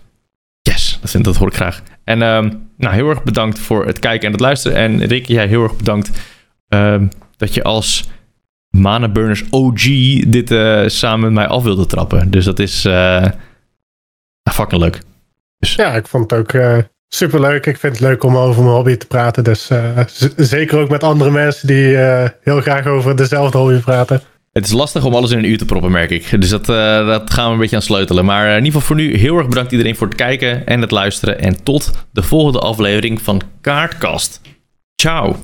Yes, 0.60 0.98
dat, 1.00 1.10
vind, 1.10 1.24
dat 1.24 1.36
hoor 1.36 1.48
ik 1.48 1.54
graag. 1.54 1.82
En 2.10 2.22
um, 2.22 2.70
nou, 2.76 2.94
heel 2.94 3.08
erg 3.08 3.22
bedankt 3.22 3.58
voor 3.58 3.86
het 3.86 3.98
kijken 3.98 4.26
en 4.26 4.32
het 4.32 4.40
luisteren. 4.40 4.76
En 4.76 5.04
Rick, 5.04 5.26
jij 5.26 5.46
heel 5.46 5.62
erg 5.62 5.76
bedankt 5.76 6.10
um, 6.68 7.08
dat 7.36 7.54
je 7.54 7.62
als 7.62 8.10
Mana 8.68 9.08
Burners 9.08 9.44
OG 9.50 9.82
dit 10.26 10.48
samen 10.92 11.20
met 11.20 11.32
mij 11.32 11.46
af 11.46 11.62
wilde 11.62 11.86
trappen. 11.86 12.30
Dus 12.30 12.44
dat 12.44 12.58
is 12.58 12.86
fucking 14.52 14.82
leuk. 14.82 15.00
Dus. 15.58 15.74
Ja, 15.74 15.94
ik 15.94 16.06
vond 16.06 16.30
het 16.30 16.40
ook 16.40 16.52
uh, 16.52 16.78
super 17.08 17.40
leuk. 17.40 17.66
Ik 17.66 17.78
vind 17.78 17.92
het 17.92 18.02
leuk 18.02 18.24
om 18.24 18.36
over 18.36 18.62
mijn 18.62 18.74
hobby 18.74 18.96
te 18.96 19.06
praten. 19.06 19.44
Dus 19.44 19.70
uh, 19.70 19.98
zeker 20.36 20.78
ook 20.78 20.88
met 20.88 21.02
andere 21.02 21.30
mensen 21.30 21.66
die 21.66 21.86
uh, 21.86 22.28
heel 22.42 22.60
graag 22.60 22.86
over 22.86 23.16
dezelfde 23.16 23.58
hobby 23.58 23.78
praten. 23.78 24.20
Het 24.50 24.64
is 24.64 24.72
lastig 24.72 25.04
om 25.04 25.14
alles 25.14 25.30
in 25.30 25.38
een 25.38 25.44
uur 25.44 25.58
te 25.58 25.64
proppen, 25.64 25.90
merk 25.90 26.10
ik. 26.10 26.40
Dus 26.40 26.48
dat, 26.48 26.66
dat 27.06 27.32
gaan 27.32 27.46
we 27.46 27.52
een 27.52 27.58
beetje 27.58 27.76
aan 27.76 27.82
sleutelen. 27.82 28.24
Maar 28.24 28.48
in 28.48 28.64
ieder 28.64 28.64
geval 28.64 28.80
voor 28.80 28.96
nu 28.96 29.16
heel 29.16 29.36
erg 29.36 29.48
bedankt 29.48 29.72
iedereen 29.72 29.96
voor 29.96 30.06
het 30.06 30.16
kijken 30.16 30.66
en 30.66 30.80
het 30.80 30.90
luisteren. 30.90 31.40
En 31.40 31.62
tot 31.62 31.90
de 32.12 32.22
volgende 32.22 32.58
aflevering 32.58 33.22
van 33.22 33.40
Kaartkast. 33.60 34.40
Ciao. 34.94 35.36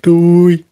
Doei. 0.00 0.64